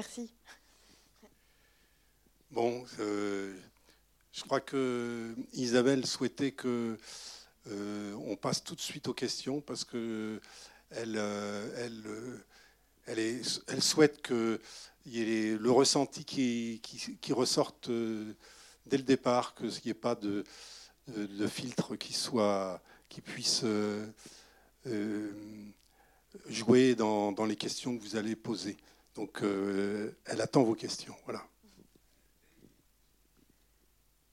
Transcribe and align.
Merci. 0.00 0.30
Bon, 2.50 2.86
euh, 3.00 3.54
je 4.32 4.42
crois 4.44 4.60
que 4.60 5.34
Isabelle 5.52 6.06
souhaitait 6.06 6.52
que 6.52 6.96
euh, 7.66 8.14
on 8.24 8.34
passe 8.34 8.64
tout 8.64 8.74
de 8.74 8.80
suite 8.80 9.08
aux 9.08 9.12
questions 9.12 9.60
parce 9.60 9.84
que 9.84 10.40
elle, 10.88 11.16
euh, 11.18 12.38
elle, 13.06 13.18
est, 13.18 13.42
elle 13.68 13.82
souhaite 13.82 14.22
que 14.22 14.58
y 15.04 15.20
ait 15.20 15.58
le 15.58 15.70
ressenti 15.70 16.24
qui, 16.24 16.80
ressorte 17.34 17.90
dès 17.90 18.96
le 18.96 19.02
départ, 19.02 19.54
qu'il 19.54 19.68
n'y 19.84 19.90
ait 19.90 19.92
pas 19.92 20.14
de, 20.14 20.44
filtre 21.46 21.96
qui 21.96 22.14
soit 22.14 22.80
qui 23.10 23.20
puisse 23.20 23.66
jouer 26.48 26.94
dans, 26.94 27.44
les 27.46 27.56
questions 27.56 27.98
que 27.98 28.02
vous 28.02 28.16
allez 28.16 28.34
poser. 28.34 28.78
Donc, 29.14 29.42
elle 29.42 30.40
attend 30.40 30.62
vos 30.62 30.74
questions. 30.74 31.14
Voilà. 31.24 31.44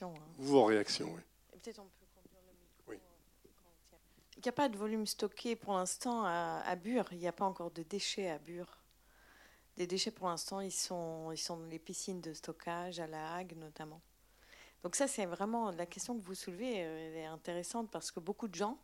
Hein. 0.00 0.14
Vos 0.38 0.64
réactions, 0.64 1.12
oui. 1.14 1.20
Peut-être 1.52 1.80
on 1.80 1.84
peut 1.84 2.06
conduire 2.14 2.40
le 2.46 2.52
micro. 2.52 2.92
Euh, 2.92 2.96
il 4.36 4.42
n'y 4.42 4.48
a 4.48 4.52
pas 4.52 4.68
de 4.68 4.76
volume 4.76 5.06
stocké 5.06 5.56
pour 5.56 5.74
l'instant 5.74 6.24
à, 6.24 6.76
Bure. 6.76 7.06
Il 7.12 7.18
n'y 7.18 7.28
a 7.28 7.32
pas 7.32 7.44
encore 7.44 7.70
de 7.70 7.82
déchets 7.82 8.30
à 8.30 8.38
Bure. 8.38 8.78
Les 9.76 9.86
déchets, 9.86 10.10
pour 10.10 10.28
l'instant, 10.28 10.60
ils 10.60 10.72
sont, 10.72 11.30
ils 11.32 11.38
sont 11.38 11.56
dans 11.56 11.66
les 11.66 11.78
piscines 11.78 12.20
de 12.20 12.32
stockage, 12.32 13.00
à 13.00 13.06
la 13.06 13.34
Hague 13.34 13.56
notamment. 13.56 14.00
Donc 14.82 14.94
ça, 14.94 15.08
c'est 15.08 15.26
vraiment 15.26 15.70
la 15.72 15.86
question 15.86 16.18
que 16.18 16.24
vous 16.24 16.34
soulevez, 16.34 16.84
euh, 16.84 17.08
elle 17.08 17.16
est 17.16 17.26
intéressante 17.26 17.90
parce 17.90 18.12
que 18.12 18.20
beaucoup 18.20 18.46
de 18.46 18.54
gens, 18.54 18.78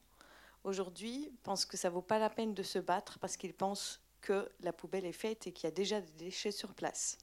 aujourd'hui, 0.64 1.32
pensent 1.44 1.66
que 1.66 1.76
ça 1.76 1.88
vaut 1.88 2.02
pas 2.02 2.18
la 2.18 2.30
peine 2.30 2.54
de 2.54 2.62
se 2.64 2.80
battre 2.80 3.20
parce 3.20 3.36
qu'ils 3.36 3.54
pensent 3.54 4.00
que 4.24 4.50
la 4.60 4.72
poubelle 4.72 5.04
est 5.04 5.12
faite 5.12 5.46
et 5.46 5.52
qu'il 5.52 5.64
y 5.64 5.72
a 5.72 5.74
déjà 5.74 6.00
des 6.00 6.12
déchets 6.12 6.50
sur 6.50 6.72
place. 6.74 7.18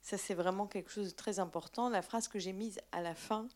Ça, 0.00 0.16
c'est 0.16 0.34
vraiment 0.34 0.66
quelque 0.68 0.90
chose 0.90 1.08
de 1.08 1.16
très 1.16 1.40
important. 1.40 1.88
La 1.88 2.02
phrase 2.02 2.28
que 2.28 2.38
j'ai 2.38 2.52
mise 2.52 2.78
à 2.92 3.00
la 3.02 3.16
fin, 3.16 3.48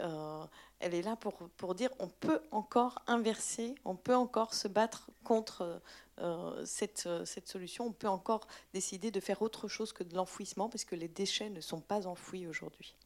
euh, 0.00 0.44
elle 0.80 0.94
est 0.94 1.02
là 1.02 1.14
pour, 1.14 1.34
pour 1.56 1.76
dire 1.76 1.90
on 2.00 2.08
peut 2.08 2.40
encore 2.50 2.98
inverser, 3.06 3.76
on 3.84 3.94
peut 3.94 4.16
encore 4.16 4.54
se 4.54 4.66
battre 4.66 5.10
contre 5.22 5.80
euh, 6.18 6.66
cette, 6.66 7.08
cette 7.24 7.48
solution, 7.48 7.86
on 7.86 7.92
peut 7.92 8.08
encore 8.08 8.48
décider 8.74 9.12
de 9.12 9.20
faire 9.20 9.40
autre 9.42 9.68
chose 9.68 9.92
que 9.92 10.02
de 10.02 10.16
l'enfouissement 10.16 10.68
parce 10.68 10.84
que 10.84 10.96
les 10.96 11.08
déchets 11.08 11.50
ne 11.50 11.60
sont 11.60 11.80
pas 11.80 12.08
enfouis 12.08 12.48
aujourd'hui. 12.48 12.96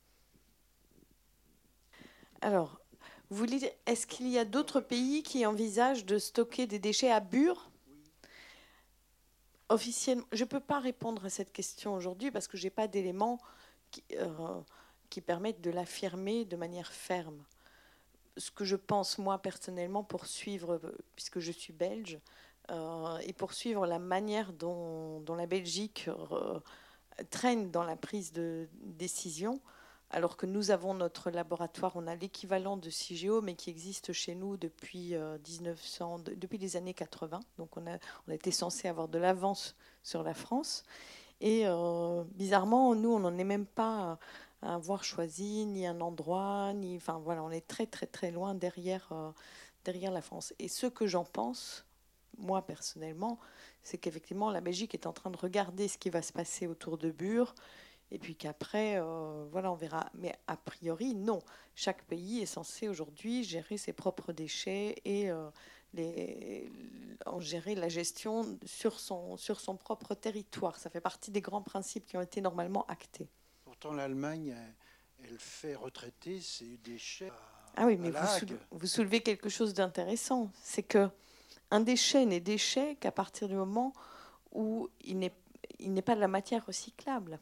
Alors, 2.41 2.81
est-ce 3.87 4.07
qu'il 4.07 4.29
y 4.29 4.39
a 4.39 4.45
d'autres 4.45 4.81
pays 4.81 5.23
qui 5.23 5.45
envisagent 5.47 6.07
de 6.07 6.19
stocker 6.19 6.67
des 6.67 6.79
déchets 6.79 7.11
à 7.11 7.21
Bure? 7.21 7.72
Officiellement, 9.69 10.25
je 10.33 10.45
ne 10.45 10.49
peux 10.49 10.61
pas 10.61 10.81
répondre 10.81 11.25
à 11.25 11.31
cette 11.31 11.53
question 11.53 11.95
aujourd'hui 11.95 12.31
parce 12.31 12.49
que 12.49 12.57
je 12.57 12.65
n'ai 12.65 12.71
pas 12.71 12.89
d'éléments 12.89 13.39
qui, 13.91 14.05
euh, 14.15 14.61
qui, 15.11 15.21
permettent 15.21 15.61
de 15.61 15.71
l'affirmer 15.71 16.45
de 16.45 16.57
manière 16.57 16.93
ferme. 16.93 17.43
Ce 18.37 18.51
que 18.51 18.65
je 18.65 18.77
pense, 18.77 19.19
moi, 19.19 19.39
personnellement, 19.39 20.05
pour 20.05 20.27
suivre, 20.27 20.81
puisque 21.15 21.39
je 21.39 21.53
suis 21.53 21.73
belge, 21.73 22.19
euh, 22.71 23.19
et 23.19 23.33
pour 23.33 23.53
suivre 23.53 23.87
la 23.87 23.99
manière 23.99 24.53
dont, 24.53 25.21
dont 25.21 25.35
la 25.35 25.47
Belgique 25.47 26.09
euh, 26.09 26.61
traîne 27.31 27.71
dans 27.71 27.85
la 27.85 27.97
prise 27.97 28.33
de 28.33 28.69
décision, 28.73 29.61
alors 30.13 30.37
que 30.37 30.45
nous 30.45 30.71
avons 30.71 30.93
notre 30.93 31.31
laboratoire, 31.31 31.93
on 31.95 32.07
a 32.07 32.15
l'équivalent 32.15 32.77
de 32.77 32.91
CIGEO, 32.91 33.41
mais 33.41 33.55
qui 33.55 33.71
existe 33.71 34.13
chez 34.13 34.35
nous 34.35 34.59
depuis, 34.59 35.15
1900, 35.15 36.19
euh, 36.29 36.35
depuis 36.37 36.59
les 36.59 36.77
années 36.77 36.93
80. 36.93 37.41
Donc 37.57 37.77
on, 37.79 37.87
a, 37.87 37.97
on 38.29 38.33
était 38.33 38.51
censé 38.51 38.89
avoir 38.89 39.09
de 39.09 39.19
l'avance 39.19 39.75
sur 40.03 40.23
la 40.23 40.35
France. 40.35 40.85
Et 41.41 41.63
euh, 41.67 42.25
bizarrement, 42.35 42.95
nous, 42.95 43.09
on 43.11 43.21
n'en 43.21 43.37
est 43.39 43.45
même 43.45 43.67
pas 43.67 44.19
à 44.61 44.75
avoir 44.75 45.03
choisi 45.03 45.65
ni 45.65 45.87
un 45.87 46.01
endroit, 46.03 46.73
ni, 46.75 46.97
enfin 46.97 47.19
voilà, 47.19 47.43
on 47.43 47.51
est 47.51 47.67
très 47.67 47.87
très 47.87 48.07
très 48.07 48.31
loin 48.31 48.55
derrière, 48.55 49.09
euh, 49.13 49.31
derrière 49.85 50.13
la 50.13 50.23
France. 50.23 50.53
Et 50.59 50.69
ce 50.69 50.87
que 50.87 51.07
j'en 51.07 51.25
pense, 51.25 51.87
moi 52.39 52.63
personnellement, 52.63 53.39
c'est 53.83 53.99
qu'effectivement 53.99 54.51
la 54.51 54.61
Belgique 54.61 54.95
est 54.95 55.07
en 55.07 55.13
train 55.13 55.31
de 55.31 55.39
regarder 55.39 55.89
ce 55.89 55.99
qui 55.99 56.11
va 56.11 56.23
se 56.23 56.33
passer 56.33 56.67
autour 56.67 56.99
de 56.99 57.11
Bure 57.11 57.55
et 58.13 58.19
puis 58.19 58.37
qu'après, 58.37 58.97
euh, 58.99 59.47
voilà, 59.51 59.73
on 59.73 59.75
verra. 59.75 60.11
Mais 60.15 60.39
a 60.47 60.57
priori, 60.59 61.15
non. 61.15 61.43
Chaque 61.75 62.05
pays 62.05 62.43
est 62.43 62.47
censé 62.47 62.87
aujourd'hui 62.87 63.43
gérer 63.43 63.79
ses 63.79 63.95
propres 63.95 64.33
déchets 64.35 64.97
et 65.07 65.31
euh, 65.31 65.49
les, 65.95 66.71
en 67.25 67.41
gérer 67.41 67.75
la 67.75 67.89
gestion 67.89 68.59
sur 68.67 69.01
son, 69.01 69.39
sur 69.39 69.61
son 69.61 69.79
propre 69.79 70.15
territoire. 70.15 70.79
Ça 70.79 70.91
fait 70.91 71.01
partie 71.01 71.31
des 71.31 71.41
grands 71.41 71.63
principes 71.63 72.05
qui 72.05 72.19
ont 72.19 72.21
été 72.21 72.43
normalement 72.43 72.85
actés. 72.87 73.31
Pourtant, 73.65 73.95
l'Allemagne, 73.95 74.55
elle 75.25 75.39
fait 75.39 75.75
retraiter 75.75 76.39
ses 76.43 76.77
déchets. 76.85 77.31
À, 77.31 77.35
ah 77.77 77.87
oui, 77.87 77.97
mais 77.97 78.11
vous, 78.11 78.57
vous, 78.73 78.87
soulevez 78.87 79.23
quelque 79.23 79.49
chose 79.49 79.73
d'intéressant. 79.73 80.51
C'est 80.63 80.83
que 80.83 81.09
un 81.71 81.81
déchet 81.81 82.27
n'est 82.27 82.41
déchet 82.41 82.97
qu'à 82.97 83.11
partir 83.11 83.49
du 83.49 83.55
moment 83.55 83.95
où 84.51 84.91
il 85.01 85.19
n'est 85.19 86.03
pas 86.03 86.15
de 86.15 86.21
la 86.21 86.29
matière 86.29 86.67
recyclable 86.67 87.41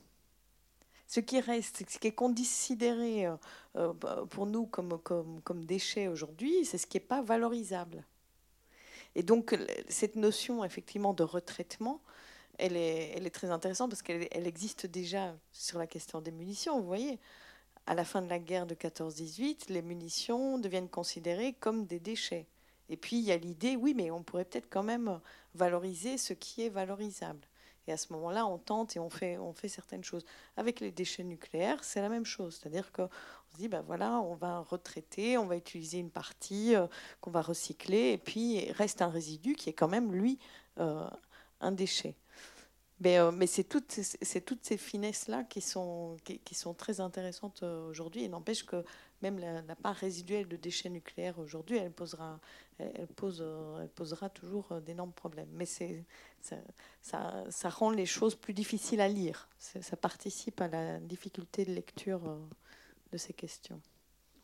ce 1.10 1.19
qui 1.19 1.41
reste, 1.41 1.82
ce 1.91 1.98
qui 1.98 2.06
est 2.06 2.12
considéré 2.12 3.26
euh, 3.26 3.37
euh, 3.75 3.93
pour 4.26 4.47
nous 4.47 4.66
comme, 4.66 4.97
comme, 5.00 5.41
comme 5.43 5.65
déchet 5.65 6.06
aujourd'hui, 6.06 6.65
c'est 6.65 6.78
ce 6.78 6.87
qui 6.87 6.98
n'est 6.98 7.04
pas 7.04 7.21
valorisable. 7.21 8.04
Et 9.16 9.25
donc, 9.25 9.59
cette 9.88 10.15
notion, 10.15 10.62
effectivement, 10.62 11.12
de 11.12 11.25
retraitement, 11.25 12.00
elle 12.59 12.76
est, 12.76 13.12
elle 13.16 13.26
est 13.26 13.34
très 13.34 13.50
intéressante 13.50 13.91
parce 13.91 14.03
qu'elle 14.03 14.28
elle 14.31 14.47
existe 14.47 14.87
déjà 14.87 15.37
sur 15.50 15.81
la 15.81 15.88
question 15.88 16.20
des 16.20 16.31
munitions. 16.31 16.78
Vous 16.78 16.87
voyez, 16.87 17.19
à 17.87 17.97
la 17.97 18.04
fin 18.04 18.22
de 18.22 18.28
la 18.28 18.38
guerre 18.38 18.66
de 18.66 18.76
14-18, 18.76 19.72
les 19.72 19.82
munitions 19.82 20.59
deviennent 20.59 20.88
considérées 20.88 21.54
comme 21.54 21.87
des 21.87 21.99
déchets. 21.99 22.47
Et 22.88 22.97
puis, 22.97 23.16
il 23.16 23.25
y 23.25 23.32
a 23.32 23.37
l'idée, 23.37 23.75
oui, 23.75 23.94
mais 23.97 24.12
on 24.12 24.22
pourrait 24.22 24.44
peut-être 24.44 24.70
quand 24.70 24.84
même 24.84 25.20
valoriser 25.56 26.19
ce 26.19 26.34
qui 26.34 26.62
est 26.62 26.69
valorisable. 26.69 27.50
Et 27.86 27.92
à 27.92 27.96
ce 27.96 28.12
moment-là, 28.12 28.46
on 28.46 28.58
tente 28.58 28.96
et 28.96 29.00
on 29.00 29.10
fait, 29.10 29.38
on 29.38 29.52
fait 29.52 29.68
certaines 29.68 30.04
choses. 30.04 30.24
Avec 30.56 30.80
les 30.80 30.91
déchets 30.91 31.24
nucléaires, 31.24 31.82
c'est 31.82 32.00
la 32.00 32.08
même 32.08 32.24
chose. 32.24 32.58
C'est-à-dire 32.60 32.92
qu'on 32.92 33.08
se 33.52 33.56
dit, 33.56 33.68
ben 33.68 33.82
voilà, 33.82 34.20
on 34.20 34.34
va 34.34 34.60
retraiter, 34.60 35.38
on 35.38 35.46
va 35.46 35.56
utiliser 35.56 35.98
une 35.98 36.10
partie 36.10 36.74
euh, 36.74 36.86
qu'on 37.20 37.30
va 37.30 37.42
recycler, 37.42 38.12
et 38.12 38.19
puis 38.19 38.66
il 38.66 38.72
reste 38.72 39.02
un 39.02 39.08
résidu 39.08 39.54
qui 39.54 39.70
est 39.70 39.74
quand 39.74 39.88
même, 39.88 40.12
lui, 40.12 40.38
euh, 40.78 41.08
un 41.60 41.72
déchet. 41.72 42.14
Mais, 43.00 43.19
euh, 43.19 43.32
c'est 43.46 43.64
toutes, 43.64 43.98
toutes, 44.46 44.64
ces 44.64 44.76
finesses-là 44.76 45.44
qui 45.44 45.62
sont, 45.62 46.16
qui, 46.44 46.54
sont 46.54 46.74
très 46.74 47.00
intéressantes 47.00 47.62
aujourd'hui. 47.62 48.24
Et 48.24 48.28
n'empêche 48.28 48.64
que 48.64 48.84
même 49.22 49.38
la, 49.38 49.62
part 49.76 49.96
résiduelle 49.96 50.48
de 50.48 50.56
déchets 50.56 50.90
nucléaires 50.90 51.38
aujourd'hui, 51.38 51.78
elle 51.78 51.92
posera, 51.92 52.38
elle, 52.94 53.08
pose, 53.08 53.44
elle 53.80 53.88
posera 53.88 54.28
toujours 54.30 54.80
d'énormes 54.80 55.12
problèmes. 55.12 55.50
Mais 55.52 55.66
c'est, 55.66 56.04
ça, 57.02 57.44
ça, 57.50 57.68
rend 57.68 57.91
les 57.91 58.06
choses 58.06 58.34
plus 58.34 58.54
difficiles 58.54 59.00
à 59.00 59.08
lire. 59.08 59.48
Ça 59.58 59.96
participe 59.96 60.60
à 60.60 60.68
la 60.68 60.98
difficulté 61.00 61.64
de 61.64 61.72
lecture 61.72 62.26
euh, 62.28 62.38
de 63.12 63.16
ces 63.16 63.32
questions. 63.32 63.80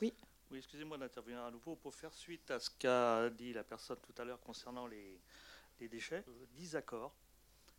Oui 0.01 0.13
Oui, 0.51 0.59
excusez-moi 0.59 0.99
d'intervenir 0.99 1.43
à 1.43 1.51
nouveau. 1.51 1.77
Pour 1.77 1.95
faire 1.95 2.13
suite 2.13 2.51
à 2.51 2.61
ce 2.61 2.71
qu'a 2.71 3.31
dit 3.31 3.53
la 3.53 3.65
personne 3.65 3.99
tout 4.03 4.21
à 4.21 4.25
l'heure 4.25 4.41
concernant 4.41 4.87
les, 4.87 5.21
les 5.81 5.89
déchets, 5.89 6.25
10 6.57 6.75
euh, 6.75 6.79
accords 6.79 7.15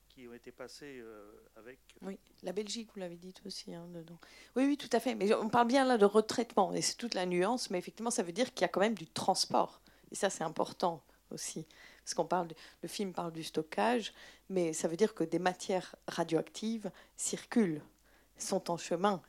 qui 0.09 0.27
ont 0.27 0.33
été 0.33 0.51
passés 0.51 0.99
euh, 0.99 1.31
avec. 1.55 1.79
Oui, 2.01 2.17
la 2.41 2.51
Belgique, 2.51 2.89
vous 2.93 2.99
l'avez 2.99 3.17
dit 3.17 3.33
aussi. 3.45 3.73
Hein, 3.73 3.87
dedans. 3.93 4.17
Oui, 4.55 4.65
oui, 4.65 4.77
tout 4.77 4.89
à 4.91 4.99
fait. 4.99 5.13
Mais 5.13 5.31
on 5.35 5.49
parle 5.49 5.67
bien 5.67 5.85
là 5.85 5.97
de 5.97 6.05
retraitement, 6.05 6.73
et 6.73 6.81
c'est 6.81 6.95
toute 6.95 7.13
la 7.13 7.25
nuance, 7.25 7.69
mais 7.69 7.77
effectivement, 7.77 8.09
ça 8.09 8.23
veut 8.23 8.31
dire 8.31 8.51
qu'il 8.53 8.61
y 8.61 8.65
a 8.65 8.69
quand 8.69 8.79
même 8.79 8.95
du 8.95 9.07
transport. 9.07 9.81
Et 10.11 10.15
ça, 10.15 10.29
c'est 10.29 10.43
important 10.43 11.01
aussi. 11.31 11.65
Parce 12.03 12.13
qu'on 12.13 12.25
parle, 12.25 12.47
le 12.81 12.87
film 12.87 13.13
parle 13.13 13.33
du 13.33 13.43
stockage, 13.43 14.13
mais 14.49 14.73
ça 14.73 14.87
veut 14.87 14.97
dire 14.97 15.13
que 15.13 15.23
des 15.23 15.39
matières 15.39 15.95
radioactives 16.07 16.91
circulent, 17.15 17.81
sont 18.37 18.71
en 18.71 18.77
chemin, 18.77 19.21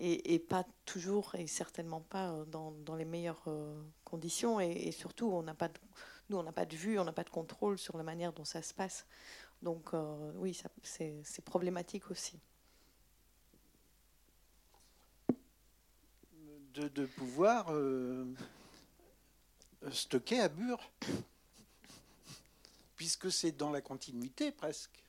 et, 0.00 0.38
pas 0.38 0.64
toujours, 0.84 1.34
et 1.34 1.46
certainement 1.46 2.00
pas 2.00 2.44
dans, 2.46 2.94
les 2.96 3.04
meilleures 3.04 3.42
euh, 3.48 3.82
conditions. 4.04 4.60
Et, 4.60 4.92
surtout, 4.92 5.26
on 5.26 5.42
n'a 5.42 5.54
pas 5.54 5.68
de, 5.68 5.74
nous, 6.30 6.36
on 6.36 6.42
n'a 6.42 6.52
pas 6.52 6.66
de 6.66 6.76
vue, 6.76 6.98
on 6.98 7.04
n'a 7.04 7.12
pas 7.12 7.24
de 7.24 7.30
contrôle 7.30 7.78
sur 7.78 7.96
la 7.96 8.04
manière 8.04 8.32
dont 8.32 8.44
ça 8.44 8.62
se 8.62 8.72
passe. 8.72 9.06
Donc 9.62 9.92
euh, 9.92 10.32
oui, 10.36 10.58
c'est 10.82 11.44
problématique 11.44 12.10
aussi. 12.10 12.38
De, 16.74 17.06
pouvoir 17.06 17.72
euh, 17.72 18.24
stocker 19.90 20.40
à 20.40 20.48
Bure 20.48 20.90
puisque 22.96 23.30
c'est 23.30 23.52
dans 23.52 23.70
la 23.70 23.80
continuité 23.80 24.50
presque. 24.50 25.04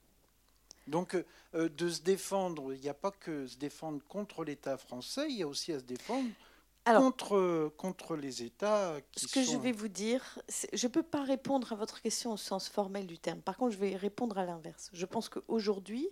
Donc, 0.87 1.15
euh, 1.55 1.69
de 1.69 1.89
se 1.89 2.01
défendre, 2.01 2.73
il 2.73 2.79
n'y 2.81 2.89
a 2.89 2.93
pas 2.93 3.11
que 3.11 3.47
se 3.47 3.57
défendre 3.57 3.99
contre 4.07 4.43
l'État 4.43 4.77
français, 4.77 5.27
il 5.29 5.37
y 5.37 5.43
a 5.43 5.47
aussi 5.47 5.73
à 5.73 5.79
se 5.79 5.83
défendre 5.83 6.29
contre, 6.85 7.71
contre 7.77 8.15
les 8.15 8.43
États 8.43 8.95
qui 9.11 9.25
Ce 9.25 9.33
que 9.33 9.43
je 9.43 9.57
vais 9.57 9.71
vous 9.71 9.87
dire, 9.87 10.39
je 10.73 10.87
ne 10.87 10.91
peux 10.91 11.03
pas 11.03 11.23
répondre 11.23 11.71
à 11.73 11.75
votre 11.75 12.01
question 12.01 12.33
au 12.33 12.37
sens 12.37 12.69
formel 12.69 13.05
du 13.05 13.19
terme. 13.19 13.41
Par 13.41 13.57
contre, 13.57 13.73
je 13.73 13.79
vais 13.79 13.95
répondre 13.95 14.37
à 14.37 14.45
l'inverse. 14.45 14.89
Je 14.93 15.05
pense 15.05 15.29
qu'aujourd'hui, 15.29 16.07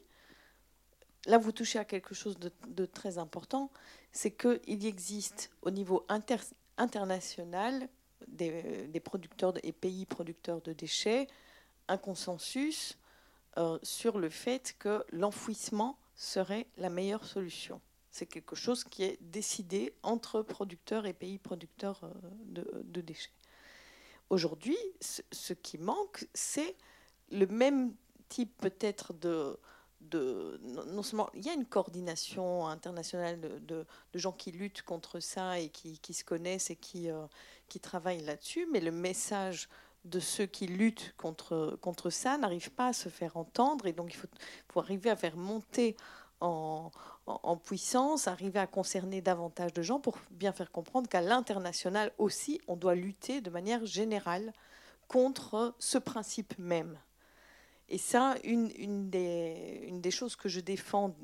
là, 1.26 1.38
vous 1.38 1.52
touchez 1.52 1.80
à 1.80 1.86
quelque 1.86 2.14
chose 2.14 2.38
de, 2.40 2.86
très 2.86 3.18
important, 3.18 3.72
c'est 4.12 4.32
qu'il 4.32 4.86
existe 4.86 5.52
au 5.62 5.72
niveau 5.72 6.06
international 6.78 7.90
des, 8.28 9.00
producteurs 9.00 9.54
et 9.64 9.72
pays 9.72 10.06
producteurs 10.06 10.62
de 10.62 10.74
déchets 10.74 11.28
un 11.88 11.98
consensus 11.98 12.98
euh, 13.58 13.80
sur 13.84 14.20
le 14.20 14.30
fait 14.30 14.76
que 14.80 15.06
l'enfouissement 15.12 15.98
serait 16.16 16.68
la 16.78 16.90
meilleure 16.90 17.26
solution. 17.26 17.82
C'est 18.12 18.26
quelque 18.26 18.56
chose 18.56 18.84
qui 18.84 19.04
est 19.04 19.18
décidé 19.22 19.94
entre 20.04 20.42
producteurs 20.42 21.06
et 21.06 21.14
pays 21.14 21.38
producteurs 21.38 22.02
euh, 22.04 22.84
de, 22.84 23.02
déchets. 23.02 23.32
Aujourd'hui, 24.30 24.78
ce, 25.00 25.54
qui 25.54 25.78
manque, 25.78 26.28
c'est 26.34 26.76
le 27.32 27.46
même 27.46 27.94
type 28.28 28.58
peut-être 28.58 29.14
de, 29.14 29.58
de, 30.02 30.60
non 30.64 31.04
seulement 31.04 31.30
il 31.34 31.46
y 31.46 31.50
a 31.50 31.54
une 31.54 31.66
coordination 31.66 32.68
internationale 32.68 33.40
de, 33.66 33.86
gens 34.14 34.34
qui 34.34 34.52
luttent 34.52 34.82
contre 34.82 35.20
ça 35.20 35.60
et 35.60 35.70
qui, 35.70 36.14
se 36.14 36.24
connaissent 36.24 36.70
et 36.70 36.76
qui, 36.76 37.10
euh, 37.10 37.26
qui 37.68 37.80
travaillent 37.80 38.24
là-dessus, 38.24 38.68
mais 38.72 38.80
le 38.80 38.92
message 38.92 39.70
de 40.06 40.20
ceux 40.20 40.46
qui 40.46 40.68
luttent 40.68 41.14
contre, 41.18 41.78
contre 41.82 42.10
ça 42.10 42.38
n'arrive 42.38 42.72
pas 42.72 42.88
à 42.88 42.94
se 42.94 43.10
faire 43.10 43.38
entendre 43.38 43.88
et 43.88 43.94
donc 43.94 44.14
il 44.14 44.18
faut, 44.18 44.28
faut 44.70 44.80
arriver 44.80 45.10
à 45.10 45.16
faire 45.16 45.36
monter 45.36 45.96
en, 46.40 46.92
en, 47.26 47.58
puissance, 47.58 48.28
arriver 48.28 48.60
à 48.60 48.68
concerner 48.68 49.22
davantage 49.22 49.74
de 49.74 49.82
gens 49.82 50.00
pour 50.00 50.18
bien 50.32 50.52
faire 50.54 50.72
comprendre 50.72 51.10
qu'à 51.10 51.22
l'international 51.22 52.12
aussi, 52.18 52.62
on 52.68 52.76
doit 52.76 52.96
lutter 52.96 53.42
de 53.42 53.50
manière 53.50 53.86
générale 53.86 54.54
contre 55.08 55.76
ce 55.80 55.98
principe 55.98 56.58
même. 56.60 56.98
Et 57.90 57.98
ça, 57.98 58.36
une, 58.44 58.72
une, 58.78 59.10
des, 59.10 59.82
une 59.88 60.02
des 60.02 60.12
choses 60.12 60.36
que 60.36 60.50
je 60.50 60.60
défends 60.60 61.16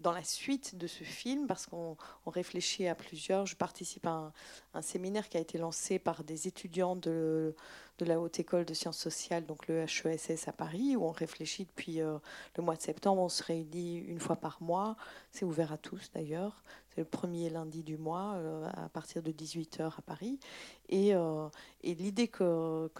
dans 0.00 0.12
la 0.12 0.24
suite 0.24 0.76
de 0.76 0.86
ce 0.86 1.04
film, 1.04 1.46
parce 1.46 1.66
qu'on 1.66 1.96
réfléchit 2.26 2.88
à 2.88 2.94
plusieurs. 2.94 3.46
Je 3.46 3.56
participe 3.56 4.06
à 4.06 4.32
un, 4.74 4.82
séminaire 4.82 5.28
qui 5.28 5.36
a 5.36 5.40
été 5.40 5.58
lancé 5.58 5.98
par 5.98 6.24
des 6.24 6.48
étudiants 6.48 6.96
de, 6.96 7.54
de, 7.98 8.04
la 8.04 8.18
Haute 8.18 8.38
École 8.40 8.64
de 8.64 8.74
Sciences 8.74 8.98
Sociales, 8.98 9.46
donc 9.46 9.68
le 9.68 9.84
HESS 9.84 10.48
à 10.48 10.52
Paris, 10.52 10.96
où 10.96 11.04
on 11.04 11.10
réfléchit 11.10 11.66
depuis 11.66 12.00
euh, 12.00 12.18
le 12.56 12.62
mois 12.62 12.76
de 12.76 12.82
septembre. 12.82 13.20
On 13.22 13.28
se 13.28 13.42
réunit 13.42 13.98
une 13.98 14.20
fois 14.20 14.36
par 14.36 14.62
mois. 14.62 14.96
C'est 15.30 15.44
ouvert 15.44 15.72
à 15.72 15.78
tous 15.78 16.10
d'ailleurs. 16.12 16.62
C'est 16.94 17.02
le 17.02 17.06
premier 17.06 17.50
lundi 17.50 17.82
du 17.82 17.96
mois, 17.96 18.34
euh, 18.36 18.68
à 18.72 18.88
partir 18.88 19.22
de 19.22 19.30
18h 19.30 19.98
à 19.98 20.02
Paris. 20.02 20.40
Et, 20.88 21.14
euh, 21.14 21.48
et 21.82 21.94
l'idée 21.94 22.28
que, 22.28 22.90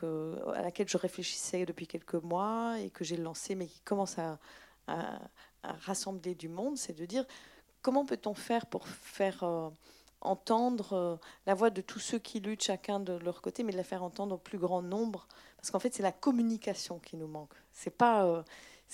à 0.55 0.63
laquelle 0.63 0.89
je 0.89 0.99
réfléchissais 0.99 1.65
depuis 1.65 1.87
quelques 1.87 2.15
mois 2.15 2.79
et 2.79 2.91
que 2.91 3.05
j'ai 3.05 3.17
lancée, 3.17 3.55
mais 3.55 3.67
qui 3.67 3.81
commence 3.81 4.19
à 4.19 4.39
rassembler 5.63 6.35
du 6.35 6.49
monde, 6.49 6.77
c'est 6.77 6.93
de 6.93 7.05
dire 7.07 7.25
comment 7.83 8.05
peut-on 8.05 8.35
faire 8.35 8.67
pour 8.67 8.87
faire 8.87 9.43
euh, 9.43 9.71
entendre 10.21 10.93
euh, 10.93 11.17
la 11.47 11.55
voix 11.55 11.71
de 11.71 11.81
tous 11.81 11.99
ceux 11.99 12.19
qui 12.19 12.41
luttent 12.41 12.63
chacun 12.63 13.01
de 13.01 13.15
leur 13.15 13.43
côté, 13.43 13.63
mais 13.63 13.73
de 13.73 13.77
la 13.77 13.85
faire 13.85 14.03
entendre 14.03 14.35
au 14.35 14.39
plus 14.39 14.59
grand 14.59 14.83
nombre, 14.83 15.27
parce 15.57 15.71
qu'en 15.71 15.79
fait 15.79 15.95
c'est 15.95 16.03
la 16.03 16.13
communication 16.13 16.99
qui 16.99 17.17
nous 17.17 17.29
manque. 17.29 17.53
C'est 17.73 17.97
pas, 17.97 18.25
euh, 18.25 18.43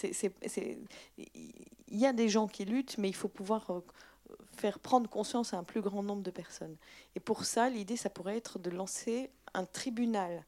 il 0.02 0.78
y 1.90 2.06
a 2.06 2.12
des 2.12 2.28
gens 2.28 2.46
qui 2.48 2.64
luttent, 2.64 2.98
mais 2.98 3.08
il 3.08 3.14
faut 3.14 3.28
pouvoir 3.28 3.70
faire 4.56 4.78
prendre 4.78 5.08
conscience 5.08 5.54
à 5.54 5.58
un 5.58 5.64
plus 5.64 5.80
grand 5.80 6.02
nombre 6.02 6.22
de 6.22 6.30
personnes. 6.30 6.76
Et 7.14 7.20
pour 7.20 7.44
ça, 7.44 7.70
l'idée, 7.70 7.96
ça 7.96 8.10
pourrait 8.10 8.36
être 8.36 8.58
de 8.58 8.70
lancer 8.70 9.30
un 9.54 9.64
tribunal 9.64 10.44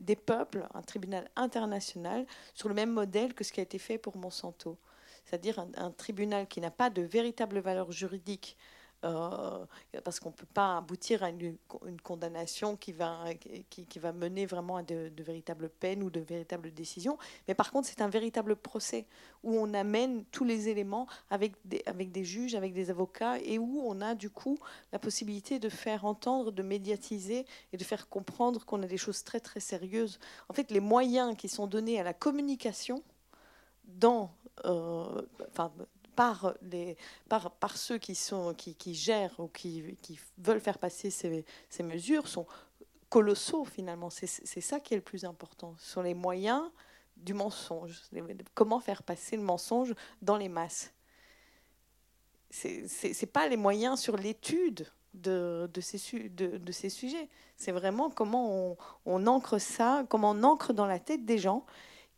des 0.00 0.16
peuples, 0.16 0.66
un 0.74 0.82
tribunal 0.82 1.30
international, 1.36 2.26
sur 2.54 2.68
le 2.68 2.74
même 2.74 2.90
modèle 2.90 3.34
que 3.34 3.44
ce 3.44 3.52
qui 3.52 3.60
a 3.60 3.62
été 3.62 3.78
fait 3.78 3.98
pour 3.98 4.16
Monsanto. 4.16 4.78
C'est-à-dire 5.24 5.64
un, 5.76 5.90
tribunal 5.90 6.46
qui 6.48 6.60
n'a 6.60 6.70
pas 6.70 6.90
de 6.90 7.02
véritable 7.02 7.58
valeur 7.58 7.92
juridique 7.92 8.56
euh, 9.04 9.64
parce 10.02 10.18
qu'on 10.18 10.30
ne 10.30 10.34
peut 10.34 10.46
pas 10.52 10.78
aboutir 10.78 11.22
à 11.22 11.30
une, 11.30 11.56
condamnation 12.02 12.76
qui 12.76 12.92
va, 12.92 13.24
qui, 13.70 13.98
va 13.98 14.12
mener 14.12 14.44
vraiment 14.44 14.76
à 14.76 14.82
de, 14.82 15.12
véritables 15.18 15.68
peines 15.68 16.02
ou 16.02 16.10
de 16.10 16.20
véritables 16.20 16.72
décisions. 16.72 17.16
Mais 17.46 17.54
par 17.54 17.70
contre, 17.70 17.88
c'est 17.88 18.00
un 18.00 18.08
véritable 18.08 18.56
procès 18.56 19.06
où 19.44 19.54
on 19.56 19.72
amène 19.72 20.24
tous 20.26 20.44
les 20.44 20.68
éléments 20.68 21.06
avec 21.30 21.52
des, 21.64 21.82
avec 21.86 22.10
des 22.10 22.24
juges, 22.24 22.54
avec 22.56 22.72
des 22.72 22.90
avocats, 22.90 23.38
et 23.38 23.58
où 23.58 23.82
on 23.84 24.00
a 24.00 24.14
du 24.14 24.30
coup 24.30 24.58
la 24.92 24.98
possibilité 24.98 25.60
de 25.60 25.68
faire 25.68 26.04
entendre, 26.04 26.50
de 26.50 26.62
médiatiser 26.62 27.46
et 27.72 27.76
de 27.76 27.84
faire 27.84 28.08
comprendre 28.08 28.64
qu'on 28.64 28.82
a 28.82 28.86
des 28.86 28.96
choses 28.96 29.22
très 29.22 29.40
très 29.40 29.60
sérieuses. 29.60 30.18
En 30.48 30.54
fait, 30.54 30.70
les 30.70 30.80
moyens 30.80 31.36
qui 31.36 31.48
sont 31.48 31.66
donnés 31.66 32.00
à 32.00 32.02
la 32.02 32.14
communication 32.14 33.02
dans, 33.84 34.30
euh, 34.64 35.22
enfin, 35.48 35.72
par, 36.18 36.54
les, 36.62 36.96
par, 37.28 37.52
par 37.52 37.76
ceux 37.76 37.96
qui, 37.96 38.16
sont, 38.16 38.52
qui, 38.52 38.74
qui 38.74 38.92
gèrent 38.92 39.38
ou 39.38 39.46
qui, 39.46 39.96
qui, 40.02 40.18
veulent 40.38 40.60
faire 40.60 40.78
passer 40.78 41.10
ces, 41.10 41.44
ces 41.70 41.84
mesures 41.84 42.26
sont 42.26 42.44
colossaux 43.08 43.64
finalement. 43.64 44.10
C'est 44.10 44.60
ça 44.60 44.80
qui 44.80 44.94
est 44.94 44.96
le 44.96 45.02
plus 45.02 45.24
important. 45.24 45.76
Ce 45.78 45.92
sont 45.92 46.02
les 46.02 46.14
moyens 46.14 46.64
du 47.16 47.34
mensonge. 47.34 48.02
Comment 48.54 48.80
faire 48.80 49.04
passer 49.04 49.36
le 49.36 49.44
mensonge 49.44 49.94
dans 50.20 50.36
les 50.36 50.48
masses. 50.48 50.92
Ce 52.50 53.06
n'est 53.06 53.30
pas 53.32 53.46
les 53.46 53.56
moyens 53.56 54.00
sur 54.00 54.16
l'étude 54.16 54.88
de, 55.14 55.70
de, 55.72 55.80
ces, 55.80 56.30
de, 56.30 56.58
de 56.58 56.72
ces 56.72 56.90
sujets. 56.90 57.28
C'est 57.56 57.70
vraiment 57.70 58.10
comment 58.10 58.72
on, 58.72 58.76
on 59.06 59.24
ancre 59.28 59.60
ça, 59.60 60.04
comment 60.08 60.32
on 60.32 60.42
ancre 60.42 60.72
dans 60.72 60.86
la 60.86 60.98
tête 60.98 61.24
des 61.24 61.38
gens 61.38 61.64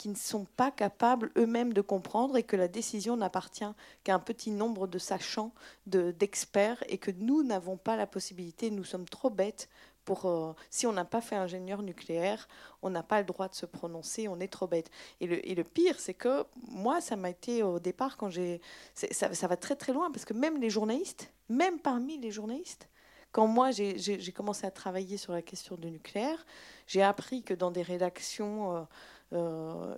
qui 0.01 0.09
ne 0.09 0.15
sont 0.15 0.47
pas 0.57 0.71
capables 0.71 1.31
eux-mêmes 1.37 1.75
de 1.75 1.83
comprendre 1.83 2.39
et 2.39 2.43
que 2.43 2.57
la 2.57 2.69
décision 2.69 3.19
n'appartient 3.19 3.71
qu'à 4.03 4.15
un 4.15 4.19
petit 4.19 4.51
nombre 4.51 4.87
de 4.87 4.97
sachants, 4.97 5.53
d'experts, 5.85 6.83
et 6.89 6.97
que 6.97 7.11
nous 7.11 7.43
n'avons 7.43 7.77
pas 7.77 7.97
la 7.97 8.07
possibilité, 8.07 8.71
nous 8.71 8.83
sommes 8.83 9.07
trop 9.07 9.29
bêtes 9.29 9.69
pour, 10.07 10.25
euh, 10.25 10.55
si 10.71 10.87
on 10.87 10.95
n'a 10.95 11.05
pas 11.05 11.21
fait 11.21 11.37
ingénieur 11.37 11.83
nucléaire, 11.83 12.49
on 12.81 12.89
n'a 12.89 13.03
pas 13.03 13.19
le 13.19 13.27
droit 13.27 13.47
de 13.49 13.55
se 13.55 13.67
prononcer, 13.67 14.27
on 14.27 14.41
est 14.41 14.49
trop 14.49 14.67
bête. 14.67 14.91
Et 15.21 15.27
le, 15.27 15.47
et 15.47 15.55
le 15.55 15.65
pire, 15.65 16.01
c'est 16.01 16.15
que 16.15 16.47
moi, 16.71 17.03
ça 17.03 17.17
m'a 17.17 17.29
été 17.29 17.63
au 17.63 17.79
départ 17.79 18.17
quand 18.17 18.31
j'ai... 18.31 18.63
Ça, 18.95 19.35
ça 19.35 19.47
va 19.49 19.59
très 19.59 19.77
très 19.77 19.93
loin, 19.93 20.11
parce 20.11 20.25
que 20.25 20.33
même 20.33 20.59
les 20.59 20.71
journalistes, 20.71 21.31
même 21.51 21.79
parmi 21.79 22.17
les 22.17 22.31
journalistes, 22.31 22.89
quand 23.33 23.47
moi 23.47 23.71
j'ai 23.71 24.33
commencé 24.33 24.67
à 24.67 24.71
travailler 24.71 25.19
sur 25.19 25.35
la 25.35 25.43
question 25.43 25.77
du 25.77 25.91
nucléaire, 25.91 26.47
j'ai 26.87 27.03
appris 27.03 27.43
que 27.43 27.53
dans 27.53 27.71
des 27.71 27.83
rédactions... 27.83 28.79
Euh, 28.79 28.83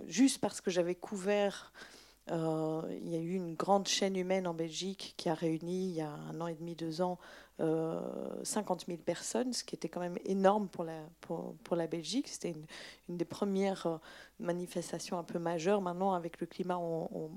juste 0.07 0.39
parce 0.41 0.61
que 0.61 0.71
j'avais 0.71 0.95
couvert 0.95 1.73
euh, 2.31 2.83
il 3.03 3.09
y 3.09 3.17
a 3.17 3.19
eu 3.19 3.35
une 3.35 3.55
grande 3.55 3.89
chaîne 3.89 4.17
humaine 4.17 4.47
en 4.47 4.55
Belgique 4.55 5.15
qui 5.17 5.29
a 5.29 5.35
réuni 5.35 5.89
il 5.89 5.95
y 5.97 6.01
a 6.01 6.11
un 6.11 6.41
an 6.41 6.47
et 6.47 6.55
demi, 6.55 6.77
deux 6.77 7.03
ans, 7.03 7.19
50 7.59 7.65
euh, 7.65 8.85
000 8.87 8.99
personnes, 8.99 9.53
ce 9.53 9.65
qui 9.65 9.75
était 9.75 9.89
quand 9.89 10.01
même 10.01 10.19
énorme 10.25 10.69
pour 10.69 10.85
la, 10.85 11.87
Belgique. 11.87 12.29
C'était 12.29 12.55
une, 13.09 13.17
des 13.17 13.25
premières 13.25 14.01
manifestations 14.39 15.19
un 15.19 15.25
peu 15.25 15.39
majeures. 15.39 15.81
Maintenant, 15.81 16.13
avec 16.13 16.41
le 16.41 16.47
climat, 16.47 16.79
on, 16.79 17.31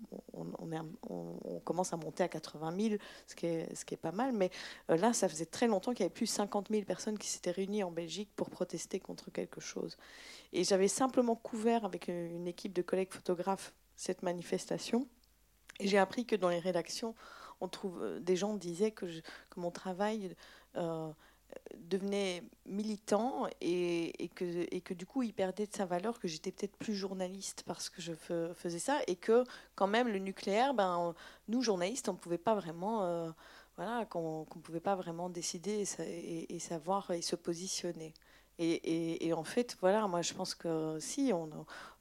commence 1.63 1.91
à 1.91 1.97
monter 1.97 2.23
à 2.23 2.27
80 2.27 2.75
000, 2.79 2.95
ce 3.27 3.35
qui 3.35 3.45
est, 3.47 3.97
pas 3.97 4.11
mal. 4.11 4.33
Mais 4.33 4.51
là, 4.87 5.13
ça 5.13 5.27
faisait 5.27 5.45
très 5.45 5.67
longtemps 5.67 5.93
qu'il 5.93 6.01
y 6.01 6.05
avait 6.05 6.13
plus 6.13 6.25
de 6.25 6.31
50 6.31 6.67
000 6.69 6.83
personnes 6.85 7.17
qui 7.17 7.27
s'étaient 7.27 7.51
réunies 7.51 7.83
en 7.83 7.91
Belgique 7.91 8.29
pour 8.35 8.49
protester 8.51 8.99
contre 8.99 9.31
quelque 9.31 9.61
chose. 9.61 9.97
Et 10.53 10.63
j'avais 10.63 10.87
simplement 10.87 11.35
couvert 11.35 11.85
avec 11.85 12.07
une 12.07 12.47
équipe 12.47 12.73
de 12.73 12.83
collègues 12.83 13.11
photographes 13.11 13.73
cette 13.95 14.23
manifestation. 14.23 15.07
Et 15.79 15.87
j'ai 15.87 15.97
appris 15.97 16.25
que 16.25 16.35
dans 16.35 16.49
les 16.49 16.59
rédactions, 16.59 17.15
on 17.61 17.67
trouve 17.67 18.01
euh, 18.01 18.19
des 18.19 18.35
gens 18.35 18.53
disaient 18.53 18.91
que, 18.91 19.05
que 19.05 19.59
mon 19.59 19.71
travail 19.71 20.35
euh, 20.75 21.11
devenait 21.77 22.43
militant 22.65 23.47
et, 23.61 24.29
que, 24.35 24.67
et 24.73 24.81
que 24.81 24.93
du 24.93 25.05
coup 25.05 25.23
il 25.23 25.33
perdait 25.33 25.67
de 25.67 25.75
sa 25.75 25.85
valeur, 25.85 26.19
que 26.19 26.27
j'étais 26.27 26.51
peut-être 26.51 26.75
plus 26.77 26.95
journaliste 26.95 27.63
parce 27.65 27.89
que 27.89 28.01
je 28.01 28.13
faisais 28.13 28.79
ça 28.79 28.99
et 29.07 29.15
que 29.15 29.43
quand 29.75 29.87
même 29.87 30.07
le 30.07 30.19
nucléaire, 30.19 30.73
ben, 30.73 31.13
nous 31.47 31.61
journalistes, 31.61 32.09
on 32.09 32.13
ne 32.13 32.17
pouvait 32.17 32.37
pas 32.37 32.55
vraiment... 32.55 33.03
Euh, 33.03 33.31
voilà, 33.77 34.05
qu'on 34.05 34.45
pouvait 34.45 34.79
pas 34.79 34.95
vraiment 34.95 35.29
décider 35.29 35.83
et, 35.99 36.59
savoir 36.59 37.11
et 37.11 37.21
se 37.21 37.35
positionner. 37.35 38.13
Et, 38.57 39.33
en 39.33 39.43
fait, 39.43 39.75
voilà, 39.81 40.07
moi 40.07 40.21
je 40.21 40.33
pense 40.33 40.55
que 40.55 40.97
si, 40.99 41.31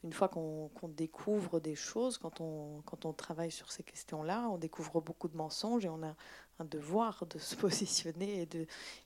une 0.04 0.12
fois 0.12 0.28
qu'on 0.28 0.70
découvre 0.88 1.58
des 1.58 1.74
choses, 1.74 2.16
quand 2.18 2.40
on, 2.40 3.12
travaille 3.12 3.50
sur 3.50 3.72
ces 3.72 3.82
questions-là, 3.82 4.48
on 4.50 4.58
découvre 4.58 5.00
beaucoup 5.00 5.28
de 5.28 5.36
mensonges 5.36 5.84
et 5.84 5.88
on 5.88 6.02
a 6.04 6.14
un 6.60 6.64
devoir 6.64 7.26
de 7.26 7.38
se 7.38 7.56
positionner 7.56 8.48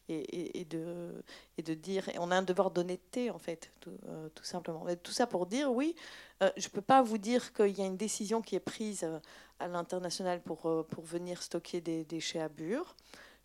et 0.09 0.65
de, 0.65 1.75
dire, 1.75 2.11
on 2.19 2.31
a 2.31 2.37
un 2.37 2.43
devoir 2.43 2.71
d'honnêteté 2.71 3.31
en 3.31 3.39
fait, 3.39 3.71
tout, 3.81 3.97
euh, 4.09 4.29
simplement. 4.43 4.85
tout 5.03 5.13
ça 5.13 5.27
pour 5.27 5.47
dire, 5.47 5.73
oui, 5.73 5.97
euh, 6.43 6.51
je 6.59 6.67
ne 6.67 6.73
peux 6.73 6.83
pas 6.83 7.01
vous 7.01 7.19
dire 7.19 7.55
qu'il 7.55 7.79
y 7.79 7.81
a 7.81 7.87
une 7.87 7.97
décision 7.97 8.43
qui 8.43 8.57
est 8.57 8.61
prise 8.61 9.05
euh, 9.05 9.19
à 9.59 9.69
l'international 9.69 10.43
pour, 10.43 10.87
pour 10.87 11.05
venir 11.05 11.43
stocker 11.43 11.81
des 11.81 12.05
déchets 12.05 12.41
à 12.41 12.51
Bure. 12.51 12.95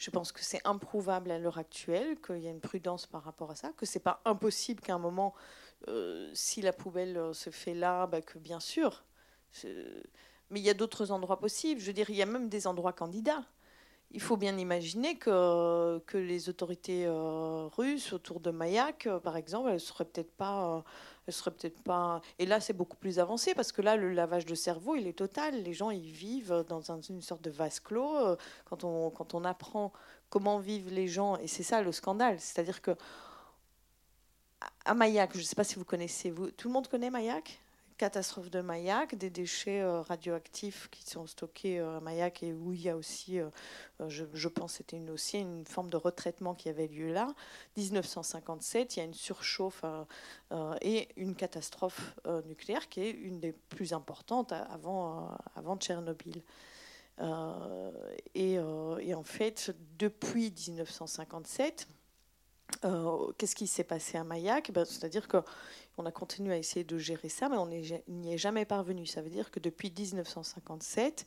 Je 0.03 0.09
pense 0.09 0.33
que 0.33 0.43
c'est 0.43 0.59
improuvable 0.65 1.31
à 1.31 1.39
l'heure 1.39 1.57
actuelle, 1.57 2.19
qu'il 2.19 2.39
y 2.39 2.47
a 2.49 2.51
une 2.51 2.59
prudence 2.59 3.07
par 3.07 3.23
rapport 3.23 3.51
à 3.51 3.55
ça, 3.55 3.71
que 3.77 3.85
c'est 3.85 4.01
pas 4.01 4.19
impossible 4.25 4.81
qu'à 4.81 4.95
un 4.95 4.99
moment, 4.99 5.33
euh, 5.87 6.29
si 6.33 6.61
la 6.61 6.73
poubelle 6.73 7.15
euh, 7.15 7.31
se 7.31 7.51
fait 7.51 7.73
là, 7.73 8.05
bah, 8.07 8.21
que 8.21 8.37
bien 8.37 8.59
sûr. 8.59 9.05
Mais 9.63 10.59
il 10.59 10.63
y 10.63 10.69
a 10.69 10.73
d'autres 10.73 11.11
endroits 11.11 11.39
possibles. 11.39 11.79
Je 11.79 11.85
veux 11.85 11.93
dire, 11.93 12.09
il 12.09 12.17
y 12.17 12.21
a 12.21 12.25
même 12.25 12.49
des 12.49 12.67
endroits 12.67 12.91
candidats. 12.91 13.45
Il 14.11 14.19
faut 14.19 14.35
bien 14.35 14.57
imaginer 14.57 15.17
que, 15.17 15.99
que 15.99 16.17
les 16.17 16.49
autorités 16.49 17.05
euh, 17.05 17.67
russes 17.67 18.11
autour 18.11 18.41
de 18.41 18.51
Mayak, 18.51 19.07
par 19.23 19.37
exemple, 19.37 19.69
elles 19.71 19.79
seraient 19.79 20.03
peut-être 20.03 20.35
pas, 20.35 20.83
elles 21.27 21.33
seraient 21.33 21.51
peut-être 21.51 21.81
pas. 21.83 22.21
Et 22.39 22.45
là, 22.45 22.59
c'est 22.59 22.73
beaucoup 22.73 22.97
plus 22.97 23.19
avancé 23.19 23.53
parce 23.55 23.71
que 23.71 23.81
là, 23.81 23.95
le 23.95 24.11
lavage 24.13 24.45
de 24.45 24.55
cerveau, 24.55 24.95
il 24.95 25.07
est 25.07 25.17
total. 25.17 25.63
Les 25.63 25.73
gens, 25.73 25.89
ils 25.89 26.11
vivent 26.11 26.65
dans 26.67 26.81
une 27.09 27.21
sorte 27.21 27.41
de 27.41 27.49
vase 27.49 27.79
clos. 27.79 28.37
Quand 28.65 28.83
on, 28.83 29.09
quand 29.09 29.33
on 29.33 29.45
apprend 29.45 29.93
comment 30.29 30.59
vivent 30.59 30.91
les 30.91 31.07
gens, 31.07 31.37
et 31.37 31.47
c'est 31.47 31.63
ça 31.63 31.81
le 31.81 31.91
scandale, 31.91 32.39
c'est-à-dire 32.39 32.81
que 32.81 32.95
à 34.85 34.93
Mayak, 34.93 35.31
je 35.33 35.39
ne 35.39 35.43
sais 35.43 35.55
pas 35.55 35.63
si 35.63 35.75
vous 35.75 35.85
connaissez, 35.85 36.29
vous, 36.29 36.51
tout 36.51 36.67
le 36.67 36.73
monde 36.73 36.87
connaît 36.87 37.09
Mayak? 37.09 37.59
Catastrophe 38.03 38.49
de 38.49 38.59
Mayak, 38.59 39.15
des 39.15 39.29
déchets 39.29 39.79
euh, 39.79 40.01
radioactifs 40.01 40.89
qui 40.91 41.09
sont 41.09 41.25
stockés 41.25 41.79
euh, 41.79 41.99
à 41.99 41.99
Mayak 42.01 42.43
et 42.43 42.51
où 42.51 42.73
il 42.73 42.81
y 42.81 42.89
a 42.89 42.97
aussi, 42.97 43.39
euh, 43.39 43.49
je, 44.09 44.47
pense, 44.49 44.73
c'était 44.73 44.97
une, 44.97 45.09
aussi 45.09 45.39
une 45.39 45.65
forme 45.65 45.89
de 45.89 45.95
retraitement 45.95 46.53
qui 46.53 46.67
avait 46.67 46.87
lieu 46.87 47.13
là. 47.13 47.33
1957, 47.77 48.97
il 48.97 48.99
y 48.99 49.01
a 49.03 49.05
une 49.05 49.13
surchauffe 49.13 49.85
et 50.81 51.07
une 51.15 51.33
catastrophe 51.33 52.15
nucléaire 52.45 52.89
qui 52.89 52.99
est 52.99 53.11
une 53.11 53.39
des 53.39 53.53
plus 53.53 53.93
importantes 53.93 54.51
avant, 54.51 55.37
avant 55.55 55.77
Tchernobyl. 55.77 56.43
Et, 58.35 58.59
en 58.59 59.23
fait, 59.23 59.73
depuis 59.97 60.53
1957, 60.67 61.87
qu'est-ce 63.37 63.55
qui 63.55 63.67
s'est 63.67 63.83
passé 63.83 64.17
à 64.17 64.23
Mayak? 64.23 64.71
Ben, 64.71 64.85
C'est-à-dire 64.85 65.27
que 65.27 65.37
on 65.97 66.05
a 66.05 66.11
continué 66.11 66.53
à 66.53 66.57
essayer 66.57 66.83
de 66.83 66.97
gérer 66.97 67.29
ça, 67.29 67.49
mais 67.49 67.57
on 67.57 67.67
n'y 67.67 68.33
est 68.33 68.37
jamais 68.37 68.65
parvenu. 68.65 69.05
Ça 69.05 69.21
veut 69.21 69.29
dire 69.29 69.51
que 69.51 69.59
depuis 69.59 69.91
1957, 69.91 71.25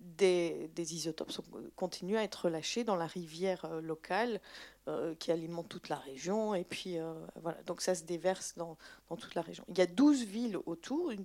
des, 0.00 0.94
isotopes 0.94 1.32
continuent 1.76 2.16
à 2.16 2.22
être 2.22 2.44
relâchés 2.44 2.84
dans 2.84 2.96
la 2.96 3.06
rivière 3.06 3.64
euh, 3.64 3.80
locale 3.80 4.40
euh, 4.86 5.14
qui 5.16 5.32
alimente 5.32 5.68
toute 5.68 5.88
la 5.88 5.96
région. 5.96 6.54
Et 6.54 6.64
puis 6.64 6.98
euh, 6.98 7.12
donc 7.66 7.80
ça 7.80 7.94
se 7.94 8.04
déverse 8.04 8.54
dans, 8.56 8.76
toute 9.16 9.34
la 9.34 9.42
région. 9.42 9.64
Il 9.68 9.78
y 9.78 9.80
a 9.80 9.86
12 9.86 10.24
villes 10.24 10.58
autour, 10.66 11.12
il 11.12 11.24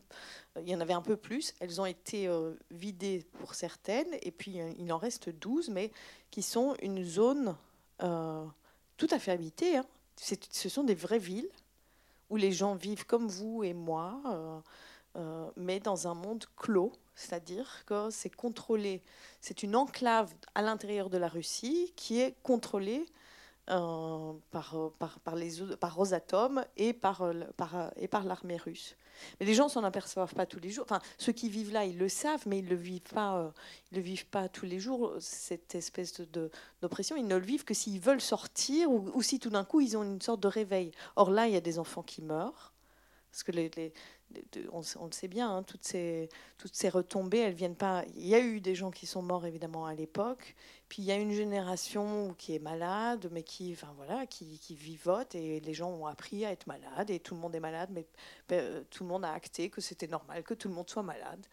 y 0.68 0.76
en 0.76 0.82
avait 0.82 0.94
un 0.94 1.02
peu 1.02 1.16
plus. 1.16 1.54
Elles 1.60 1.80
ont 1.80 1.86
été 1.86 2.30
vidées 2.72 3.26
pour 3.40 3.56
certaines, 3.56 4.14
et 4.22 4.32
puis 4.32 4.60
il 4.78 4.92
en 4.92 4.98
reste 4.98 5.30
12, 5.30 5.70
mais 5.70 5.92
qui 6.32 6.42
sont 6.42 6.76
une 6.82 7.04
zone 7.04 7.56
tout 8.00 9.08
à 9.10 9.20
fait 9.20 9.32
habitée. 9.32 9.78
Hein. 9.78 9.86
Ce 10.16 10.70
sont 10.70 10.84
des 10.84 10.96
vraies 10.96 11.20
villes 11.20 11.50
où 12.34 12.36
les 12.36 12.52
gens 12.52 12.74
vivent 12.74 13.06
comme 13.06 13.28
vous 13.28 13.64
et 13.64 13.76
moi, 13.76 14.20
euh, 14.26 14.60
euh, 15.18 15.52
mais 15.56 15.80
dans 15.80 16.08
un 16.08 16.16
monde 16.16 16.46
clos, 16.58 16.92
c'est-à-dire 17.14 17.84
que 17.86 18.10
c'est 18.10 18.36
contrôlé, 18.36 19.04
c'est 19.40 19.62
une 19.62 19.76
enclave 19.76 20.34
à 20.56 20.64
l'intérieur 20.64 21.12
de 21.12 21.20
la 21.20 21.28
Russie 21.28 21.94
qui 21.96 22.20
est 22.20 22.36
contrôlée 22.42 23.06
euh, 23.70 24.34
par, 24.52 24.76
par, 25.00 25.20
par, 25.20 25.36
les, 25.36 25.52
par 25.80 25.96
Rosatom 25.96 26.66
et 26.78 26.94
par, 26.94 27.24
par, 27.58 27.92
et 27.96 28.08
par 28.08 28.24
l'armée 28.24 28.58
russe. 28.58 28.96
Mais 29.40 29.46
les 29.46 29.54
gens 29.54 29.70
s'en 29.70 29.84
aperçoivent 29.84 30.34
pas 30.34 30.46
tous 30.46 30.60
les 30.60 30.70
jours. 30.70 30.86
Enfin, 30.86 31.02
ceux 31.18 31.32
qui 31.32 31.50
vivent 31.50 31.72
là, 31.72 31.86
ils 31.86 31.98
le 31.98 32.10
savent, 32.10 32.44
mais 32.48 32.60
ils 32.60 32.68
le 32.68 32.76
vivent 32.76 33.02
pas. 33.02 33.38
Euh, 33.38 33.52
ils 33.92 33.98
le 33.98 34.02
vivent 34.02 34.28
pas 34.28 34.50
tous 34.50 34.66
les 34.66 34.80
jours. 34.80 35.14
Cette 35.20 35.76
espèce 35.76 36.20
de 36.20 36.52
d'oppression, 36.82 37.16
ils 37.16 37.28
ne 37.28 37.36
le 37.36 37.46
vivent 37.46 37.66
que 37.66 37.74
s'ils 37.74 38.00
veulent 38.00 38.22
sortir 38.22 38.92
ou, 38.92 39.22
si 39.22 39.40
tout 39.40 39.50
d'un 39.50 39.64
coup 39.64 39.82
ils 39.82 39.98
ont 39.98 40.04
une 40.04 40.22
sorte 40.22 40.42
de 40.42 40.48
réveil. 40.48 40.92
Or 41.16 41.32
là, 41.32 41.48
il 41.48 41.54
y 41.54 41.58
a 41.58 41.62
des 41.62 41.80
enfants 41.80 42.04
qui 42.04 42.22
meurent 42.22 42.74
parce 43.32 43.44
que 43.44 43.52
les, 43.52 43.94
on, 44.72 45.06
le 45.06 45.12
sait 45.12 45.28
bien, 45.28 45.58
hein, 45.58 45.64
toutes, 45.64 45.84
ces, 45.86 46.30
retombées, 46.90 47.40
elles 47.40 47.54
viennent 47.54 47.76
pas. 47.76 48.04
Il 48.16 48.28
y 48.28 48.36
a 48.36 48.40
eu 48.40 48.62
des 48.62 48.76
gens 48.76 48.92
qui 48.92 49.06
sont 49.06 49.22
morts 49.22 49.46
évidemment 49.46 49.86
à 49.86 49.94
l'époque, 49.94 50.56
puis 50.90 51.02
il 51.02 51.06
y 51.06 51.12
a 51.12 51.16
une 51.16 51.34
génération 51.34 52.36
qui 52.38 52.56
est 52.56 52.60
malade, 52.60 53.30
mais 53.32 53.44
qui, 53.44 53.72
enfin 53.74 53.94
voilà, 53.98 54.26
qui, 54.26 54.60
vivote 54.76 55.36
et 55.36 55.60
les 55.60 55.74
gens 55.74 55.90
ont 55.90 56.06
appris 56.06 56.46
à 56.46 56.52
être 56.52 56.68
malades 56.68 57.10
et 57.10 57.20
tout 57.20 57.36
le 57.36 57.42
monde 57.42 57.56
est 57.56 57.60
malade, 57.60 57.90
mais 57.92 58.06
ben, 58.48 58.86
tout 58.90 59.04
le 59.04 59.10
monde 59.10 59.26
a 59.26 59.34
acté 59.34 59.70
que 59.70 59.82
c'était 59.82 60.08
normal 60.08 60.44
que 60.44 60.54
tout 60.54 60.68
le 60.68 60.74
monde 60.74 60.90
soit 60.90 61.04
malade. 61.04 61.46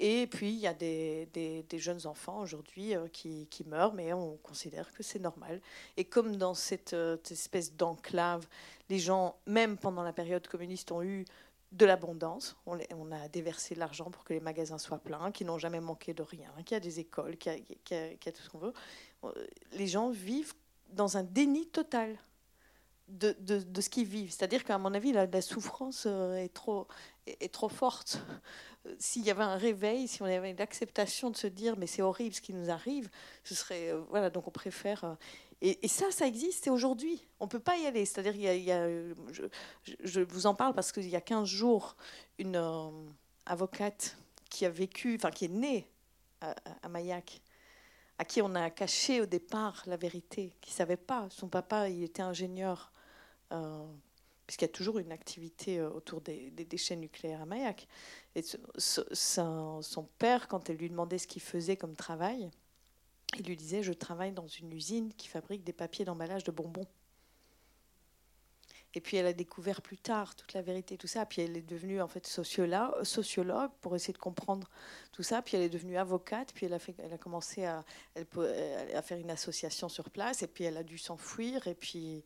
Et 0.00 0.28
puis 0.28 0.50
il 0.50 0.58
y 0.58 0.66
a 0.66 0.74
des, 0.74 1.66
jeunes 1.74 2.06
enfants 2.06 2.40
aujourd'hui 2.40 2.94
euh, 2.94 3.08
qui, 3.08 3.46
qui, 3.50 3.64
meurent, 3.64 3.94
mais 3.94 4.12
on 4.12 4.36
considère 4.36 4.92
que 4.92 5.02
c'est 5.02 5.18
normal. 5.18 5.60
Et 5.96 6.04
comme 6.04 6.36
dans 6.36 6.54
cette, 6.54 6.92
euh, 6.92 7.16
cette 7.24 7.32
espèce 7.32 7.74
d'enclave, 7.74 8.46
les 8.88 8.98
gens, 8.98 9.36
même 9.46 9.76
pendant 9.76 10.02
la 10.02 10.12
période 10.12 10.46
communiste, 10.46 10.92
ont 10.92 11.02
eu 11.02 11.24
de 11.72 11.86
l'abondance. 11.86 12.56
On, 12.66 12.78
a 13.12 13.28
déversé 13.28 13.74
de 13.74 13.80
l'argent 13.80 14.10
pour 14.10 14.24
que 14.24 14.32
les 14.32 14.40
magasins 14.40 14.78
soient 14.78 14.98
pleins, 14.98 15.30
qui 15.32 15.44
n'ont 15.44 15.58
jamais 15.58 15.80
manqué 15.80 16.14
de 16.14 16.22
rien, 16.22 16.50
qu'il 16.64 16.74
y 16.74 16.76
a 16.76 16.80
des 16.80 17.00
écoles, 17.00 17.36
qu'il 17.36 17.52
y, 17.90 18.28
a 18.28 18.32
tout 18.32 18.42
ce 18.42 18.48
qu'on 18.48 18.58
veut. 18.58 18.72
Euh, 19.24 19.46
les 19.72 19.86
gens 19.86 20.10
vivent 20.10 20.54
dans 20.90 21.16
un 21.16 21.22
déni 21.22 21.66
total 21.66 22.16
de, 23.08 23.34
ce 23.80 23.88
qu'ils 23.88 24.06
vivent. 24.06 24.30
C'est-à-dire 24.30 24.64
qu'à 24.64 24.78
mon 24.78 24.92
avis, 24.94 25.12
la, 25.12 25.42
souffrance 25.42 26.04
euh, 26.06 26.36
est 26.36 26.52
trop, 26.52 26.86
est, 27.26 27.52
trop 27.52 27.68
forte. 27.68 28.22
Euh, 28.86 28.94
s'il 28.98 29.24
y 29.24 29.30
avait 29.30 29.44
un 29.44 29.56
réveil, 29.56 30.08
si 30.08 30.22
on 30.22 30.26
avait 30.26 30.54
l'acceptation 30.54 31.30
de 31.30 31.36
se 31.36 31.46
dire 31.46 31.76
mais 31.76 31.86
c'est 31.86 32.02
horrible 32.02 32.34
ce 32.34 32.40
qui 32.40 32.54
nous 32.54 32.70
arrive, 32.70 33.10
ce 33.44 33.54
serait 33.54 33.92
voilà 34.10 34.30
donc 34.30 34.46
on 34.46 34.50
préfère 34.50 35.16
et, 35.60 35.88
ça, 35.88 36.10
ça 36.12 36.26
existe, 36.26 36.68
et 36.68 36.70
aujourd'hui, 36.70 37.26
on 37.40 37.46
ne 37.46 37.50
peut 37.50 37.58
pas 37.58 37.76
y 37.76 37.86
aller. 37.86 38.04
C'est-à-dire, 38.04 38.36
y 38.36 38.70
a, 38.70 38.88
je, 40.04 40.20
vous 40.20 40.46
en 40.46 40.54
parle 40.54 40.72
parce 40.72 40.92
qu'il 40.92 41.08
y 41.08 41.16
a 41.16 41.20
15 41.20 41.48
jours, 41.48 41.96
une 42.38 42.56
euh, 42.56 42.90
avocate 43.44 44.16
qui 44.50 44.64
a 44.66 44.70
vécu, 44.70 45.16
enfin 45.16 45.32
qui 45.32 45.46
est 45.46 45.52
née 45.52 45.90
à, 46.40 46.54
à, 46.82 46.88
Mayak, 46.88 47.42
à 48.18 48.24
qui 48.24 48.40
on 48.40 48.54
a 48.54 48.70
caché 48.70 49.20
au 49.20 49.26
départ 49.26 49.82
la 49.86 49.96
vérité, 49.96 50.54
qui 50.60 50.70
ne 50.70 50.76
savait 50.76 50.96
pas. 50.96 51.26
Son 51.30 51.48
papa, 51.48 51.88
il 51.88 52.04
était 52.04 52.22
ingénieur, 52.22 52.92
euh, 53.52 53.84
puisqu'il 54.46 54.66
y 54.66 54.70
a 54.70 54.72
toujours 54.72 55.00
une 55.00 55.10
activité 55.10 55.80
euh, 55.80 55.90
autour 55.90 56.20
des, 56.20 56.50
déchets 56.50 56.94
nucléaires 56.94 57.42
à 57.42 57.46
Mayak. 57.46 57.88
Et 58.36 58.44
son 58.76 60.08
père, 60.18 60.46
quand 60.46 60.70
elle 60.70 60.76
lui 60.76 60.88
demandait 60.88 61.18
ce 61.18 61.26
qu'il 61.26 61.42
faisait 61.42 61.76
comme 61.76 61.96
travail, 61.96 62.48
il 63.36 63.46
lui 63.46 63.56
disait 63.56 63.82
Je 63.82 63.92
travaille 63.92 64.32
dans 64.32 64.46
une 64.46 64.72
usine 64.72 65.12
qui 65.14 65.28
fabrique 65.28 65.64
des 65.64 65.72
papiers 65.72 66.04
d'emballage 66.04 66.44
de 66.44 66.50
bonbons. 66.50 66.86
Et 68.94 69.00
puis 69.00 69.18
elle 69.18 69.26
a 69.26 69.34
découvert 69.34 69.82
plus 69.82 69.98
tard 69.98 70.34
toute 70.34 70.54
la 70.54 70.62
vérité, 70.62 70.96
tout 70.96 71.06
ça. 71.06 71.26
Puis 71.26 71.42
elle 71.42 71.56
est 71.56 71.62
devenue 71.62 72.00
en 72.00 72.08
fait 72.08 72.26
sociologue, 72.26 73.70
pour 73.80 73.94
essayer 73.94 74.14
de 74.14 74.18
comprendre 74.18 74.68
tout 75.12 75.22
ça. 75.22 75.42
Puis 75.42 75.56
elle 75.56 75.62
est 75.62 75.68
devenue 75.68 75.98
avocate. 75.98 76.52
Puis 76.54 76.66
elle 76.66 76.74
a, 77.12 77.18
commencé 77.18 77.64
à, 77.64 77.84
à 78.16 79.02
faire 79.02 79.18
une 79.18 79.30
association 79.30 79.88
sur 79.88 80.08
place. 80.10 80.42
Et 80.42 80.46
puis 80.46 80.64
elle 80.64 80.78
a 80.78 80.82
dû 80.82 80.96
s'enfuir. 80.96 81.66
Et 81.66 81.74
puis, 81.74 82.24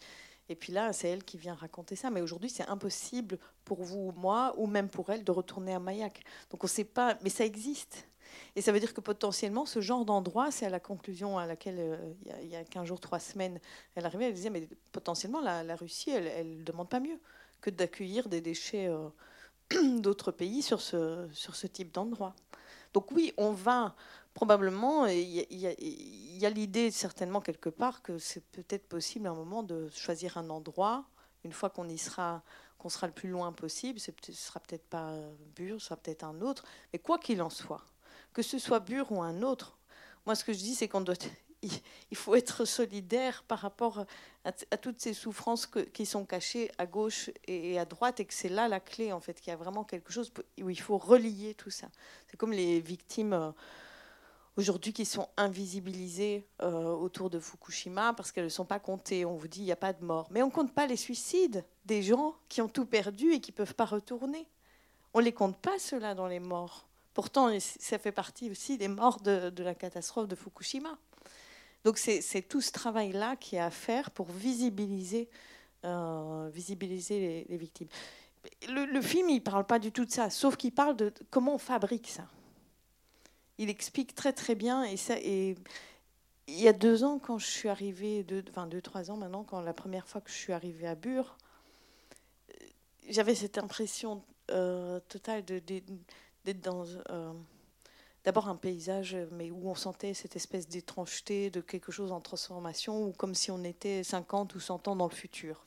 et 0.49 0.55
puis 0.55 0.73
là, 0.73 0.93
c'est 0.93 1.09
elle 1.09 1.25
qui 1.25 1.39
vient 1.39 1.55
raconter 1.55 1.97
ça. 1.97 2.11
Mais 2.11 2.21
aujourd'hui, 2.21 2.51
c'est 2.51 2.69
impossible 2.69 3.39
pour 3.65 3.83
vous 3.83 4.09
ou 4.09 4.13
moi, 4.13 4.55
ou 4.57 4.67
même 4.67 4.89
pour 4.89 5.11
elle, 5.11 5.25
de 5.25 5.33
retourner 5.33 5.75
à 5.75 5.81
Mayak. 5.81 6.23
Donc 6.51 6.63
on 6.63 6.67
ne 6.67 6.71
sait 6.71 6.85
pas, 6.85 7.19
mais 7.23 7.31
ça 7.31 7.45
existe. 7.45 8.07
Et 8.55 8.61
ça 8.61 8.73
veut 8.73 8.81
dire 8.81 8.93
que 8.93 9.01
potentiellement, 9.01 9.65
ce 9.65 9.81
genre 9.81 10.05
d'endroit, 10.05 10.51
c'est 10.51 10.67
à 10.67 10.71
la 10.71 10.81
conclusion 10.81 11.39
à 11.39 11.47
laquelle, 11.47 11.79
euh, 11.79 12.13
il, 12.43 12.49
y 12.49 12.57
a, 12.57 12.65
15 12.65 12.87
jours, 12.87 13.01
3 13.01 13.19
semaines, 13.19 13.59
elle 13.95 14.05
arrivait, 14.05 14.27
elle 14.27 14.35
disait, 14.35 14.51
mais 14.51 14.69
potentiellement, 14.93 15.41
la, 15.41 15.77
Russie, 15.77 16.11
elle 16.11 16.59
ne 16.59 16.63
demande 16.63 16.89
pas 16.89 17.01
mieux 17.01 17.19
que 17.63 17.71
d'accueillir 17.71 18.29
des 18.29 18.43
déchets 18.43 18.89
euh, 18.89 19.09
d'autres 20.01 20.33
pays 20.33 20.61
sur 20.61 20.83
ce, 20.83 21.29
sur 21.33 21.57
ce 21.57 21.67
type 21.67 21.93
d'endroit. 21.93 22.35
Donc 22.93 23.11
oui, 23.13 23.33
on 23.39 23.53
va 23.53 23.95
probablement, 24.35 25.07
il 25.07 25.23
y 25.23 26.47
a, 26.47 26.51
l'idée 26.51 26.91
certainement 26.91 27.41
quelque 27.41 27.69
part 27.69 28.03
que 28.03 28.19
c'est 28.19 28.45
peut-être 28.51 28.87
possible 28.87 29.27
à 29.27 29.31
un 29.31 29.35
moment 29.35 29.63
de 29.63 29.89
choisir 29.91 30.37
un 30.37 30.51
endroit, 30.51 31.05
une 31.45 31.53
fois 31.53 31.71
qu'on 31.71 31.89
y 31.89 31.99
sera, 31.99 32.43
qu'on 32.79 32.89
sera 32.89 33.07
le 33.07 33.13
plus 33.13 33.29
loin 33.29 33.53
possible, 33.53 33.99
ce 33.99 34.13
sera 34.33 34.61
peut-être 34.61 34.87
pas 34.89 35.15
Bure, 35.55 35.81
ce 35.81 35.87
sera 35.87 35.97
peut-être 35.97 36.25
un 36.25 36.41
autre, 36.41 36.65
mais 36.93 36.99
quoi 36.99 37.19
qu'il 37.19 37.43
en 37.43 37.51
soit, 37.51 37.85
que 38.33 38.43
ce 38.43 38.59
soit 38.59 38.81
Bure 38.81 39.13
ou 39.13 39.23
un 39.23 39.43
autre. 39.43 39.79
Moi, 40.27 40.35
ce 40.35 40.45
que 40.45 40.53
je 40.53 40.59
dis, 40.59 40.75
c'est 40.75 40.89
qu'on 40.89 41.01
doit, 41.01 41.17
il 42.11 42.17
faut 42.17 42.35
être 42.35 42.65
solidaire 42.65 43.45
par 43.47 43.61
rapport 43.61 44.05
à, 44.45 44.53
toutes 44.53 45.01
ces 45.01 45.15
souffrances 45.15 45.67
qui 45.67 46.07
sont 46.07 46.25
cachées 46.25 46.71
à 46.79 46.87
gauche 46.87 47.31
et 47.47 47.79
à 47.79 47.85
droite, 47.85 48.21
et 48.21 48.25
que 48.25 48.35
c'est 48.35 48.49
là 48.49 48.69
la 48.69 48.81
clé, 48.81 49.13
en 49.13 49.21
fait, 49.21 49.41
qu'il 49.41 49.51
y 49.51 49.55
a 49.55 49.57
vraiment 49.57 49.85
quelque 49.85 50.13
chose 50.13 50.33
où 50.61 50.71
il 50.71 50.81
faut 50.81 50.99
relier 50.99 51.55
tout 51.55 51.71
ça. 51.71 51.89
C'est 52.29 52.37
comme 52.37 52.53
les 52.53 52.81
victimes 52.81 53.33
euh, 53.33 53.51
aujourd'hui 54.57 54.93
qui 54.93 55.05
sont 55.05 55.29
invisibilisées 55.37 56.47
euh, 56.63 56.93
autour 56.93 57.31
de 57.31 57.39
Fukushima 57.39 58.13
parce 58.15 58.33
qu'elles 58.33 58.45
ne 58.45 58.49
sont 58.49 58.65
pas 58.65 58.81
comptées. 58.81 59.25
On 59.25 59.37
vous 59.37 59.49
dit 59.49 59.61
il 59.61 59.67
n'y 59.67 59.73
a 59.73 59.77
pas 59.77 59.93
de 59.93 60.05
mort, 60.05 60.29
mais 60.31 60.43
on 60.43 60.47
ne 60.47 60.53
compte 60.53 60.75
pas 60.75 60.87
les 60.87 60.97
suicides 60.97 61.65
des 61.85 62.03
gens 62.03 62.35
qui 62.49 62.61
ont 62.61 62.69
tout 62.69 62.87
perdu 62.87 63.33
et 63.33 63.41
qui 63.41 63.53
ne 63.53 63.57
peuvent 63.57 63.75
pas 63.75 63.85
retourner. 63.85 64.47
On 65.15 65.21
ne 65.21 65.25
les 65.25 65.33
compte 65.33 65.57
pas, 65.57 65.79
ceux-là, 65.79 66.15
dans 66.15 66.27
les 66.27 66.41
morts. 66.41 66.87
Pourtant, 67.15 67.51
ça 67.61 67.99
fait 67.99 68.13
partie 68.13 68.51
aussi 68.51 68.79
des 68.79 68.89
morts 68.89 69.21
de, 69.21 69.53
la 69.63 69.75
catastrophe 69.75 70.29
de 70.29 70.35
Fukushima. 70.35 70.97
Donc 71.85 71.99
c'est 71.99 72.43
tout 72.43 72.61
ce 72.61 72.71
travail-là 72.73 73.37
qui 73.37 73.57
est 73.57 73.61
à 73.61 73.71
faire 73.71 74.11
pour 74.13 74.31
visibiliser, 74.31 75.29
euh, 75.85 76.49
visibiliser 76.53 77.47
les, 77.49 77.57
victimes. 77.57 77.89
Le, 78.69 79.03
film, 79.03 79.29
il 79.29 79.37
ne 79.37 79.41
parle 79.41 79.67
pas 79.67 79.79
du 79.79 79.93
tout 79.93 80.05
de 80.05 80.11
ça, 80.11 80.31
sauf 80.31 80.57
qu'il 80.57 80.73
parle 80.73 80.97
de 80.97 81.13
comment 81.31 81.55
on 81.55 81.59
fabrique 81.59 82.09
ça. 82.09 82.27
il 83.59 83.69
explique 83.69 84.15
très 84.15 84.33
très 84.33 84.55
bien. 84.55 84.85
Et, 84.85 84.97
ça, 84.97 85.19
il 85.19 85.57
y 86.49 86.69
a 86.69 86.73
deux 86.73 87.05
ans, 87.05 87.19
quand 87.19 87.39
je 87.39 87.47
suis 87.47 87.69
arrivée, 87.69 88.23
deux, 88.23 88.45
enfin 88.49 88.67
deux, 88.67 88.81
trois 88.81 89.11
ans 89.11 89.17
maintenant, 89.17 89.45
quand 89.45 89.61
la 89.61 89.75
première 89.75 90.07
fois 90.07 90.21
que 90.21 90.31
je 90.31 90.37
suis 90.37 90.53
arrivée 90.53 90.87
à 90.87 90.95
Bure, 90.95 91.37
j'avais 93.09 93.35
cette 93.35 93.59
impression 93.59 94.23
euh, 94.51 95.01
totale 95.09 95.45
d'être 96.45 96.61
dans 96.61 96.85
euh, 97.11 97.33
d'abord 98.25 98.49
un 98.49 98.57
paysage, 98.57 99.17
mais 99.33 99.51
où 99.51 99.69
on 99.69 99.75
sentait 99.75 100.15
cette 100.15 100.37
espèce 100.37 100.69
d'étrangeté 100.69 101.51
de 101.51 101.61
quelque 101.61 101.93
chose 101.93 102.13
en 102.13 102.21
transformation, 102.21 103.07
ou 103.07 103.13
comme 103.13 103.35
si 103.35 103.51
on 103.51 103.65
était 103.65 104.03
50 104.03 104.55
ou 104.55 104.61
100 104.61 104.89
ans 104.89 104.97
dans 104.97 105.09
le 105.09 105.15
futur. 105.15 105.67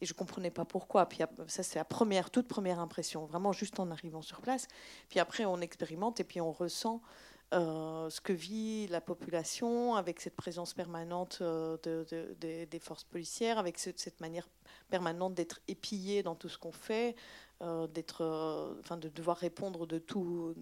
et 0.00 0.06
je 0.06 0.12
ne 0.12 0.16
comprenais 0.16 0.50
pas 0.50 0.64
pourquoi. 0.64 1.06
Puis 1.06 1.20
ça, 1.48 1.62
c'est 1.62 1.78
la 1.78 1.84
première, 1.84 2.30
toute 2.30 2.48
première 2.48 2.80
impression, 2.80 3.26
vraiment 3.26 3.52
juste 3.52 3.78
en 3.80 3.90
arrivant 3.90 4.22
sur 4.22 4.40
place. 4.40 4.66
Puis 5.08 5.20
après, 5.20 5.44
on 5.44 5.60
expérimente 5.60 6.20
et 6.20 6.24
puis 6.24 6.40
on 6.40 6.52
ressent 6.52 7.02
euh, 7.52 8.08
ce 8.08 8.22
que 8.22 8.32
vit 8.32 8.86
la 8.88 9.02
population 9.02 9.94
avec 9.94 10.20
cette 10.20 10.36
présence 10.36 10.72
permanente 10.72 11.38
euh, 11.42 11.76
des 12.40 12.78
forces 12.78 13.04
policières, 13.04 13.58
avec 13.58 13.78
cette 13.78 14.20
manière 14.20 14.48
permanente 14.88 15.34
d'être 15.34 15.60
épillé 15.68 16.22
dans 16.22 16.34
tout 16.34 16.48
ce 16.48 16.56
qu'on 16.56 16.72
fait, 16.72 17.14
d'être, 17.94 18.76
enfin, 18.80 18.96
de 18.96 19.08
devoir 19.08 19.36
répondre 19.36 19.86
de 19.86 19.98
tout, 19.98 20.54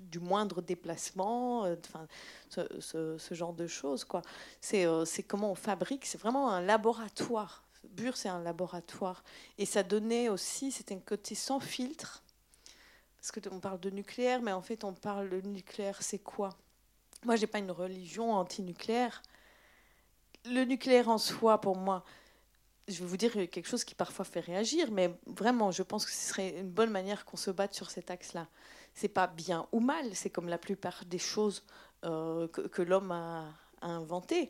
du 0.00 0.18
moindre 0.18 0.60
déplacement, 0.62 1.60
enfin, 1.62 2.06
ce, 2.48 3.16
genre 3.30 3.52
de 3.52 3.66
choses. 3.66 4.04
Quoi. 4.04 4.22
C'est, 4.60 4.86
c'est 5.04 5.22
comment 5.22 5.52
on 5.52 5.54
fabrique, 5.54 6.04
c'est 6.06 6.18
vraiment 6.18 6.50
un 6.50 6.60
laboratoire. 6.60 7.64
Bure, 7.90 8.16
c'est 8.16 8.28
un 8.28 8.42
laboratoire. 8.42 9.22
Et 9.58 9.66
ça 9.66 9.82
donnait 9.82 10.28
aussi, 10.28 10.72
c'était 10.72 10.94
un 10.94 11.00
côté 11.00 11.34
sans 11.34 11.60
filtre 11.60 12.24
parce 13.26 13.44
qu'on 13.48 13.58
parle 13.58 13.80
de 13.80 13.90
nucléaire, 13.90 14.40
mais 14.40 14.52
en 14.52 14.62
fait, 14.62 14.84
on 14.84 14.92
parle 14.92 15.28
de 15.28 15.40
nucléaire, 15.40 16.00
c'est 16.00 16.20
quoi? 16.20 16.50
Moi, 17.24 17.34
je 17.34 17.40
n'ai 17.40 17.46
pas 17.48 17.58
une 17.58 17.72
religion 17.72 18.32
anti-nucléaire. 18.32 19.20
Le 20.44 20.64
nucléaire 20.64 21.08
en 21.08 21.18
soi, 21.18 21.60
pour 21.60 21.76
moi, 21.76 22.04
je 22.88 23.00
vais 23.00 23.06
vous 23.06 23.16
dire 23.16 23.32
quelque 23.32 23.66
chose 23.66 23.84
qui 23.84 23.94
parfois 23.94 24.24
fait 24.24 24.40
réagir, 24.40 24.90
mais 24.90 25.12
vraiment, 25.26 25.70
je 25.70 25.82
pense 25.82 26.06
que 26.06 26.12
ce 26.12 26.28
serait 26.28 26.60
une 26.60 26.70
bonne 26.70 26.90
manière 26.90 27.24
qu'on 27.24 27.36
se 27.36 27.50
batte 27.50 27.74
sur 27.74 27.90
cet 27.90 28.10
axe-là. 28.10 28.48
C'est 28.94 29.08
pas 29.08 29.26
bien 29.26 29.66
ou 29.72 29.80
mal, 29.80 30.14
c'est 30.14 30.30
comme 30.30 30.48
la 30.48 30.58
plupart 30.58 31.04
des 31.04 31.18
choses 31.18 31.64
euh, 32.04 32.48
que, 32.48 32.82
l'homme 32.82 33.10
a, 33.10 33.52
a 33.80 33.88
inventées. 33.88 34.48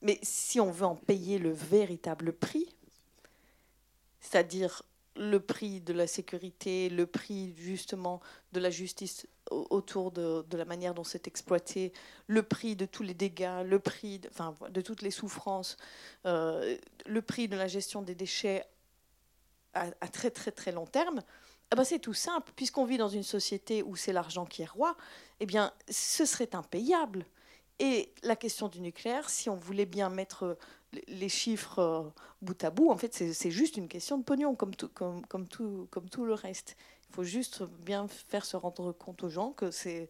Mais 0.00 0.18
si 0.22 0.60
on 0.60 0.70
veut 0.70 0.86
en 0.86 0.96
payer 0.96 1.38
le 1.38 1.50
véritable 1.50 2.32
prix, 2.32 2.68
c'est-à-dire 4.20 4.82
le 5.16 5.40
prix 5.40 5.80
de 5.80 5.92
la 5.92 6.06
sécurité, 6.06 6.88
le 6.88 7.06
prix 7.06 7.54
justement 7.56 8.20
de 8.52 8.60
la 8.60 8.70
justice 8.70 9.26
autour 9.70 10.10
de, 10.10 10.44
la 10.52 10.64
manière 10.64 10.94
dont 10.94 11.04
c'est 11.04 11.26
exploité, 11.28 11.92
le 12.26 12.42
prix 12.42 12.76
de 12.76 12.86
tous 12.86 13.02
les 13.02 13.14
dégâts, 13.14 13.62
le 13.64 13.78
prix 13.78 14.18
de, 14.18 14.28
enfin, 14.28 14.54
de 14.70 14.80
toutes 14.80 15.02
les 15.02 15.10
souffrances, 15.10 15.76
euh, 16.26 16.76
le 17.06 17.22
prix 17.22 17.48
de 17.48 17.56
la 17.56 17.68
gestion 17.68 18.02
des 18.02 18.14
déchets 18.14 18.64
à, 19.74 19.90
très 20.08 20.30
très 20.30 20.50
très 20.50 20.72
long 20.72 20.86
terme, 20.86 21.22
eh 21.72 21.76
ben 21.76 21.84
c'est 21.84 21.98
tout 21.98 22.14
simple. 22.14 22.52
Puisqu'on 22.56 22.84
vit 22.84 22.98
dans 22.98 23.08
une 23.08 23.22
société 23.22 23.82
où 23.82 23.96
c'est 23.96 24.12
l'argent 24.12 24.44
qui 24.44 24.62
est 24.62 24.68
roi, 24.68 24.96
eh 25.40 25.46
bien 25.46 25.72
ce 25.88 26.24
serait 26.24 26.54
impayable. 26.54 27.24
Et 27.78 28.12
la 28.22 28.36
question 28.36 28.68
du 28.68 28.80
nucléaire, 28.80 29.28
si 29.30 29.48
on 29.48 29.56
voulait 29.56 29.86
bien 29.86 30.08
mettre 30.08 30.58
les 31.08 31.28
chiffres 31.28 31.78
euh, 31.78 32.02
bout 32.42 32.62
à 32.62 32.70
bout, 32.70 32.90
en 32.90 32.96
fait, 32.96 33.14
c'est 33.14 33.50
juste 33.50 33.76
une 33.76 33.88
question 33.88 34.18
de 34.18 34.22
pognon, 34.22 34.54
comme 34.54 34.74
tout, 34.74 34.88
comme, 34.88 35.24
comme, 35.26 35.48
tout, 35.48 35.88
comme 35.90 36.08
tout 36.08 36.24
le 36.24 36.34
reste. 36.34 36.76
Faut 37.12 37.24
juste 37.24 37.62
bien 37.84 38.08
faire 38.08 38.46
se 38.46 38.56
rendre 38.56 38.90
compte 38.92 39.22
aux 39.22 39.28
gens 39.28 39.52
que 39.52 39.70
c'est 39.70 40.08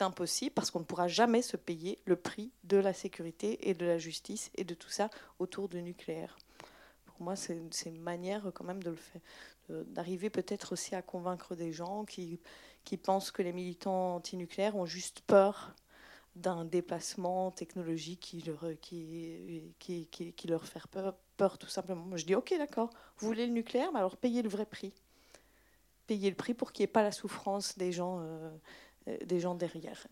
impossible 0.00 0.54
parce 0.54 0.70
qu'on 0.70 0.80
ne 0.80 0.84
pourra 0.84 1.08
jamais 1.08 1.42
se 1.42 1.58
payer 1.58 1.98
le 2.06 2.16
prix 2.16 2.50
de 2.64 2.78
la 2.78 2.94
sécurité 2.94 3.68
et 3.68 3.74
de 3.74 3.84
la 3.84 3.98
justice 3.98 4.50
et 4.56 4.64
de 4.64 4.74
tout 4.74 4.88
ça 4.88 5.10
autour 5.38 5.68
du 5.68 5.82
nucléaire. 5.82 6.38
Pour 7.04 7.20
moi, 7.20 7.36
c'est 7.36 7.60
une 7.84 8.00
manière 8.00 8.50
quand 8.54 8.64
même 8.64 8.82
de 8.82 8.90
le 8.90 8.96
faire, 8.96 9.20
d'arriver 9.68 10.30
peut-être 10.30 10.72
aussi 10.72 10.94
à 10.94 11.02
convaincre 11.02 11.54
des 11.54 11.70
gens 11.70 12.06
qui, 12.06 12.40
pensent 13.02 13.30
que 13.30 13.42
les 13.42 13.52
militants 13.52 14.16
antinucléaires 14.16 14.76
ont 14.76 14.86
juste 14.86 15.20
peur 15.26 15.74
d'un 16.34 16.64
déplacement 16.64 17.50
technologique 17.50 18.20
qui, 18.20 18.42
leur 20.46 20.64
fait 20.64 20.80
peur, 20.90 21.14
peur, 21.36 21.58
tout 21.58 21.68
simplement. 21.68 22.06
Moi, 22.06 22.16
je 22.16 22.24
dis, 22.24 22.34
ok, 22.34 22.54
d'accord, 22.56 22.88
vous 23.18 23.26
voulez 23.26 23.46
le 23.46 23.52
nucléaire, 23.52 23.92
mais 23.92 23.98
alors 23.98 24.16
payez 24.16 24.40
le 24.40 24.48
vrai 24.48 24.64
prix. 24.64 24.94
Payez 26.08 26.28
le 26.30 26.34
prix 26.34 26.54
pour 26.54 26.72
qu'il 26.72 26.82
n'y 26.82 26.90
ait 26.90 26.92
pas 26.92 27.04
la 27.04 27.12
souffrance 27.12 27.78
des 27.78 27.92
gens, 27.92 28.18
euh, 28.18 28.50
euh, 29.06 29.16
des 29.24 29.38
gens 29.38 29.54
derrière. 29.54 30.08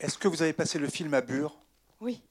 Est-ce 0.00 0.18
que 0.18 0.26
vous 0.26 0.42
avez 0.42 0.54
passé 0.54 0.80
le 0.80 0.88
film 0.88 1.14
à 1.14 1.20
Bure? 1.20 1.56
Oui, 2.00 2.22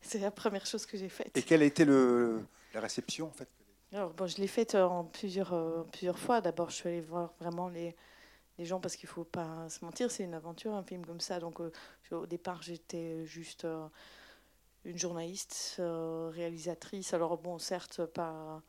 c'est 0.00 0.18
la 0.18 0.32
première 0.32 0.66
chose 0.66 0.86
que 0.86 0.96
j'ai 0.96 1.10
faite. 1.10 1.36
Et 1.36 1.42
quelle 1.42 1.62
a 1.62 1.66
été 1.66 1.84
le, 1.84 2.42
la 2.74 2.80
réception 2.80 3.28
en 3.28 3.32
fait? 3.32 3.48
Alors, 3.92 4.14
bon, 4.14 4.26
Je 4.26 4.38
l'ai 4.38 4.48
faite 4.48 4.74
en 4.74 5.04
plusieurs, 5.04 5.52
euh, 5.52 5.82
plusieurs 5.92 6.18
fois. 6.18 6.40
D'abord, 6.40 6.70
je 6.70 6.76
suis 6.76 6.88
allée 6.88 7.00
voir 7.02 7.34
vraiment 7.38 7.68
les, 7.68 7.94
les 8.60 8.64
gens 8.66 8.80
parce 8.80 8.96
qu'il 8.96 9.08
faut 9.08 9.24
pas 9.24 9.68
se 9.68 9.84
mentir, 9.84 10.10
c'est 10.10 10.24
une 10.24 10.34
aventure, 10.34 10.74
un 10.74 10.82
film 10.82 11.04
comme 11.04 11.20
ça. 11.20 11.40
Donc 11.40 11.60
euh, 11.60 11.70
au 12.12 12.26
départ, 12.26 12.62
j'étais 12.62 13.24
juste 13.24 13.64
euh, 13.64 13.86
une 14.84 14.98
journaliste, 14.98 15.76
euh, 15.78 16.30
réalisatrice. 16.32 17.14
Alors 17.14 17.38
bon, 17.38 17.58
certes, 17.58 18.04
pas, 18.06 18.62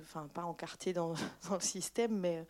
enfin 0.00 0.28
pas 0.32 0.44
encartée 0.44 0.92
dans, 0.92 1.14
dans, 1.48 1.54
le 1.54 1.60
système, 1.60 2.18
mais 2.18 2.46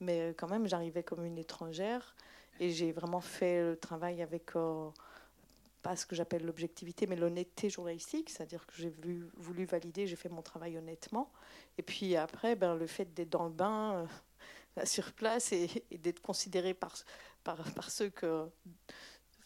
mais 0.00 0.34
quand 0.36 0.48
même, 0.48 0.66
j'arrivais 0.66 1.02
comme 1.02 1.24
une 1.24 1.38
étrangère 1.38 2.16
et 2.60 2.70
j'ai 2.70 2.92
vraiment 2.92 3.20
fait 3.20 3.62
le 3.62 3.76
travail 3.76 4.22
avec 4.22 4.54
pas 5.82 5.96
ce 5.96 6.06
que 6.06 6.14
j'appelle 6.14 6.44
l'objectivité, 6.44 7.06
mais 7.06 7.16
l'honnêteté 7.16 7.68
journalistique, 7.68 8.30
c'est-à-dire 8.30 8.66
que 8.66 8.74
j'ai 8.76 8.90
voulu, 8.90 9.64
valider, 9.64 10.06
j'ai 10.06 10.16
fait 10.16 10.28
mon 10.28 10.42
travail 10.42 10.78
honnêtement. 10.78 11.30
Et 11.76 11.82
puis 11.82 12.16
après, 12.16 12.54
ben, 12.54 12.74
le 12.76 12.86
fait 12.86 13.12
d'être 13.12 13.30
dans 13.30 13.44
le 13.44 13.50
bain, 13.50 14.06
sur 14.84 15.12
place 15.12 15.52
et, 15.52 15.84
d'être 15.90 16.20
considéré 16.20 16.72
par, 16.72 16.94
par, 17.44 17.62
par, 17.74 17.90
ceux 17.90 18.10
que. 18.10 18.46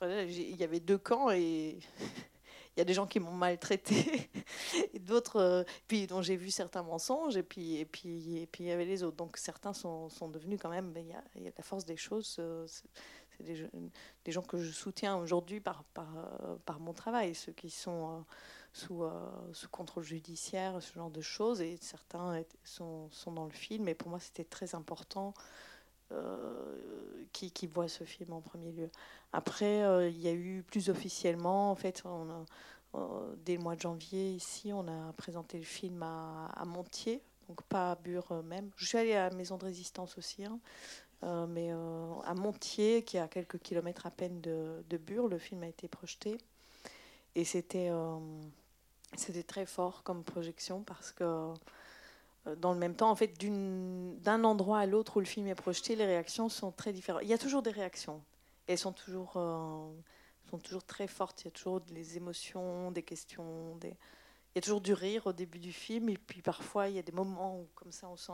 il 0.03 0.57
y 0.57 0.65
avait 0.65 0.81
deux 0.81 0.99
camps 0.99 1.31
et 1.31 1.79
y 2.79 2.81
a 2.81 2.85
des 2.85 2.95
gens 2.95 3.07
qui 3.07 3.21
m'ont 3.21 3.33
maltraité 3.33 4.31
et 4.95 4.99
d'autres 4.99 5.37
euh, 5.37 5.65
puis 5.89 6.07
dont 6.07 6.23
j'ai 6.23 6.37
vu 6.37 6.51
certains 6.51 6.83
mensonges 6.83 7.37
et 7.37 7.43
puis 7.43 7.77
et 7.77 7.85
puis 7.85 8.39
et 8.39 8.47
puis 8.47 8.65
il 8.65 8.67
y 8.69 8.71
avait 8.71 8.85
les 8.85 9.03
autres 9.03 9.17
donc 9.17 9.37
certains 9.37 9.73
sont, 9.73 10.09
sont 10.09 10.29
devenus 10.29 10.59
quand 10.61 10.71
même 10.71 10.93
il 10.97 11.09
y, 11.09 11.13
a, 11.13 11.25
il 11.37 11.43
y 11.43 11.49
a 11.49 11.53
la 11.57 11.63
force 11.63 11.85
des 11.85 11.97
choses 11.97 12.37
euh, 12.39 12.67
c'est 12.67 13.45
des, 13.45 14.33
gens 14.33 14.43
que 14.43 14.59
je 14.59 14.71
soutiens 14.71 15.17
aujourd'hui 15.17 15.61
par, 15.61 15.85
par, 15.93 16.09
euh, 16.17 16.57
par 16.65 16.81
mon 16.81 16.95
travail 16.95 17.35
ceux 17.35 17.53
qui 17.53 17.71
sont 17.71 18.25
sous, 18.73 19.05
sous 19.53 19.69
contrôle 19.71 20.05
judiciaire, 20.05 20.83
ce 20.83 20.93
genre 20.93 21.11
de 21.11 21.23
choses. 21.23 21.63
Et 21.63 21.79
certains 21.81 22.43
sont, 22.63 23.09
sont 23.11 23.33
dans 23.33 23.45
le 23.47 23.51
film. 23.51 23.89
Et 23.89 23.95
pour 23.95 24.11
moi, 24.11 24.21
c'était 24.21 24.45
très 24.45 24.75
important 24.75 25.33
qui, 27.33 27.51
qui 27.51 27.67
voit 27.67 27.89
ce 27.89 28.05
film 28.05 28.33
en 28.33 28.41
premier 28.41 28.73
lieu. 28.73 28.91
Après, 29.33 29.83
euh, 29.83 30.09
il 30.09 30.21
y 30.21 30.29
a 30.29 30.33
eu 30.33 30.63
plus 30.63 30.89
officiellement, 30.89 31.71
en 31.71 31.75
fait, 31.75 32.03
on 32.05 32.47
dès 33.45 33.57
le 33.57 33.63
mois 33.63 33.77
de 33.77 33.83
janvier, 33.83 34.31
ici, 34.31 34.73
on 34.73 34.89
a 34.89 35.13
présenté 35.13 35.59
le 35.59 35.65
film 35.65 36.03
à, 36.03 36.65
Montier, 36.65 37.21
donc 37.47 37.63
pas 37.65 37.91
à 37.91 37.95
Bure 37.97 38.43
même. 38.43 38.71
Je 38.77 38.87
suis 38.87 38.97
allée 38.97 39.13
à 39.13 39.29
la 39.29 39.37
Maison 39.37 39.59
de 39.59 39.67
Résistance 39.67 40.17
aussi, 40.17 40.47
hein. 40.47 40.59
mais 41.47 41.71
à 41.73 42.33
Montier, 42.33 43.03
qui 43.03 43.19
est 43.19 43.21
à 43.21 43.29
quelques 43.29 43.59
kilomètres 43.59 44.07
à 44.07 44.11
peine 44.11 44.41
de, 44.41 44.97
Bure, 44.97 45.29
le 45.29 45.37
film 45.37 45.63
a 45.63 45.69
été 45.69 45.89
projeté. 45.89 46.39
Et 47.35 47.45
c'était 47.45 47.91
c'était 49.15 49.43
très 49.43 49.67
fort 49.67 50.03
comme 50.03 50.25
projection 50.25 50.83
parce 50.83 51.13
que 51.13 51.25
euh, 51.25 51.55
dans 52.55 52.73
le 52.73 52.79
même 52.79 52.95
temps, 52.95 53.11
en 53.11 53.17
fait, 53.17 53.35
d'un 53.39 54.45
endroit 54.45 54.79
à 54.79 54.87
l'autre 54.87 55.17
où 55.17 55.21
le 55.21 55.27
film 55.27 55.49
est 55.49 55.55
projeté, 55.55 55.97
les 55.97 56.07
réactions 56.07 56.49
sont 56.49 56.71
très 56.71 56.93
différentes. 56.93 57.23
Il 57.25 57.29
y 57.29 57.33
a 57.33 57.39
toujours 57.39 57.63
des 57.63 57.71
réactions. 57.71 58.23
Elles 58.67 58.79
sont 58.79 58.93
toujours, 58.93 59.33
euh, 59.37 59.91
sont 60.51 60.59
toujours 60.59 60.85
très 60.85 61.09
fortes. 61.09 61.43
Il 61.43 61.45
y 61.47 61.49
a 61.49 61.51
toujours 61.51 61.81
des 61.81 62.17
émotions, 62.17 62.93
des 62.93 63.03
questions. 63.03 63.79
Il 63.83 63.91
y 64.55 64.59
a 64.59 64.61
toujours 64.61 64.81
du 64.81 64.93
rire 64.93 65.27
au 65.27 65.33
début 65.33 65.59
du 65.59 65.73
film. 65.73 66.09
Et 66.09 66.17
puis 66.17 66.43
parfois, 66.43 66.89
il 66.89 66.97
y 66.97 66.99
a 66.99 67.03
des 67.03 67.13
moments 67.13 67.59
où, 67.59 67.69
comme 67.75 67.93
ça, 67.93 68.09
on 68.09 68.17
sent 68.17 68.33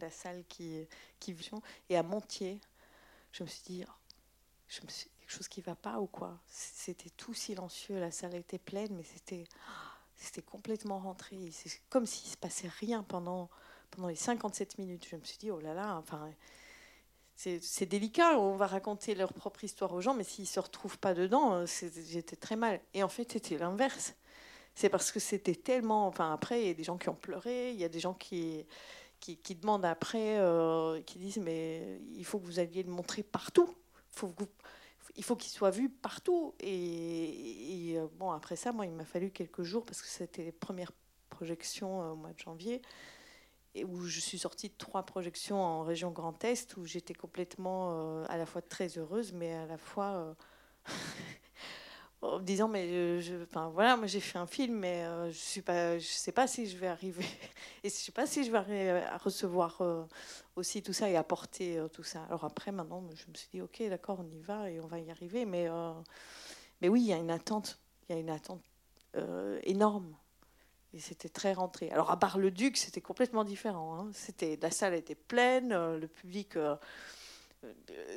la, 0.00 0.10
salle 0.10 0.44
qui, 0.48 0.86
qui 1.18 1.34
Et 1.88 1.96
à 1.96 2.02
Montier, 2.02 2.60
je 3.32 3.42
me 3.42 3.48
suis 3.48 3.62
dit, 3.64 3.84
oh, 3.88 3.92
je 4.68 4.82
me 4.82 4.88
suis, 4.88 5.10
quelque 5.18 5.30
chose 5.30 5.48
qui 5.48 5.60
ne 5.60 5.64
va 5.64 5.74
pas 5.74 6.00
ou 6.00 6.06
quoi? 6.06 6.38
C'était 6.46 7.10
tout 7.10 7.34
silencieux. 7.34 7.98
La 7.98 8.10
salle 8.10 8.34
était 8.34 8.58
pleine, 8.58 8.94
mais 8.94 9.04
c'était 9.04 9.44
c'était 10.22 10.42
complètement 10.42 10.98
rentré. 10.98 11.36
C'est 11.50 11.70
comme 11.90 12.06
s'il 12.06 12.30
se 12.30 12.36
passait 12.36 12.68
rien 12.80 13.02
pendant, 13.02 13.50
pendant 13.90 14.08
les 14.08 14.14
57 14.14 14.78
minutes. 14.78 15.06
Je 15.10 15.16
me 15.16 15.24
suis 15.24 15.38
dit, 15.38 15.50
oh 15.50 15.60
là 15.60 15.74
là, 15.74 15.96
enfin, 15.96 16.30
c'est 17.36 17.86
délicat. 17.86 18.38
On 18.38 18.56
va 18.56 18.66
raconter 18.66 19.14
leur 19.14 19.32
propre 19.32 19.64
histoire 19.64 19.92
aux 19.92 20.00
gens, 20.00 20.14
mais 20.14 20.24
s'ils 20.24 20.44
ne 20.44 20.48
se 20.48 20.60
retrouvent 20.60 20.98
pas 20.98 21.14
dedans, 21.14 21.64
j'étais 21.66 22.36
très 22.36 22.56
mal. 22.56 22.80
Et 22.94 23.02
en 23.02 23.08
fait, 23.08 23.32
c'était 23.32 23.58
l'inverse. 23.58 24.14
C'est 24.74 24.88
parce 24.88 25.12
que 25.12 25.20
c'était 25.20 25.54
tellement. 25.54 26.06
Enfin, 26.06 26.32
après, 26.32 26.62
il 26.62 26.66
y 26.68 26.70
a 26.70 26.74
des 26.74 26.84
gens 26.84 26.98
qui 26.98 27.08
ont 27.08 27.14
pleuré, 27.14 27.72
il 27.72 27.80
y 27.80 27.84
a 27.84 27.88
des 27.88 28.00
gens 28.00 28.14
qui, 28.14 28.64
qui, 29.20 29.54
demandent 29.54 29.84
après, 29.84 30.38
qui 31.06 31.18
disent 31.18 31.38
mais 31.38 32.00
il 32.14 32.24
faut 32.24 32.38
que 32.38 32.46
vous 32.46 32.58
alliez 32.58 32.82
le 32.82 32.90
montrer 32.90 33.22
partout. 33.22 33.74
Faut 34.10 34.34
il 35.16 35.24
faut 35.24 35.36
qu'il 35.36 35.50
soit 35.50 35.70
vu 35.70 35.88
partout. 35.88 36.54
Et, 36.60 37.98
bon, 38.18 38.30
après 38.30 38.56
ça, 38.56 38.72
moi, 38.72 38.86
il 38.86 38.92
m'a 38.92 39.04
fallu 39.04 39.30
quelques 39.30 39.62
jours 39.62 39.84
parce 39.84 40.02
que 40.02 40.08
c'était 40.08 40.44
les 40.44 40.52
premières 40.52 40.92
projections 41.30 42.12
au 42.12 42.16
mois 42.16 42.32
de 42.32 42.38
janvier 42.38 42.82
et 43.74 43.84
où 43.84 44.04
je 44.04 44.20
suis 44.20 44.38
sortie 44.38 44.68
de 44.68 44.74
trois 44.76 45.04
projections 45.04 45.62
en 45.62 45.82
région 45.82 46.10
Grand 46.10 46.44
Est 46.44 46.76
où 46.76 46.84
j'étais 46.84 47.14
complètement 47.14 48.22
à 48.24 48.36
la 48.36 48.44
fois 48.44 48.60
très 48.60 48.98
heureuse, 48.98 49.32
mais 49.32 49.52
à 49.54 49.66
la 49.66 49.78
fois 49.78 50.36
en 52.22 52.38
me 52.38 52.44
disant 52.44 52.68
mais 52.68 53.20
je, 53.20 53.42
enfin 53.42 53.70
voilà 53.70 53.96
moi 53.96 54.06
j'ai 54.06 54.20
fait 54.20 54.38
un 54.38 54.46
film 54.46 54.76
mais 54.78 55.04
euh, 55.04 55.30
je 55.30 55.36
suis 55.36 55.62
pas 55.62 55.98
je 55.98 56.06
sais 56.06 56.30
pas 56.32 56.46
si 56.46 56.66
je 56.68 56.76
vais 56.76 56.86
arriver 56.86 57.24
et 57.82 57.88
je 57.88 57.94
sais 57.94 58.12
pas 58.12 58.26
si 58.26 58.44
je 58.44 58.50
vais 58.50 58.58
arriver 58.58 58.90
à 58.90 59.18
recevoir 59.18 59.80
euh, 59.80 60.04
aussi 60.54 60.82
tout 60.82 60.92
ça 60.92 61.10
et 61.10 61.16
apporter 61.16 61.78
euh, 61.78 61.88
tout 61.88 62.04
ça. 62.04 62.22
Alors 62.28 62.44
après 62.44 62.70
maintenant 62.70 63.04
je 63.14 63.28
me 63.28 63.34
suis 63.34 63.48
dit 63.52 63.60
ok 63.60 63.82
d'accord 63.88 64.20
on 64.20 64.30
y 64.30 64.40
va 64.40 64.70
et 64.70 64.80
on 64.80 64.86
va 64.86 65.00
y 65.00 65.10
arriver 65.10 65.44
mais 65.44 65.68
mais 66.80 66.88
oui 66.88 67.02
il 67.02 67.06
y 67.08 67.12
a 67.12 67.18
une 67.18 67.30
attente 67.30 67.80
il 68.08 68.14
y 68.14 68.18
a 68.18 68.20
une 68.20 68.30
attente 68.30 68.62
énorme. 69.64 70.16
Et 70.94 71.00
c'était 71.00 71.30
très 71.30 71.54
rentré. 71.54 71.90
Alors 71.90 72.10
à 72.10 72.18
part 72.18 72.38
le 72.38 72.50
Duc 72.50 72.76
c'était 72.76 73.00
complètement 73.00 73.44
différent 73.44 73.98
hein. 73.98 74.10
c'était 74.12 74.58
la 74.62 74.70
salle 74.70 74.94
était 74.94 75.14
pleine 75.16 75.70
le 75.96 76.06
public 76.06 76.56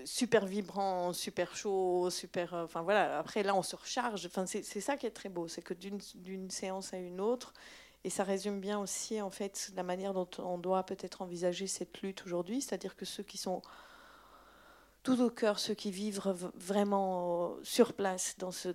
super 0.05 0.45
vibrant, 0.45 1.13
super 1.13 1.55
chaud, 1.55 2.09
super. 2.09 2.53
Euh, 2.53 2.65
enfin 2.65 2.81
voilà, 2.81 3.19
après 3.19 3.43
là 3.43 3.55
on 3.55 3.63
se 3.63 3.75
recharge. 3.75 4.25
Enfin, 4.25 4.45
c'est 4.45 4.63
ça 4.63 4.97
qui 4.97 5.05
est 5.05 5.11
très 5.11 5.29
beau, 5.29 5.47
c'est 5.47 5.61
que 5.61 5.73
d'une 5.73 6.49
séance 6.49 6.93
à 6.93 6.97
une 6.97 7.21
autre, 7.21 7.53
et 8.03 8.09
ça 8.09 8.23
résume 8.23 8.59
bien 8.59 8.79
aussi 8.79 9.21
en 9.21 9.31
fait 9.31 9.71
la 9.75 9.83
manière 9.83 10.13
dont 10.13 10.29
on 10.39 10.57
doit 10.57 10.83
peut-être 10.85 11.21
envisager 11.21 11.67
cette 11.67 12.01
lutte 12.01 12.23
aujourd'hui, 12.25 12.61
c'est-à-dire 12.61 12.95
que 12.95 13.05
ceux 13.05 13.23
qui 13.23 13.37
sont 13.37 13.61
tout 15.03 15.21
au 15.21 15.29
cœur, 15.29 15.59
ceux 15.59 15.75
qui 15.75 15.91
vivent 15.91 16.19
vraiment 16.55 17.55
sur 17.61 17.93
place 17.93 18.37
dans 18.39 18.51
ce, 18.51 18.69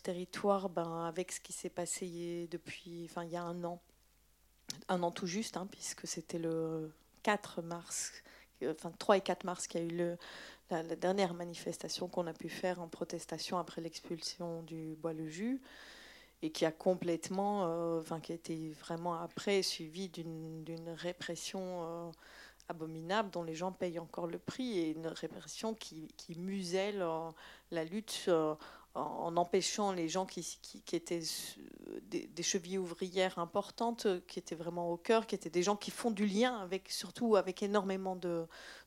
territoire, 0.00 0.68
ben, 0.68 1.06
avec 1.06 1.32
ce 1.32 1.40
qui 1.40 1.52
s'est 1.52 1.70
passé 1.70 2.46
depuis, 2.52 3.10
il 3.22 3.28
y 3.28 3.36
a 3.36 3.42
un 3.42 3.64
an, 3.64 3.82
un 4.88 5.02
an 5.02 5.10
tout 5.10 5.26
juste, 5.26 5.56
hein, 5.56 5.66
puisque 5.68 6.06
c'était 6.06 6.38
le 6.38 6.92
4 7.24 7.62
mars 7.62 8.12
enfin 8.64 8.92
3 8.98 9.18
et 9.18 9.20
4 9.20 9.44
mars, 9.44 9.66
qui 9.66 9.78
a 9.78 9.82
eu 9.82 10.16
la, 10.70 10.82
dernière 10.96 11.34
manifestation 11.34 12.08
qu'on 12.08 12.26
a 12.26 12.32
pu 12.32 12.48
faire 12.48 12.80
en 12.80 12.88
protestation 12.88 13.58
après 13.58 13.80
l'expulsion 13.80 14.62
du 14.62 14.96
Bois-le-Jus 15.00 15.60
et 16.42 16.50
qui 16.50 16.64
a 16.64 16.72
complètement, 16.72 17.66
euh, 17.66 18.00
enfin 18.00 18.20
qui 18.20 18.32
a 18.32 18.34
été 18.34 18.70
vraiment 18.80 19.14
après 19.14 19.62
suivi 19.62 20.08
d'une 20.08 20.90
répression 20.96 21.60
euh, 21.60 22.10
abominable 22.68 23.30
dont 23.30 23.42
les 23.42 23.54
gens 23.54 23.72
payent 23.72 23.98
encore 23.98 24.26
le 24.26 24.38
prix 24.38 24.78
et 24.78 24.90
une 24.90 25.06
répression 25.06 25.74
qui, 25.74 26.08
qui 26.16 26.38
muselle 26.38 27.00
euh, 27.00 27.30
la 27.70 27.84
lutte 27.84 28.28
en 28.96 29.36
empêchant 29.36 29.92
les 29.92 30.08
gens 30.08 30.26
qui, 30.26 30.58
étaient 30.92 31.22
des, 32.08 32.42
chevilles 32.42 32.78
ouvrières 32.78 33.38
importantes, 33.38 34.06
qui 34.26 34.38
étaient 34.38 34.54
vraiment 34.54 34.90
au 34.90 34.96
cœur, 34.96 35.26
qui 35.26 35.34
étaient 35.34 35.50
des 35.50 35.62
gens 35.62 35.76
qui 35.76 35.90
font 35.90 36.10
du 36.10 36.26
lien 36.26 36.58
avec, 36.58 36.90
surtout 36.90 37.36
avec 37.36 37.62
énormément 37.62 38.16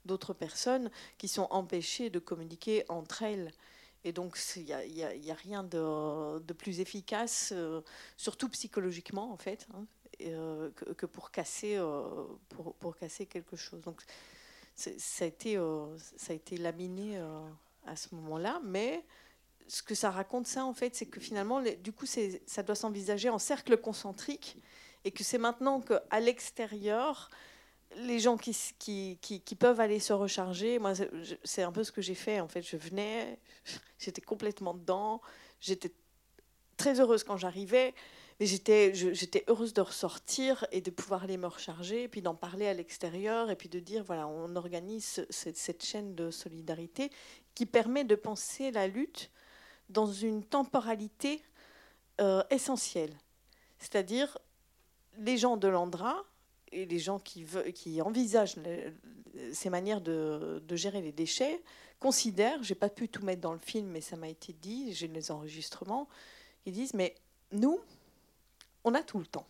d'autres 0.05 0.33
personnes, 0.33 0.89
qui 1.17 1.27
sont 1.27 1.47
empêchées 1.51 2.09
de 2.09 2.19
communiquer 2.19 2.85
entre 2.89 3.23
elles. 3.23 3.51
Et 4.05 4.13
donc, 4.13 4.39
il 4.55 4.63
n'y 4.63 5.03
a, 5.03 5.35
rien 5.35 5.63
de, 5.63 6.39
de, 6.39 6.53
plus 6.53 6.79
efficace, 6.79 7.51
euh, 7.53 7.81
surtout 8.15 8.47
psychologiquement, 8.49 9.31
en 9.31 9.37
fait, 9.37 9.67
hein, 9.73 9.85
euh, 10.21 10.71
que, 10.71 11.05
pour, 11.05 11.31
casser, 11.31 11.75
euh, 11.75 12.03
pour, 12.47 12.73
pour, 12.75 12.95
casser 12.95 13.25
quelque 13.25 13.57
chose. 13.57 13.81
Donc, 13.81 14.01
ça 14.75 15.25
a, 15.25 15.27
été, 15.27 15.59
ça 16.15 16.31
a 16.31 16.35
été 16.35 16.55
laminé 16.55 17.21
à 17.85 17.97
ce 17.97 18.15
moment-là, 18.15 18.61
mais 18.63 19.03
ce 19.69 19.83
que 19.83 19.95
ça 19.95 20.09
raconte, 20.09 20.47
ça, 20.47 20.65
en 20.65 20.73
fait, 20.73 20.95
c'est 20.95 21.05
que 21.05 21.19
finalement, 21.19 21.61
du 21.61 21.93
coup, 21.93 22.05
ça 22.05 22.63
doit 22.63 22.75
s'envisager 22.75 23.29
en 23.29 23.39
cercle 23.39 23.77
concentrique 23.77 24.57
et 25.05 25.11
que 25.11 25.23
c'est 25.23 25.37
maintenant 25.37 25.79
qu'à 25.79 26.19
l'extérieur, 26.19 27.29
les 27.95 28.19
gens 28.19 28.35
qui, 28.37 29.55
peuvent 29.59 29.79
aller 29.79 29.99
se 29.99 30.11
recharger, 30.11 30.79
moi, 30.79 30.93
c'est 31.43 31.63
un 31.63 31.71
peu 31.71 31.83
ce 31.83 31.91
que 31.91 32.01
j'ai 32.01 32.15
fait. 32.15 32.39
En 32.39 32.47
fait, 32.47 32.63
je 32.63 32.77
venais, 32.77 33.39
j'étais 33.99 34.21
complètement 34.21 34.73
dedans, 34.73 35.21
j'étais 35.61 35.91
très 36.75 36.99
heureuse 36.99 37.23
quand 37.23 37.37
j'arrivais, 37.37 37.93
mais 38.39 38.47
j'étais, 38.47 38.93
heureuse 39.47 39.73
de 39.73 39.81
ressortir 39.81 40.65
et 40.71 40.81
de 40.81 40.89
pouvoir 40.89 41.23
aller 41.23 41.37
me 41.37 41.47
recharger, 41.47 42.07
puis 42.07 42.21
d'en 42.21 42.35
parler 42.35 42.67
à 42.67 42.73
l'extérieur, 42.73 43.51
et 43.51 43.55
puis 43.55 43.69
de 43.69 43.79
dire, 43.79 44.03
voilà, 44.03 44.27
on 44.27 44.55
organise 44.55 45.25
cette 45.29 45.85
chaîne 45.85 46.15
de 46.15 46.31
solidarité 46.31 47.11
qui 47.53 47.67
permet 47.67 48.03
de 48.03 48.15
penser 48.15 48.71
la 48.71 48.87
lutte 48.87 49.29
dans 49.89 50.11
une 50.11 50.43
temporalité 50.43 51.41
euh, 52.21 52.43
essentielle. 52.49 53.13
C'est-à-dire, 53.79 54.37
les 55.17 55.37
gens 55.37 55.57
de 55.57 55.67
l'Andra 55.67 56.23
et 56.71 56.85
les 56.85 56.99
gens 56.99 57.19
qui, 57.19 57.45
envisagent 58.01 58.55
ces 59.53 59.69
manières 59.69 60.01
de, 60.01 60.61
gérer 60.71 61.01
les 61.01 61.11
déchets 61.11 61.61
considèrent, 61.99 62.61
j'ai 62.63 62.75
pas 62.75 62.89
pu 62.89 63.09
tout 63.09 63.23
mettre 63.25 63.41
dans 63.41 63.53
le 63.53 63.59
film, 63.59 63.87
mais 63.87 64.01
ça 64.01 64.15
m'a 64.15 64.29
été 64.29 64.53
dit, 64.53 64.93
j'ai 64.93 65.07
les 65.07 65.31
enregistrements, 65.31 66.07
ils 66.65 66.73
disent, 66.73 66.93
mais 66.93 67.15
nous, 67.51 67.79
on 68.83 68.93
a 68.93 69.01
tout 69.01 69.19
le 69.19 69.25
temps. 69.25 69.47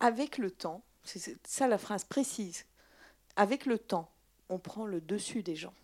Avec 0.00 0.38
le 0.38 0.50
temps, 0.50 0.82
c'est 1.02 1.36
ça 1.46 1.66
la 1.66 1.78
phrase 1.78 2.04
précise, 2.04 2.64
avec 3.36 3.66
le 3.66 3.78
temps, 3.78 4.10
on 4.48 4.58
prend 4.58 4.86
le 4.86 5.00
dessus 5.00 5.42
des 5.42 5.56
gens. 5.56 5.74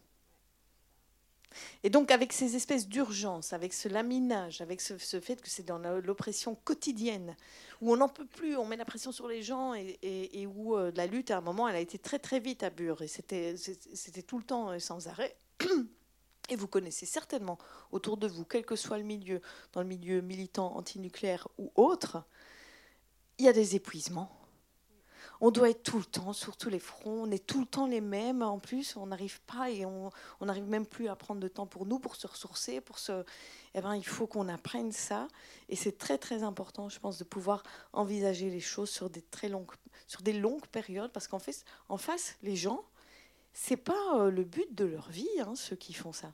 Et 1.82 1.90
donc 1.90 2.10
avec 2.10 2.32
ces 2.32 2.56
espèces 2.56 2.88
d'urgence, 2.88 3.52
avec 3.52 3.72
ce 3.72 3.88
laminage, 3.88 4.60
avec 4.60 4.80
ce, 4.80 4.96
fait 5.20 5.40
que 5.40 5.48
c'est 5.48 5.64
dans 5.64 5.78
l'oppression 5.78 6.56
quotidienne, 6.64 7.36
où 7.80 7.92
on 7.92 7.96
n'en 7.96 8.08
peut 8.08 8.26
plus, 8.26 8.56
on 8.56 8.64
met 8.66 8.76
la 8.76 8.84
pression 8.84 9.12
sur 9.12 9.28
les 9.28 9.42
gens 9.42 9.74
et, 9.74 10.46
où 10.46 10.76
euh, 10.76 10.92
la 10.94 11.06
lutte, 11.06 11.30
à 11.30 11.38
un 11.38 11.40
moment, 11.40 11.68
elle 11.68 11.76
a 11.76 11.80
été 11.80 11.98
très 11.98 12.18
très 12.18 12.40
vite 12.40 12.62
à 12.62 12.70
Bure, 12.70 13.02
et 13.02 13.08
c'était 13.08 13.54
tout 14.26 14.38
le 14.38 14.44
temps 14.44 14.70
euh, 14.70 14.78
sans 14.78 15.08
arrêt. 15.08 15.36
Et 16.50 16.56
vous 16.56 16.68
connaissez 16.68 17.06
certainement 17.06 17.56
autour 17.90 18.18
de 18.18 18.26
vous, 18.26 18.44
quel 18.44 18.66
que 18.66 18.76
soit 18.76 18.98
le 18.98 19.04
milieu, 19.04 19.40
dans 19.72 19.80
le 19.80 19.86
milieu 19.86 20.20
militant, 20.20 20.76
antinucléaire 20.76 21.48
ou 21.56 21.72
autre, 21.74 22.22
il 23.38 23.46
y 23.46 23.48
a 23.48 23.54
des 23.54 23.76
épuisements 23.76 24.43
on 25.46 25.50
doit 25.50 25.68
être 25.68 25.82
tout 25.82 25.98
le 25.98 26.06
temps 26.06 26.32
sur 26.32 26.56
tous 26.56 26.70
les 26.70 26.78
fronts, 26.78 27.24
on 27.24 27.30
est 27.30 27.46
tout 27.46 27.60
le 27.60 27.66
temps 27.66 27.86
les 27.86 28.00
mêmes. 28.00 28.40
En 28.40 28.58
plus, 28.58 28.96
on 28.96 29.08
n'arrive 29.08 29.42
pas 29.42 29.68
et 29.68 29.84
on 29.84 30.10
n'arrive 30.40 30.64
même 30.64 30.86
plus 30.86 31.08
à 31.08 31.16
prendre 31.16 31.38
de 31.38 31.48
temps 31.48 31.66
pour 31.66 31.84
nous, 31.84 31.98
pour 31.98 32.16
se 32.16 32.26
ressourcer, 32.26 32.80
pour 32.80 32.98
se. 32.98 33.26
Eh 33.74 33.82
ben, 33.82 33.94
il 33.94 34.06
faut 34.06 34.26
qu'on 34.26 34.48
apprenne 34.48 34.90
ça. 34.90 35.28
Et 35.68 35.76
c'est 35.76 35.98
très 35.98 36.16
très 36.16 36.44
important, 36.44 36.88
je 36.88 36.98
pense, 36.98 37.18
de 37.18 37.24
pouvoir 37.24 37.62
envisager 37.92 38.48
les 38.48 38.60
choses 38.60 38.88
sur 38.88 39.10
des 39.10 39.20
très 39.20 39.50
longues, 39.50 39.70
sur 40.06 40.22
des 40.22 40.32
longues 40.32 40.66
périodes, 40.68 41.12
parce 41.12 41.28
qu'en 41.28 41.38
fait, 41.38 41.62
en 41.90 41.98
face, 41.98 42.36
les 42.42 42.56
gens, 42.56 42.82
c'est 43.52 43.76
pas 43.76 44.14
euh, 44.14 44.30
le 44.30 44.44
but 44.44 44.74
de 44.74 44.86
leur 44.86 45.10
vie, 45.10 45.28
hein, 45.40 45.52
ceux 45.56 45.76
qui 45.76 45.92
font 45.92 46.14
ça. 46.14 46.32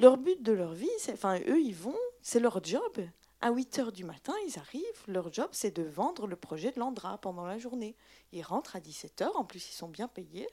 Leur 0.00 0.16
but 0.16 0.42
de 0.42 0.50
leur 0.50 0.72
vie, 0.72 0.90
c'est, 0.98 1.12
enfin, 1.12 1.38
eux, 1.46 1.60
ils 1.60 1.76
vont, 1.76 1.98
c'est 2.20 2.40
leur 2.40 2.64
job. 2.64 2.98
À 3.42 3.50
8 3.50 3.78
heures 3.78 3.92
du 3.92 4.04
matin, 4.04 4.34
ils 4.46 4.58
arrivent. 4.58 5.04
Leur 5.06 5.32
job, 5.32 5.48
c'est 5.52 5.74
de 5.74 5.82
vendre 5.82 6.26
le 6.26 6.36
projet 6.36 6.72
de 6.72 6.78
l'Andra 6.78 7.18
pendant 7.18 7.46
la 7.46 7.58
journée. 7.58 7.96
Ils 8.32 8.42
rentrent 8.42 8.76
à 8.76 8.80
17 8.80 9.22
heures. 9.22 9.36
En 9.36 9.44
plus, 9.44 9.70
ils 9.70 9.74
sont 9.74 9.88
bien 9.88 10.08
payés. 10.08 10.48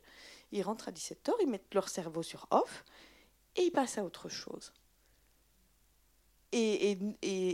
Ils 0.52 0.64
rentrent 0.64 0.88
à 0.88 0.92
17 0.92 1.30
heures, 1.30 1.38
ils 1.42 1.50
mettent 1.50 1.74
leur 1.74 1.90
cerveau 1.90 2.24
sur 2.24 2.48
off 2.52 2.86
et 3.56 3.64
ils 3.64 3.72
passent 3.72 3.98
à 3.98 4.06
autre 4.06 4.30
chose. 4.30 4.72
Et, 6.54 6.98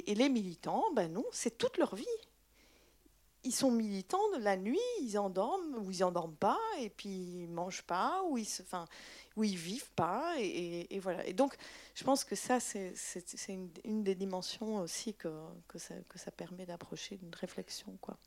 les 0.08 0.30
militants, 0.30 0.86
ben 0.94 1.12
non, 1.12 1.26
c'est 1.32 1.58
toute 1.58 1.78
leur 1.78 1.96
vie. 1.96 2.06
Ils 3.44 3.54
sont 3.54 3.72
militants 3.72 4.22
la 4.40 4.56
nuit, 4.56 4.80
ils 5.02 5.18
endorment 5.18 5.78
ou 5.80 5.92
ils 5.92 6.04
endorment 6.04 6.36
pas, 6.36 6.60
et 6.80 6.90
puis 6.90 7.10
ils 7.10 7.50
mangent 7.50 7.82
pas, 7.82 8.24
ou 8.30 8.38
ils 8.38 8.46
se, 8.46 8.64
où 9.36 9.44
ils 9.44 9.58
vivent 9.58 9.92
pas. 9.92 10.36
Et, 10.40 11.00
voilà. 11.00 11.26
Et 11.26 11.34
donc, 11.34 11.56
je 11.96 12.04
pense 12.04 12.24
que 12.24 12.36
ça, 12.36 12.60
c'est 12.60 12.94
une, 13.84 14.04
des 14.04 14.16
dimensions 14.16 14.78
aussi 14.78 15.14
que, 15.14 15.30
ça, 15.76 16.32
permet 16.32 16.66
d'approcher 16.66 17.18
d'une 17.18 17.36
réflexion. 17.36 17.98
Quoi. 18.02 18.18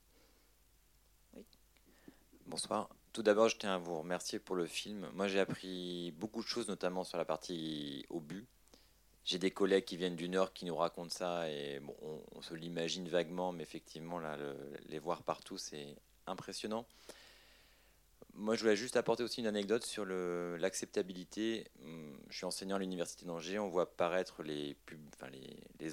Bonsoir. 2.47 2.89
Tout 3.13 3.23
d'abord, 3.23 3.49
je 3.49 3.57
tiens 3.57 3.75
à 3.75 3.79
vous 3.79 3.99
remercier 3.99 4.39
pour 4.39 4.57
le 4.57 4.67
film. 4.67 5.09
Moi, 5.15 5.27
j'ai 5.27 5.41
appris 5.41 6.13
beaucoup 6.19 6.43
de 6.43 6.47
choses, 6.47 6.69
notamment 6.69 7.03
sur 7.03 7.17
la 7.17 7.25
partie 7.25 8.05
obus. 8.11 8.47
J'ai 9.25 9.39
des 9.39 9.51
collègues 9.51 9.85
qui 9.85 9.97
viennent 9.97 10.17
du 10.17 10.29
Nord 10.29 10.53
qui 10.53 10.67
nous 10.67 10.77
racontent 10.77 11.11
ça 11.11 11.51
et 11.51 11.81
on, 12.35 12.43
se 12.43 12.55
l'imagine 12.55 13.09
vaguement, 13.09 13.51
mais 13.53 13.63
effectivement, 13.63 14.19
là, 14.21 14.37
les 14.89 15.01
voir 15.01 15.23
partout, 15.23 15.59
c'est 15.59 15.97
impressionnant. 16.27 16.87
Moi, 18.39 18.55
je 18.55 18.61
voulais 18.61 18.77
juste 18.77 18.99
apporter 18.99 19.23
aussi 19.23 19.41
une 19.41 19.47
anecdote 19.47 19.83
sur 19.83 20.05
l'acceptabilité. 20.05 21.65
Hum, 21.83 22.19
je 22.29 22.37
suis 22.37 22.45
enseignant 22.45 22.77
à 22.77 22.79
l'université 22.79 23.25
d'Angers. 23.25 23.59
On 23.59 23.69
voit 23.69 23.85
apparaître 23.85 24.43
les, 24.43 24.77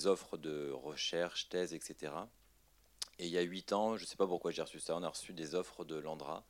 offres 0.08 0.36
de 0.36 0.70
recherche, 0.72 1.48
thèse, 1.48 1.74
etc. 1.74 2.12
Et 3.18 3.28
il 3.28 3.32
y 3.32 3.38
a 3.38 3.42
huit 3.42 3.72
ans, 3.72 3.96
je 3.96 4.04
ne 4.04 4.08
sais 4.08 4.18
pas 4.18 4.28
pourquoi 4.28 4.52
j'ai 4.52 4.62
reçu 4.62 4.82
ça, 4.82 4.94
on 4.98 5.04
a 5.04 5.08
reçu 5.08 5.32
des 5.32 5.56
offres 5.56 5.86
de 5.86 5.96
l'Andra. 5.96 6.46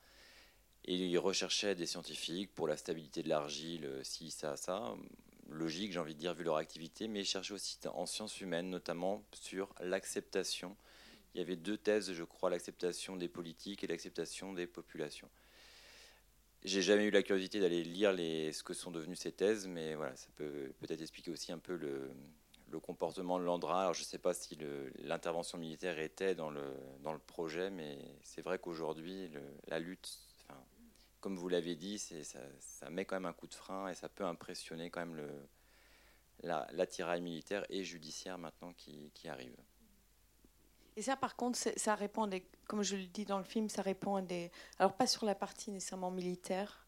Et 0.86 0.96
il 0.96 1.20
recherchait 1.20 1.76
des 1.76 1.86
scientifiques 1.86 2.56
pour 2.56 2.68
la 2.68 2.76
stabilité 2.76 3.22
de 3.22 3.30
l'argile, 3.30 4.00
si, 4.02 4.32
ça, 4.32 4.58
ça. 4.58 4.96
Logique, 5.48 5.92
j'ai 5.92 6.00
envie 6.00 6.16
de 6.16 6.20
dire, 6.20 6.34
vu 6.34 6.44
leur 6.44 6.58
activité, 6.58 7.08
mais 7.08 7.20
il 7.20 7.26
cherchait 7.26 7.54
aussi 7.54 7.78
en 7.94 8.08
sciences 8.08 8.42
humaines, 8.42 8.72
notamment 8.72 9.24
sur 9.32 9.76
l'acceptation. 9.80 10.76
Il 11.36 11.38
y 11.38 11.42
avait 11.42 11.56
deux 11.56 11.78
thèses, 11.78 12.14
je 12.14 12.24
crois, 12.24 12.50
l'acceptation 12.50 13.16
des 13.16 13.28
politiques 13.28 13.84
et 13.84 13.88
l'acceptation 13.88 14.54
des 14.54 14.66
populations. 14.66 15.30
J'ai 16.64 16.82
jamais 16.82 17.04
eu 17.04 17.12
la 17.12 17.24
curiosité 17.24 17.60
d'aller 17.60 17.84
lire 17.84 18.14
les, 18.14 18.54
ce 18.54 18.64
que 18.64 18.74
sont 18.74 18.90
devenues 18.90 19.18
ces 19.18 19.34
thèses, 19.34 19.68
mais 19.68 19.96
voilà, 19.96 20.16
ça 20.16 20.30
peut 20.36 20.72
peut-être 20.80 21.02
expliquer 21.02 21.30
aussi 21.32 21.52
un 21.52 21.60
peu 21.60 21.76
le, 21.76 22.10
comportement 22.82 23.38
de 23.38 23.44
Landra. 23.44 23.82
Alors, 23.82 23.94
je 23.94 24.02
ne 24.02 24.06
sais 24.06 24.18
pas 24.18 24.34
si 24.34 24.58
l'intervention 25.04 25.60
militaire 25.60 26.00
était 26.00 26.34
dans 26.34 26.50
le, 26.50 26.74
dans 27.04 27.14
le 27.14 27.20
projet, 27.20 27.70
mais 27.70 28.00
c'est 28.24 28.42
vrai 28.42 28.58
qu'aujourd'hui, 28.58 29.30
la 29.68 29.78
lutte, 29.78 30.18
comme 31.20 31.38
vous 31.38 31.50
l'avez 31.50 31.76
dit, 31.76 32.00
ça, 32.00 32.90
met 32.90 33.06
quand 33.06 33.16
même 33.16 33.26
un 33.26 33.34
coup 33.34 33.48
de 33.48 33.54
frein 33.54 33.90
et 33.90 33.94
ça 33.94 34.10
peut 34.10 34.26
impressionner 34.26 34.90
quand 34.90 35.06
même 35.06 35.22
l'attirail 36.42 37.20
la, 37.20 37.24
militaire 37.24 37.66
et 37.70 37.84
judiciaire 37.84 38.38
maintenant 38.38 38.74
qui, 38.74 39.12
qui 39.14 39.28
arrive. 39.28 39.56
Et 40.96 41.02
ça, 41.02 41.16
par 41.16 41.36
contre, 41.36 41.58
ça 41.58 41.96
répond, 41.96 42.28
des, 42.28 42.46
comme 42.68 42.84
je 42.84 42.96
le 42.96 43.06
dis 43.06 43.26
dans 43.26 43.38
le 43.38 43.44
film, 43.44 43.70
ça 43.70 43.82
répond 43.82 44.16
à 44.16 44.22
des. 44.22 44.52
Alors, 44.80 44.94
pas 44.94 45.08
sur 45.08 45.26
la 45.26 45.36
partie 45.36 45.72
nécessairement 45.72 46.12
militaire, 46.12 46.86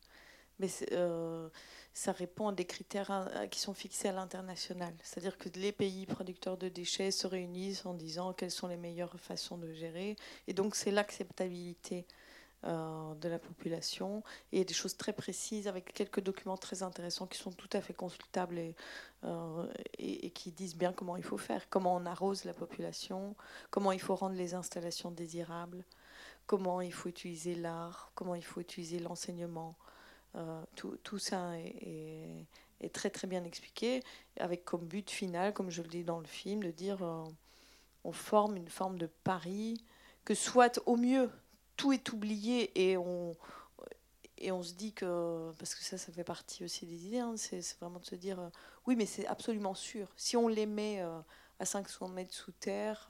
mais 0.60 0.70
euh, 0.92 1.50
ça 1.94 2.12
répond 2.12 2.50
à 2.50 2.52
des 2.52 2.66
critères 2.66 3.12
euh, 3.12 3.48
qui 3.48 3.60
sont 3.60 3.74
fixés 3.74 4.10
à 4.10 4.12
l'international. 4.12 4.94
C'est-à-dire 5.04 5.38
que 5.38 5.50
les 5.56 5.72
pays 5.72 6.06
producteurs 6.06 6.58
de 6.58 6.70
déchets 6.70 7.12
se 7.12 7.26
réunissent 7.26 7.86
en 7.86 7.94
disant 7.94 8.34
quelles 8.34 8.52
sont 8.52 8.68
les 8.68 8.78
meilleures 8.78 9.20
façons 9.20 9.58
de 9.58 9.74
gérer. 9.74 10.16
Et 10.48 10.54
donc, 10.54 10.76
c'est 10.76 10.92
l'acceptabilité 10.92 12.06
de 12.64 13.30
la 13.30 13.38
population. 13.38 14.24
Et 14.52 14.66
des 14.66 14.74
choses 14.74 14.98
très 14.98 15.14
précises 15.14 15.68
avec 15.68 15.94
quelques 15.94 16.20
documents 16.20 16.58
très 16.58 16.84
intéressants 16.84 17.28
qui 17.28 17.38
sont 17.38 17.52
tout 17.52 17.70
à 17.74 17.82
fait 17.82 17.94
consultables 17.94 18.58
et, 18.58 18.76
euh, 19.24 19.68
et, 19.98 20.30
qui 20.32 20.52
disent 20.52 20.76
bien 20.76 20.94
comment 20.94 21.18
il 21.18 21.24
faut 21.24 21.38
faire, 21.38 21.70
comment 21.70 21.96
on 21.96 22.06
arrose 22.06 22.44
la 22.44 22.54
population, 22.54 23.36
comment 23.70 23.92
il 23.92 24.00
faut 24.00 24.16
rendre 24.16 24.36
les 24.36 24.54
installations 24.54 25.12
désirables, 25.12 25.84
comment 26.48 26.82
il 26.82 26.94
faut 26.94 27.10
utiliser 27.10 27.56
l'art, 27.56 28.12
comment 28.16 28.36
il 28.36 28.44
faut 28.44 28.62
utiliser 28.62 29.00
l'enseignement. 29.00 29.76
Euh, 30.36 30.62
tout, 30.76 30.98
tout, 31.04 31.18
ça 31.18 31.58
est, 31.60 32.48
est, 32.82 32.94
très 32.94 33.10
très 33.10 33.28
bien 33.28 33.44
expliqué, 33.44 34.04
avec 34.40 34.66
comme 34.66 34.86
but 34.86 35.10
final, 35.10 35.54
comme 35.54 35.70
je 35.70 35.82
le 35.82 35.88
dis 35.88 36.04
dans 36.04 36.20
le 36.20 36.28
film, 36.28 36.64
de 36.64 36.72
dire 36.72 37.00
on 38.04 38.12
forme 38.12 38.58
une 38.58 38.70
forme 38.70 38.98
de 38.98 39.08
pari 39.24 39.84
que 40.24 40.36
soit 40.36 40.82
au 40.86 40.98
mieux 40.98 41.30
tout 41.76 41.94
est 41.94 42.12
oublié 42.12 42.90
et 42.90 42.98
on, 42.98 43.36
et 44.38 44.52
on 44.52 44.64
se 44.64 44.74
dit 44.74 44.94
que, 44.94 45.52
parce 45.58 45.76
que 45.76 45.84
ça, 45.84 45.98
ça 45.98 46.12
fait 46.12 46.24
partie 46.24 46.64
aussi 46.64 46.86
des 46.86 47.06
idées, 47.08 47.20
hein, 47.20 47.36
c'est 47.38 47.62
vraiment 47.80 48.00
de 48.00 48.06
se 48.06 48.16
dire, 48.16 48.40
euh, 48.40 48.50
oui, 48.86 48.96
mais 48.96 49.06
c'est 49.06 49.26
absolument 49.28 49.74
sûr. 49.74 50.08
Si 50.18 50.36
on 50.38 50.48
les 50.48 50.66
met 50.66 51.02
euh, 51.02 51.20
à 51.60 51.66
500 51.66 52.10
mètres 52.10 52.34
sous 52.34 52.52
terre, 52.52 53.08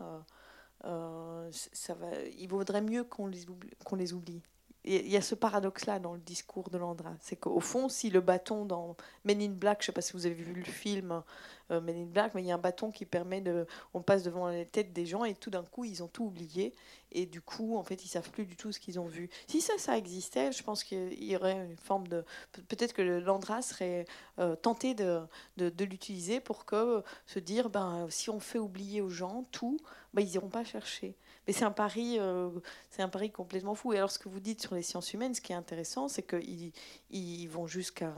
euh, 0.83 1.49
ça 1.51 1.93
va, 1.95 2.07
il 2.37 2.47
vaudrait 2.47 2.81
mieux 2.81 3.03
qu'on 3.03 3.27
les, 3.27 3.45
qu'on 3.83 3.95
les 3.95 4.13
oublie 4.13 4.43
il 4.85 5.09
y 5.09 5.17
a 5.17 5.21
ce 5.21 5.35
paradoxe-là 5.35 5.99
dans 5.99 6.13
le 6.13 6.19
discours 6.19 6.69
de 6.69 6.77
Landra. 6.77 7.11
C'est 7.19 7.35
qu'au 7.35 7.59
fond, 7.59 7.89
si 7.89 8.09
le 8.09 8.21
bâton 8.21 8.65
dans 8.65 8.95
Men 9.23 9.41
in 9.41 9.49
Black, 9.49 9.81
je 9.81 9.85
ne 9.85 9.85
sais 9.87 9.91
pas 9.91 10.01
si 10.01 10.13
vous 10.13 10.25
avez 10.25 10.35
vu 10.35 10.53
le 10.53 10.63
film 10.63 11.23
euh, 11.71 11.81
Men 11.81 11.97
in 11.97 12.05
Black, 12.05 12.35
mais 12.35 12.43
il 12.43 12.47
y 12.47 12.51
a 12.51 12.55
un 12.55 12.59
bâton 12.59 12.91
qui 12.91 13.05
permet 13.05 13.41
de. 13.41 13.65
On 13.93 14.01
passe 14.01 14.23
devant 14.23 14.49
les 14.49 14.65
têtes 14.65 14.93
des 14.93 15.05
gens 15.05 15.23
et 15.23 15.33
tout 15.33 15.49
d'un 15.49 15.63
coup, 15.63 15.85
ils 15.85 16.03
ont 16.03 16.07
tout 16.07 16.25
oublié. 16.25 16.73
Et 17.11 17.25
du 17.25 17.41
coup, 17.41 17.77
en 17.77 17.83
fait, 17.83 18.03
ils 18.05 18.07
savent 18.07 18.29
plus 18.29 18.45
du 18.45 18.55
tout 18.55 18.71
ce 18.71 18.79
qu'ils 18.79 18.99
ont 18.99 19.07
vu. 19.07 19.29
Si 19.47 19.61
ça, 19.61 19.73
ça 19.77 19.97
existait, 19.97 20.51
je 20.51 20.61
pense 20.61 20.83
qu'il 20.83 21.23
y 21.23 21.35
aurait 21.35 21.65
une 21.65 21.77
forme 21.77 22.07
de. 22.07 22.23
Peut-être 22.67 22.93
que 22.93 23.01
Landra 23.01 23.61
serait 23.61 24.05
euh, 24.39 24.55
tenté 24.55 24.93
de, 24.93 25.21
de, 25.57 25.85
l'utiliser 25.85 26.39
pour 26.39 26.65
que 26.65 27.03
se 27.25 27.39
dire 27.39 27.69
ben, 27.69 28.05
si 28.09 28.29
on 28.29 28.39
fait 28.39 28.59
oublier 28.59 29.01
aux 29.01 29.09
gens 29.09 29.45
tout, 29.51 29.79
ben, 30.13 30.21
ils 30.21 30.31
n'iront 30.31 30.49
pas 30.49 30.63
chercher. 30.63 31.15
Mais 31.47 31.53
c'est 31.53 31.65
un 31.65 31.71
pari, 31.71 32.17
euh, 32.19 32.49
c'est 32.89 33.01
un 33.01 33.09
pari 33.09 33.31
complètement 33.31 33.75
fou. 33.75 33.93
Et 33.93 33.97
alors, 33.97 34.11
ce 34.11 34.19
que 34.19 34.29
vous 34.29 34.39
dites 34.39 34.61
sur 34.61 34.75
les 34.75 34.81
sciences 34.81 35.13
humaines, 35.13 35.35
ce 35.35 35.41
qui 35.41 35.51
est 35.51 35.55
intéressant, 35.55 36.07
c'est 36.07 36.23
qu'ils 36.23 36.71
ils 37.11 37.47
vont 37.47 37.67
jusqu'à 37.67 38.13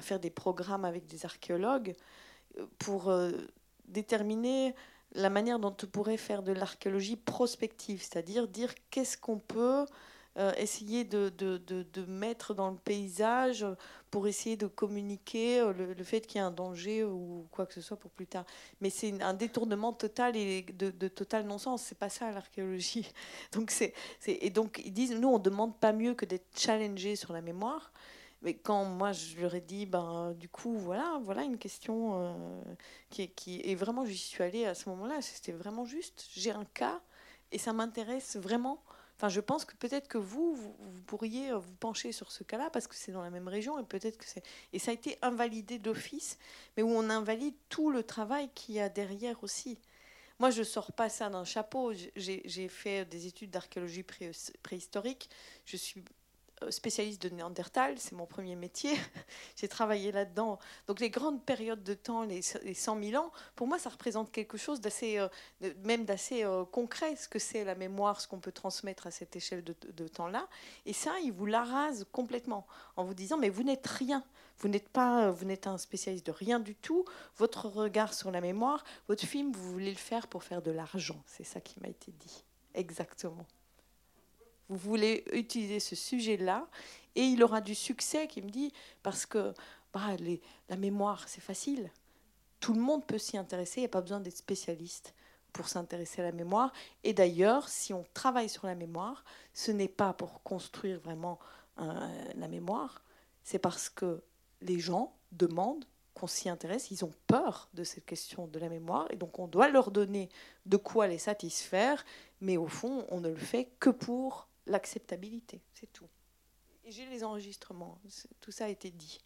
faire 0.00 0.20
des 0.20 0.30
programmes 0.30 0.84
avec 0.84 1.06
des 1.06 1.24
archéologues 1.24 1.94
pour 2.78 3.08
euh, 3.08 3.32
déterminer 3.88 4.74
la 5.14 5.30
manière 5.30 5.58
dont 5.58 5.76
on 5.82 5.86
pourrait 5.86 6.16
faire 6.16 6.42
de 6.42 6.52
l'archéologie 6.52 7.16
prospective, 7.16 8.02
c'est-à-dire 8.02 8.46
dire, 8.46 8.72
qu'est-ce 8.90 9.18
qu'on 9.18 9.38
peut 9.38 9.86
euh, 10.40 10.52
essayer 10.56 11.04
de, 11.04 11.28
de, 11.28 11.58
de, 11.58 12.04
mettre 12.06 12.54
dans 12.54 12.70
le 12.70 12.78
paysage 12.78 13.66
pour 14.10 14.26
essayer 14.26 14.56
de 14.56 14.66
communiquer 14.66 15.60
euh, 15.60 15.74
le, 15.74 16.02
fait 16.02 16.22
qu'il 16.22 16.38
y 16.38 16.40
a 16.42 16.46
un 16.46 16.50
danger 16.50 17.04
ou 17.04 17.46
quoi 17.50 17.66
que 17.66 17.74
ce 17.74 17.82
soit 17.82 17.98
pour 17.98 18.10
plus 18.10 18.26
tard. 18.26 18.46
Mais 18.80 18.88
c'est 18.88 19.20
un 19.20 19.34
détournement 19.34 19.92
total 19.92 20.36
et 20.36 20.62
de, 20.62 21.08
total 21.08 21.44
non-sens. 21.44 21.82
C'est 21.82 21.98
pas 21.98 22.08
ça 22.08 22.32
l'archéologie. 22.32 23.06
Donc 23.52 23.70
c'est, 23.70 23.92
et 24.26 24.48
donc 24.48 24.80
ils 24.82 24.94
disent 24.94 25.14
nous 25.14 25.28
on 25.28 25.38
demande 25.38 25.78
pas 25.78 25.92
mieux 25.92 26.14
que 26.14 26.24
d'être 26.24 26.58
challengé 26.58 27.16
sur 27.16 27.34
la 27.34 27.42
mémoire. 27.42 27.92
Mais 28.40 28.54
quand 28.54 28.84
moi 28.86 29.12
je 29.12 29.38
leur 29.38 29.54
ai 29.54 29.60
dit, 29.60 29.84
ben 29.84 30.32
du 30.38 30.48
coup 30.48 30.78
voilà, 30.78 31.20
voilà 31.22 31.42
une 31.42 31.58
question 31.58 32.14
euh, 32.14 32.32
qui, 33.10 33.28
qui 33.28 33.60
est 33.60 33.74
vraiment, 33.74 34.06
j'y 34.06 34.16
suis 34.16 34.42
allée 34.42 34.64
à 34.64 34.74
ce 34.74 34.88
moment-là. 34.88 35.20
C'était 35.20 35.52
vraiment 35.52 35.84
juste. 35.84 36.26
J'ai 36.34 36.52
un 36.52 36.64
cas 36.64 37.02
et 37.52 37.58
ça 37.58 37.74
m'intéresse 37.74 38.36
vraiment 38.36 38.82
Enfin, 39.20 39.28
je 39.28 39.40
pense 39.40 39.66
que 39.66 39.76
peut-être 39.76 40.08
que 40.08 40.16
vous, 40.16 40.54
vous, 40.54 41.02
pourriez 41.06 41.50
euh, 41.50 41.58
vous 41.58 41.74
pencher 41.74 42.10
sur 42.10 42.32
ce 42.32 42.42
cas-là 42.42 42.70
parce 42.70 42.86
que 42.86 42.94
c'est 42.94 43.12
dans 43.12 43.20
la 43.20 43.28
même 43.28 43.48
région 43.48 43.78
et 43.78 43.82
peut-être 43.82 44.16
que 44.16 44.24
c'est 44.24 44.42
et 44.72 44.78
ça 44.78 44.92
a 44.92 44.94
été 44.94 45.18
invalidé 45.20 45.78
d'office, 45.78 46.38
mais 46.74 46.82
où 46.82 46.88
on 46.88 47.10
invalide 47.10 47.54
tout 47.68 47.90
le 47.90 48.02
travail 48.02 48.48
qu'il 48.54 48.76
y 48.76 48.80
a 48.80 48.88
derrière 48.88 49.44
aussi. 49.44 49.78
Moi, 50.38 50.48
je 50.48 50.62
sors 50.62 50.90
pas 50.92 51.10
ça 51.10 51.28
d'un 51.28 51.44
chapeau. 51.44 51.92
J'ai 52.16 52.68
fait 52.68 53.04
des 53.04 53.26
études 53.26 53.50
d'archéologie 53.50 54.06
préhistorique. 54.62 55.28
Je 55.66 55.76
suis 55.76 56.02
spécialiste 56.68 57.22
de 57.22 57.28
Néandertal, 57.30 57.98
c'est 57.98 58.12
mon 58.12 58.26
premier 58.26 58.56
métier. 58.56 58.94
J'ai 59.56 59.68
travaillé 59.68 60.12
là-dedans. 60.12 60.58
Donc 60.86 61.00
les 61.00 61.10
grandes 61.10 61.44
périodes 61.44 61.82
de 61.82 61.94
temps, 61.94 62.24
les, 62.24 62.42
100 62.42 63.02
000 63.02 63.22
ans, 63.22 63.32
pour 63.56 63.66
moi, 63.66 63.78
ça 63.78 63.90
représente 63.90 64.30
quelque 64.30 64.58
chose 64.58 64.80
d'assez, 64.80 65.18
euh, 65.18 65.28
même 65.84 66.04
d'assez 66.04 66.44
euh, 66.44 66.64
concret, 66.64 67.16
ce 67.16 67.28
que 67.28 67.38
c'est 67.38 67.64
la 67.64 67.74
mémoire, 67.74 68.20
ce 68.20 68.28
qu'on 68.28 68.40
peut 68.40 68.52
transmettre 68.52 69.06
à 69.06 69.10
cette 69.10 69.34
échelle 69.36 69.64
de, 69.64 70.08
temps-là. 70.08 70.48
Et 70.86 70.92
ça, 70.92 71.18
il 71.24 71.32
vous 71.32 71.46
l'arrase 71.46 72.06
complètement 72.12 72.66
en 72.96 73.04
vous 73.04 73.14
disant, 73.14 73.38
mais 73.38 73.48
vous 73.48 73.62
n'êtes 73.62 73.86
rien. 73.86 74.24
Vous 74.58 74.68
n'êtes 74.68 74.88
pas, 74.88 75.30
vous 75.30 75.46
n'êtes 75.46 75.66
un 75.66 75.78
spécialiste 75.78 76.26
de 76.26 76.32
rien 76.32 76.60
du 76.60 76.74
tout. 76.74 77.04
Votre 77.38 77.68
regard 77.68 78.12
sur 78.12 78.30
la 78.30 78.40
mémoire, 78.40 78.84
votre 79.08 79.24
film, 79.24 79.52
vous 79.52 79.72
voulez 79.72 79.90
le 79.90 79.96
faire 79.96 80.26
pour 80.26 80.44
faire 80.44 80.60
de 80.60 80.70
l'argent. 80.70 81.22
C'est 81.26 81.44
ça 81.44 81.60
qui 81.60 81.80
m'a 81.80 81.88
été 81.88 82.12
dit. 82.12 82.44
Exactement 82.74 83.46
vous 84.70 84.78
voulez 84.78 85.24
utiliser 85.32 85.80
ce 85.80 85.94
sujet-là, 85.94 86.66
et 87.16 87.22
il 87.22 87.42
aura 87.42 87.60
du 87.60 87.74
succès, 87.74 88.26
qui 88.28 88.40
me 88.40 88.48
dit, 88.48 88.72
parce 89.02 89.26
que 89.26 89.52
bah, 89.92 90.16
la 90.68 90.76
mémoire, 90.76 91.28
c'est 91.28 91.40
facile. 91.40 91.90
Tout 92.60 92.72
le 92.72 92.80
monde 92.80 93.04
peut 93.04 93.18
s'y 93.18 93.36
intéresser, 93.36 93.80
il 93.80 93.82
n'y 93.82 93.86
a 93.86 93.90
pas 93.90 94.00
besoin 94.00 94.20
d'être 94.20 94.36
spécialiste 94.36 95.14
pour 95.52 95.68
s'intéresser 95.68 96.22
à 96.22 96.24
la 96.24 96.32
mémoire. 96.32 96.72
Et 97.02 97.12
d'ailleurs, 97.12 97.68
si 97.68 97.92
on 97.92 98.04
travaille 98.14 98.48
sur 98.48 98.66
la 98.66 98.76
mémoire, 98.76 99.24
ce 99.52 99.72
n'est 99.72 99.88
pas 99.88 100.12
pour 100.12 100.42
construire 100.42 101.00
vraiment 101.00 101.38
la 101.76 102.48
mémoire, 102.48 103.02
c'est 103.42 103.58
parce 103.58 103.88
que 103.88 104.22
les 104.60 104.78
gens 104.78 105.16
demandent 105.32 105.86
qu'on 106.14 106.26
s'y 106.26 106.50
intéresse, 106.50 106.90
ils 106.90 107.04
ont 107.04 107.12
peur 107.26 107.70
de 107.72 107.82
cette 107.82 108.04
question 108.04 108.46
de 108.46 108.58
la 108.58 108.68
mémoire, 108.68 109.06
et 109.10 109.16
donc 109.16 109.38
on 109.38 109.48
doit 109.48 109.70
leur 109.70 109.90
donner 109.90 110.28
de 110.66 110.76
quoi 110.76 111.06
les 111.06 111.18
satisfaire, 111.18 112.04
mais 112.42 112.58
au 112.58 112.66
fond, 112.66 113.06
on 113.08 113.20
ne 113.20 113.30
le 113.30 113.36
fait 113.36 113.70
que 113.80 113.90
pour 113.90 114.49
l'acceptabilité, 114.66 115.60
c'est 115.74 115.92
tout. 115.92 116.08
J'ai 116.86 117.06
les 117.06 117.22
enregistrements, 117.22 118.00
tout 118.40 118.50
ça 118.50 118.64
a 118.64 118.68
été 118.68 118.90
dit. 118.90 119.18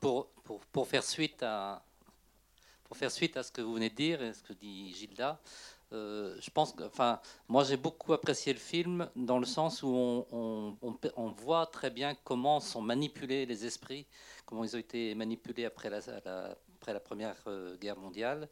Pour, 0.00 0.28
pour, 0.44 0.60
pour, 0.66 0.86
faire 0.86 1.02
suite 1.02 1.42
à, 1.42 1.84
pour 2.84 2.96
faire 2.96 3.10
suite 3.10 3.36
à 3.36 3.42
ce 3.42 3.50
que 3.50 3.60
vous 3.60 3.74
venez 3.74 3.90
de 3.90 3.94
dire 3.94 4.22
et 4.22 4.32
ce 4.32 4.42
que 4.42 4.52
dit 4.52 4.92
Gilda, 4.94 5.40
euh, 5.92 6.36
je 6.40 6.50
pense 6.50 6.72
que, 6.72 6.82
enfin, 6.82 7.20
moi 7.48 7.62
j'ai 7.62 7.76
beaucoup 7.76 8.12
apprécié 8.12 8.52
le 8.52 8.58
film 8.58 9.08
dans 9.14 9.38
le 9.38 9.46
sens 9.46 9.82
où 9.82 9.88
on, 9.88 10.76
on, 10.82 10.98
on, 11.16 11.28
voit 11.30 11.66
très 11.66 11.90
bien 11.90 12.16
comment 12.24 12.58
sont 12.58 12.82
manipulés 12.82 13.46
les 13.46 13.64
esprits, 13.64 14.06
comment 14.44 14.64
ils 14.64 14.74
ont 14.74 14.80
été 14.80 15.14
manipulés 15.14 15.64
après 15.64 15.88
la, 15.88 15.98
après 15.98 16.92
la 16.92 17.00
Première 17.00 17.36
euh, 17.46 17.76
Guerre 17.76 17.96
mondiale 17.96 18.48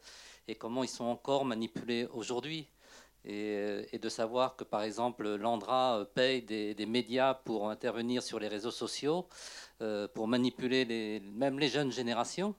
et 0.47 0.55
comment 0.55 0.83
ils 0.83 0.89
sont 0.89 1.05
encore 1.05 1.43
manipulés 1.43 2.07
aujourd'hui. 2.13 2.67
Euh, 3.27 3.83
et, 3.91 3.97
de 3.97 4.09
savoir 4.09 4.55
que, 4.55 4.63
par 4.63 4.83
exemple, 4.83 5.27
l'Andra 5.35 5.99
euh, 5.99 6.05
paye 6.05 6.41
des, 6.41 6.85
médias 6.85 7.33
pour 7.33 7.69
intervenir 7.69 8.21
sur 8.21 8.39
les 8.39 8.47
réseaux 8.47 8.71
sociaux, 8.71 9.27
euh, 9.81 10.07
pour 10.07 10.27
manipuler 10.27 11.21
même 11.33 11.59
les 11.59 11.67
jeunes 11.67 11.91
générations. 11.91 12.55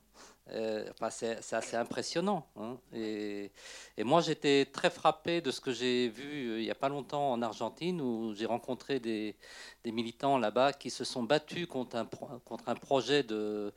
Euh, 0.53 0.89
c'est 1.11 1.55
assez 1.55 1.77
impressionnant. 1.77 2.47
Hein. 2.57 2.79
Et, 2.93 3.51
moi, 3.99 4.21
j'étais 4.21 4.65
très 4.67 4.91
frappé 4.91 5.41
de 5.41 5.51
ce 5.51 5.61
que 5.61 5.73
j'ai 5.73 6.09
vu 6.09 6.59
il 6.59 6.65
n'y 6.65 6.71
a 6.71 6.75
pas 6.75 6.89
longtemps 6.89 7.33
en 7.33 7.43
Argentine, 7.43 8.01
où 8.01 8.35
j'ai 8.35 8.47
rencontré 8.47 9.01
des, 9.01 9.37
militants 9.85 10.39
là-bas 10.39 10.73
qui 10.73 10.91
se 10.91 11.05
sont 11.05 11.23
battus 11.23 11.67
contre 11.67 11.97
un, 11.97 12.75
projet 12.75 13.23
de, 13.23 13.73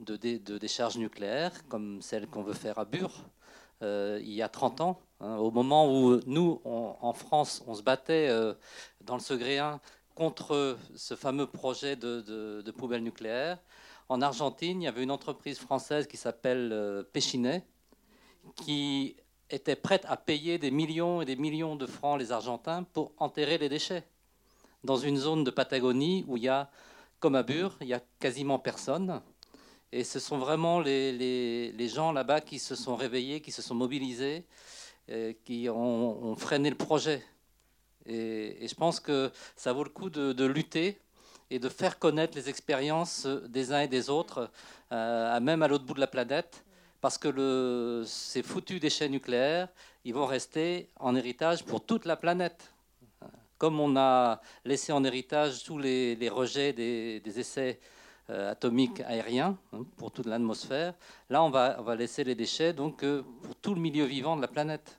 de, 0.00 0.16
de, 0.16 0.58
décharge 0.58 0.96
nucléaire, 0.98 1.52
comme 1.68 2.00
celle 2.02 2.26
qu'on 2.26 2.42
veut 2.42 2.54
faire 2.54 2.78
à 2.78 2.84
Bure, 2.84 3.24
euh, 3.84 4.18
il 4.22 4.32
y 4.32 4.42
a 4.42 4.48
30 4.48 4.80
ans, 4.80 5.00
hein, 5.20 5.36
au 5.36 5.50
moment 5.50 5.92
où 5.92 6.20
nous, 6.26 6.60
en 6.64 7.12
France, 7.12 7.62
on 7.66 7.74
se 7.74 7.82
battait 7.82 8.28
dans 9.02 9.14
le 9.14 9.20
Segréen 9.20 9.80
contre 10.14 10.78
ce 10.94 11.14
fameux 11.14 11.46
projet 11.46 11.96
de, 11.96 12.20
de 12.62 12.70
poubelle 12.70 13.02
nucléaire. 13.02 13.58
En 14.08 14.20
Argentine, 14.20 14.82
il 14.82 14.84
y 14.84 14.88
avait 14.88 15.02
une 15.02 15.10
entreprise 15.10 15.58
française 15.58 16.06
qui 16.06 16.16
s'appelle 16.16 16.70
euh, 16.72 17.02
Péchinet, 17.02 17.64
qui 18.56 19.16
était 19.48 19.76
prête 19.76 20.04
à 20.08 20.16
payer 20.16 20.58
des 20.58 20.70
millions 20.70 21.22
et 21.22 21.24
des 21.24 21.36
millions 21.36 21.76
de 21.76 21.86
francs 21.86 22.18
les 22.18 22.32
Argentins 22.32 22.82
pour 22.82 23.12
enterrer 23.18 23.56
les 23.56 23.68
déchets 23.68 24.06
dans 24.82 24.96
une 24.96 25.16
zone 25.16 25.44
de 25.44 25.50
Patagonie 25.50 26.24
où 26.28 26.36
il 26.36 26.42
y 26.42 26.48
a, 26.48 26.70
comme 27.18 27.34
à 27.34 27.42
Bure, 27.42 27.76
il 27.80 27.86
y 27.86 27.94
a 27.94 28.00
quasiment 28.20 28.58
personne. 28.58 29.22
Et 29.96 30.02
ce 30.02 30.18
sont 30.18 30.38
vraiment 30.38 30.80
les, 30.80 31.88
gens 31.88 32.10
là-bas 32.10 32.40
qui 32.40 32.58
se 32.58 32.74
sont 32.74 32.96
réveillés, 32.96 33.40
qui 33.40 33.52
se 33.52 33.62
sont 33.62 33.76
mobilisés, 33.76 34.44
euh, 35.08 35.32
qui 35.44 35.68
ont, 35.70 36.34
freiné 36.34 36.68
le 36.68 36.76
projet. 36.76 37.24
Et, 38.04 38.66
je 38.66 38.74
pense 38.74 38.98
que 38.98 39.30
ça 39.54 39.72
vaut 39.72 39.84
le 39.84 39.90
coup 39.90 40.10
de 40.10 40.44
lutter 40.44 40.98
et 41.48 41.60
de 41.60 41.68
faire 41.68 42.00
connaître 42.00 42.36
les 42.36 42.48
expériences 42.48 43.26
des 43.26 43.72
uns 43.72 43.82
et 43.82 43.88
des 43.88 44.10
autres, 44.10 44.50
euh, 44.90 45.38
même 45.38 45.62
à 45.62 45.68
l'autre 45.68 45.84
bout 45.84 45.94
de 45.94 46.00
la 46.00 46.08
planète, 46.08 46.64
parce 47.00 47.16
que 47.16 47.28
le, 47.28 48.02
ces 48.04 48.42
foutus 48.42 48.80
déchets 48.80 49.08
nucléaires, 49.08 49.68
ils 50.04 50.14
vont 50.14 50.26
rester 50.26 50.88
en 50.98 51.14
héritage 51.14 51.64
pour 51.64 51.84
toute 51.84 52.04
la 52.06 52.16
planète. 52.16 52.72
Comme 53.58 53.78
on 53.78 53.96
a 53.96 54.40
laissé 54.64 54.90
en 54.90 55.04
héritage 55.04 55.62
tous 55.62 55.78
les, 55.78 56.28
rejets 56.28 56.72
des, 56.72 57.38
essais 57.38 57.78
euh, 58.30 58.52
atomiques 58.52 59.00
aériens 59.00 59.58
hein, 59.74 59.84
pour 59.98 60.10
toute 60.10 60.24
l'atmosphère, 60.24 60.94
là 61.28 61.44
on 61.44 61.50
va, 61.50 61.76
on 61.78 61.82
va 61.82 61.94
laisser 61.94 62.24
les 62.24 62.34
déchets 62.34 62.72
donc, 62.72 63.02
euh, 63.02 63.22
pour 63.42 63.54
tout 63.56 63.74
le 63.74 63.80
milieu 63.82 64.06
vivant 64.06 64.34
de 64.34 64.40
la 64.40 64.48
planète. 64.48 64.98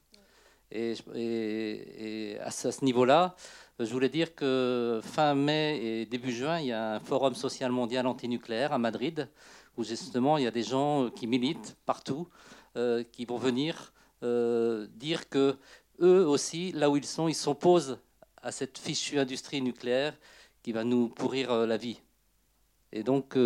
Et, 0.72 2.38
à 2.40 2.52
ce 2.52 2.86
niveau-là, 2.86 3.36
je 3.80 3.92
voulais 3.92 4.10
dire 4.10 4.36
que 4.36 5.02
fin 5.04 5.34
mai 5.34 5.80
et 5.84 6.06
début 6.06 6.32
juin, 6.32 6.60
il 6.60 6.68
y 6.68 6.72
a 6.72 6.96
un 6.96 7.00
forum 7.00 7.34
social 7.34 7.72
mondial 7.72 8.06
antinucléaire 8.06 8.74
à 8.74 8.78
Madrid, 8.78 9.28
où 9.76 9.84
justement 9.84 10.38
il 10.38 10.44
y 10.44 10.48
a 10.48 10.52
des 10.52 10.64
gens 10.64 11.10
qui 11.10 11.26
militent 11.26 11.78
partout, 11.88 12.28
euh, 12.78 13.04
qui 13.12 13.26
vont 13.26 13.38
venir 13.38 13.92
dire 14.22 15.30
que 15.30 15.56
eux 16.00 16.28
aussi, 16.28 16.72
là 16.74 16.90
où 16.90 16.98
ils 16.98 17.06
sont, 17.06 17.28
ils 17.28 17.36
s'opposent 17.36 18.00
à 18.42 18.52
cette 18.52 18.78
fichue 18.78 19.20
industrie 19.20 19.62
nucléaire 19.62 20.16
qui 20.62 20.72
va 20.72 20.84
nous 20.84 21.10
pourrir 21.10 21.52
la 21.68 21.78
vie. 21.78 22.00
Et 22.96 23.04
donc, 23.04 23.38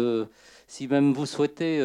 si 0.67 0.87
même 0.87 1.11
vous 1.11 1.25
souhaitez 1.25 1.79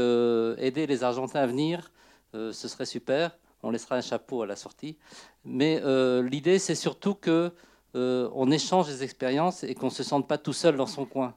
aider 0.58 0.86
les 0.86 1.02
Argentins 1.02 1.40
à 1.40 1.46
venir, 1.46 1.90
ce 2.32 2.52
serait 2.52 2.86
super. 2.86 3.36
On 3.62 3.70
laissera 3.70 3.96
un 3.96 4.02
chapeau 4.02 4.42
à 4.42 4.46
la 4.46 4.54
sortie. 4.54 4.96
Mais 5.44 5.82
l'idée, 6.22 6.60
c'est 6.60 6.76
surtout 6.76 7.14
que 7.14 7.52
euh, 7.96 8.28
on 8.34 8.50
échange 8.50 8.88
des 8.88 9.04
expériences 9.04 9.62
et 9.62 9.74
qu'on 9.74 9.86
ne 9.86 9.92
se 9.92 10.02
sente 10.02 10.26
pas 10.26 10.38
tout 10.38 10.52
seul 10.52 10.76
dans 10.76 10.86
son 10.86 11.04
coin. 11.04 11.34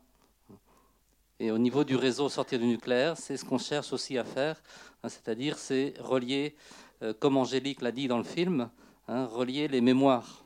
Et 1.39 1.51
au 1.51 1.59
niveau 1.59 1.83
du 1.83 1.95
réseau 1.95 2.29
sortir 2.29 2.57
du 2.57 2.65
nucléaire, 2.65 3.15
c'est 3.15 3.37
ce 3.37 3.45
qu'on 3.45 3.59
cherche 3.59 3.93
aussi 3.93 4.17
à 4.17 4.23
faire, 4.23 4.59
hein, 5.03 5.09
c'est-à-dire 5.09 5.59
c'est 5.59 5.93
relier, 5.99 6.55
euh, 7.03 7.13
comme 7.13 7.37
Angélique 7.37 7.81
l'a 7.81 7.91
dit 7.91 8.07
dans 8.07 8.17
le 8.17 8.23
film, 8.23 8.71
hein, 9.07 9.25
relier 9.25 9.67
les 9.67 9.81
mémoires. 9.81 10.43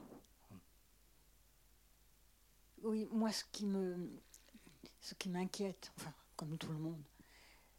Oui, 2.83 3.07
moi 3.13 3.31
ce 3.31 3.45
qui 3.49 3.65
me, 3.65 3.95
ce 5.01 5.15
qui 5.15 5.29
m'inquiète, 5.29 5.91
enfin 5.97 6.13
comme 6.35 6.57
tout 6.57 6.71
le 6.71 6.79
monde, 6.79 7.03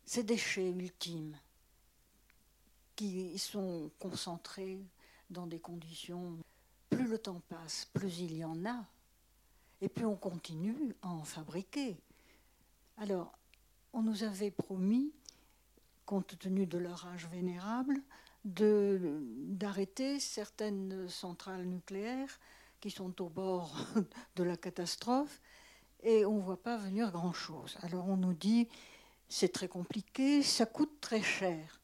ces 0.05 0.23
déchets 0.23 0.71
ultimes 0.71 1.37
qui 2.97 3.39
sont 3.39 3.91
concentrés 3.99 4.79
dans 5.31 5.47
des 5.47 5.59
conditions 5.59 6.39
plus 6.91 7.07
le 7.07 7.19
temps 7.19 7.41
passe, 7.49 7.89
plus 7.95 8.21
il 8.21 8.37
y 8.37 8.45
en 8.45 8.67
a, 8.67 8.85
et 9.81 9.89
plus 9.89 10.05
on 10.05 10.17
continue 10.17 10.95
à 11.03 11.09
en 11.09 11.25
fabriquer. 11.25 11.97
Alors, 12.99 13.33
on 13.93 14.03
nous 14.03 14.23
avait 14.25 14.51
promis, 14.51 15.13
compte 16.05 16.39
tenu 16.39 16.67
de 16.67 16.79
leur 16.79 17.07
âge 17.07 17.27
vénérable, 17.29 18.01
d'arrêter 18.45 20.21
certaines 20.21 21.09
centrales 21.09 21.65
nucléaires 21.65 22.39
qui 22.81 22.91
sont 22.91 23.23
au 23.23 23.29
bord 23.29 23.75
de 24.37 24.43
la 24.43 24.57
catastrophe, 24.57 25.41
et 26.03 26.25
on 26.25 26.37
ne 26.37 26.43
voit 26.43 26.63
pas 26.63 26.77
venir 26.77 27.11
grand-chose. 27.11 27.77
Alors 27.83 28.09
on 28.09 28.17
nous 28.17 28.35
dit, 28.35 28.69
c'est 29.29 29.53
très 29.53 29.69
compliqué, 29.69 30.43
ça 30.43 30.67
coûte 30.67 31.01
très 31.01 31.23
cher. 31.23 31.81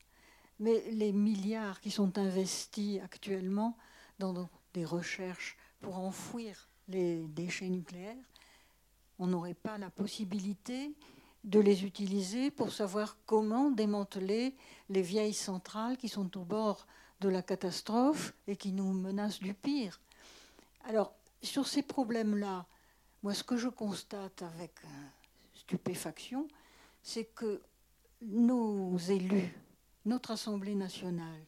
Mais 0.61 0.83
les 0.91 1.13
milliards 1.13 1.81
qui 1.81 1.91
sont 1.91 2.19
investis 2.19 3.01
actuellement 3.01 3.77
dans 4.19 4.49
des 4.75 4.85
recherches 4.85 5.57
pour 5.81 5.99
enfouir 5.99 6.69
les 6.89 7.27
déchets 7.29 7.69
nucléaires, 7.69 8.17
on 9.19 9.27
n'aurait 9.27 9.55
pas 9.55 9.79
la 9.79 9.91
possibilité 9.91 10.95
de 11.45 11.61
les 11.61 11.85
utiliser 11.85 12.51
pour 12.51 12.73
savoir 12.73 13.17
comment 13.25 13.71
démanteler 13.71 14.55
les 14.89 15.03
vieilles 15.03 15.35
centrales 15.35 15.97
qui 15.97 16.09
sont 16.09 16.37
au 16.37 16.45
bord 16.45 16.87
de 17.21 17.29
la 17.29 17.43
catastrophe 17.43 18.35
et 18.47 18.57
qui 18.57 18.73
nous 18.73 18.93
menacent 18.93 19.41
du 19.41 19.55
pire. 19.55 20.01
Alors, 20.85 21.13
sur 21.43 21.67
ces 21.67 21.83
problèmes-là, 21.83 22.67
moi, 23.23 23.35
ce 23.35 23.45
que 23.45 23.57
je 23.57 23.69
constate 23.69 24.43
avec 24.43 24.73
euh, 24.85 24.89
stupéfaction, 25.55 26.49
c'est 27.03 27.25
que 27.25 27.63
nos 28.23 28.97
élus, 28.97 29.53
notre 30.05 30.33
Assemblée 30.33 30.75
nationale, 30.75 31.43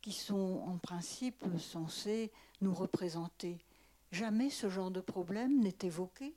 qui 0.00 0.12
sont 0.12 0.62
en 0.66 0.78
principe 0.78 1.44
censés 1.58 2.30
nous 2.60 2.74
représenter. 2.74 3.58
Jamais 4.10 4.50
ce 4.50 4.68
genre 4.68 4.90
de 4.90 5.00
problème 5.00 5.60
n'est 5.60 5.76
évoqué. 5.82 6.34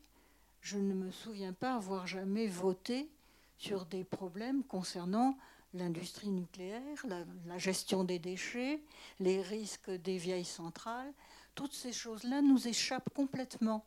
Je 0.62 0.78
ne 0.78 0.94
me 0.94 1.12
souviens 1.12 1.54
pas 1.54 1.76
avoir 1.76 2.06
jamais 2.06 2.48
voté 2.48 3.10
sur 3.58 3.86
des 3.86 4.04
problèmes 4.04 4.64
concernant 4.64 5.38
l'industrie 5.74 6.30
nucléaire, 6.30 7.06
la, 7.08 7.58
gestion 7.58 8.04
des 8.04 8.20
déchets, 8.20 8.82
les 9.20 9.42
risques 9.42 9.90
des 9.90 10.18
vieilles 10.18 10.46
centrales. 10.46 11.14
Toutes 11.56 11.74
ces 11.74 11.94
choses-là 11.94 12.42
nous 12.42 12.68
échappent 12.68 13.14
complètement, 13.14 13.86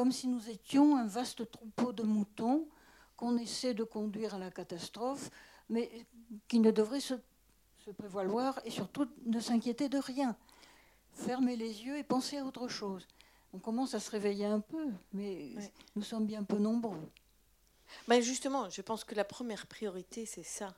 comme 0.00 0.12
si 0.12 0.28
nous 0.28 0.48
étions 0.48 0.96
un 0.96 1.06
vaste 1.06 1.50
troupeau 1.50 1.92
de 1.92 2.02
moutons 2.02 2.66
qu'on 3.18 3.36
essaie 3.36 3.74
de 3.74 3.84
conduire 3.84 4.34
à 4.34 4.38
la 4.38 4.50
catastrophe, 4.50 5.30
mais 5.68 5.90
qui 6.48 6.58
ne 6.58 6.70
devrait 6.70 7.00
se 7.00 7.12
se 7.84 7.90
prévaloir 7.90 8.58
et 8.64 8.70
surtout 8.70 9.06
ne 9.26 9.38
s'inquiéter 9.40 9.90
de 9.90 9.98
rien. 9.98 10.38
Fermer 11.12 11.54
les 11.54 11.84
yeux 11.84 11.98
et 11.98 12.02
penser 12.02 12.38
à 12.38 12.46
autre 12.46 12.66
chose. 12.66 13.06
On 13.52 13.58
commence 13.58 13.92
à 13.92 14.00
se 14.00 14.10
réveiller 14.10 14.46
un 14.46 14.60
peu, 14.60 14.86
mais 15.12 15.52
nous 15.94 16.02
sommes 16.02 16.24
bien 16.24 16.44
peu 16.44 16.56
nombreux. 16.56 17.10
Mais 18.08 18.22
justement, 18.22 18.70
je 18.70 18.80
pense 18.80 19.04
que 19.04 19.14
la 19.14 19.26
première 19.26 19.66
priorité, 19.66 20.24
c'est 20.24 20.44
ça. 20.44 20.74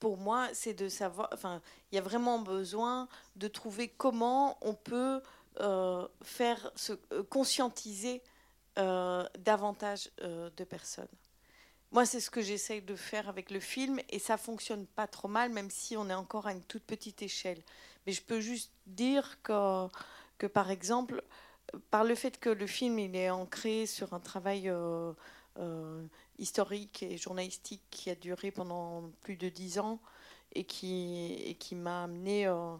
Pour 0.00 0.16
moi, 0.16 0.48
c'est 0.54 0.74
de 0.74 0.88
savoir. 0.88 1.28
Enfin, 1.32 1.62
il 1.92 1.94
y 1.94 1.98
a 1.98 2.02
vraiment 2.02 2.40
besoin 2.40 3.06
de 3.36 3.46
trouver 3.46 3.86
comment 3.86 4.58
on 4.60 4.74
peut 4.74 5.22
faire 6.22 6.70
se 6.76 6.92
euh, 7.12 7.22
conscientiser 7.24 8.22
euh, 8.78 9.26
davantage 9.38 10.10
de 10.20 10.64
personnes. 10.64 11.08
Moi, 11.90 12.04
c'est 12.04 12.20
ce 12.20 12.30
que 12.30 12.42
j'essaye 12.42 12.82
de 12.82 12.94
faire 12.94 13.28
avec 13.28 13.50
le 13.50 13.60
film 13.60 13.98
et 14.10 14.18
ça 14.18 14.36
fonctionne 14.36 14.86
pas 14.86 15.06
trop 15.06 15.28
mal, 15.28 15.50
même 15.50 15.70
si 15.70 15.96
on 15.96 16.10
est 16.10 16.14
encore 16.14 16.46
à 16.46 16.52
une 16.52 16.62
toute 16.62 16.84
petite 16.84 17.22
échelle. 17.22 17.62
Mais 18.06 18.12
je 18.12 18.22
peux 18.22 18.40
juste 18.40 18.70
dire 18.86 19.40
que, 19.42 19.88
que 20.36 20.46
par 20.46 20.70
exemple, 20.70 21.22
par 21.90 22.04
le 22.04 22.14
fait 22.14 22.38
que 22.38 22.50
le 22.50 22.66
film 22.66 22.98
il 22.98 23.16
est 23.16 23.30
ancré 23.30 23.86
sur 23.86 24.12
un 24.14 24.20
travail 24.20 24.68
euh, 24.68 25.12
euh, 25.58 26.02
historique 26.38 27.02
et 27.02 27.16
journalistique 27.16 27.82
qui 27.90 28.10
a 28.10 28.14
duré 28.14 28.50
pendant 28.50 29.10
plus 29.22 29.36
de 29.36 29.48
dix 29.48 29.78
ans 29.78 30.00
et 30.54 30.64
qui, 30.64 31.34
et 31.44 31.54
qui 31.54 31.74
m'a 31.74 32.04
amené 32.04 32.46
euh, 32.46 32.74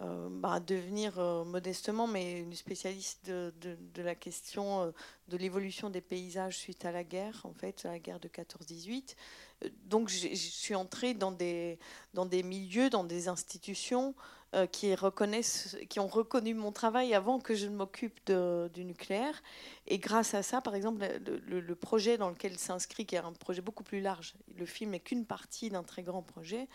euh, 0.00 0.28
bah, 0.30 0.58
devenir 0.58 1.18
euh, 1.18 1.44
modestement, 1.44 2.06
mais 2.06 2.40
une 2.40 2.54
spécialiste 2.54 3.26
de, 3.26 3.76
la 3.96 4.14
question 4.14 4.84
euh, 4.84 4.90
de 5.28 5.36
l'évolution 5.36 5.90
des 5.90 6.00
paysages 6.00 6.56
suite 6.56 6.86
à 6.86 6.92
la 6.92 7.04
guerre, 7.04 7.42
en 7.44 7.52
fait, 7.52 7.84
à 7.84 7.90
la 7.90 7.98
guerre 7.98 8.18
de 8.18 8.28
14-18. 8.28 9.16
Donc 9.84 10.08
je 10.08 10.34
suis 10.34 10.74
entrée 10.74 11.14
dans 11.14 11.30
des 11.30 11.78
milieux, 12.42 12.88
dans 12.90 13.04
des 13.04 13.28
institutions 13.28 14.14
euh, 14.54 14.66
qui, 14.66 14.94
reconnaissent, 14.94 15.78
qui 15.88 15.98
ont 15.98 16.06
reconnu 16.06 16.52
mon 16.52 16.72
travail 16.72 17.14
avant 17.14 17.38
que 17.40 17.54
je 17.54 17.66
ne 17.66 17.74
m'occupe 17.74 18.20
du 18.26 18.84
nucléaire. 18.84 19.42
Et 19.86 19.98
grâce 19.98 20.34
à 20.34 20.42
ça, 20.42 20.60
par 20.60 20.74
exemple, 20.74 21.06
le, 21.24 21.74
projet 21.74 22.18
dans 22.18 22.28
lequel 22.28 22.58
s'inscrit, 22.58 23.06
qui 23.06 23.14
est 23.14 23.18
un 23.18 23.32
projet 23.32 23.62
beaucoup 23.62 23.82
plus 23.82 24.00
large, 24.00 24.34
le 24.56 24.66
film 24.66 24.90
n'est 24.90 25.00
qu'une 25.00 25.24
partie 25.24 25.70
d'un 25.70 25.82
très 25.82 26.02
grand 26.02 26.22
projet, 26.22 26.68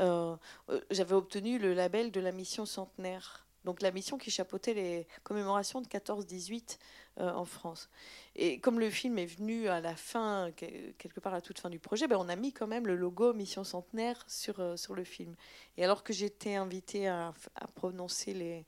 euh, 0.00 0.36
euh, 0.70 0.80
j'avais 0.90 1.14
obtenu 1.14 1.58
le 1.58 1.74
label 1.74 2.10
de 2.10 2.20
la 2.20 2.32
mission 2.32 2.66
centenaire. 2.66 3.41
Donc 3.64 3.82
la 3.82 3.90
mission 3.90 4.18
qui 4.18 4.30
chapeautait 4.30 4.74
les 4.74 5.06
commémorations 5.22 5.80
de 5.80 5.86
14-18 5.86 6.78
en 7.18 7.44
France. 7.44 7.90
Et 8.34 8.58
comme 8.58 8.80
le 8.80 8.88
film 8.88 9.18
est 9.18 9.26
venu 9.26 9.68
à 9.68 9.80
la 9.80 9.94
fin, 9.94 10.50
quelque 10.56 11.20
part 11.20 11.34
à 11.34 11.42
toute 11.42 11.58
fin 11.58 11.68
du 11.68 11.78
projet, 11.78 12.08
ben 12.08 12.16
on 12.18 12.28
a 12.28 12.36
mis 12.36 12.52
quand 12.52 12.66
même 12.66 12.86
le 12.86 12.96
logo 12.96 13.34
Mission 13.34 13.64
Centenaire 13.64 14.24
sur, 14.26 14.60
euh, 14.60 14.76
sur 14.76 14.94
le 14.94 15.04
film. 15.04 15.34
Et 15.76 15.84
alors 15.84 16.02
que 16.02 16.14
j'étais 16.14 16.54
invitée 16.54 17.08
à, 17.08 17.34
prononcer 17.74 18.32
les, 18.32 18.64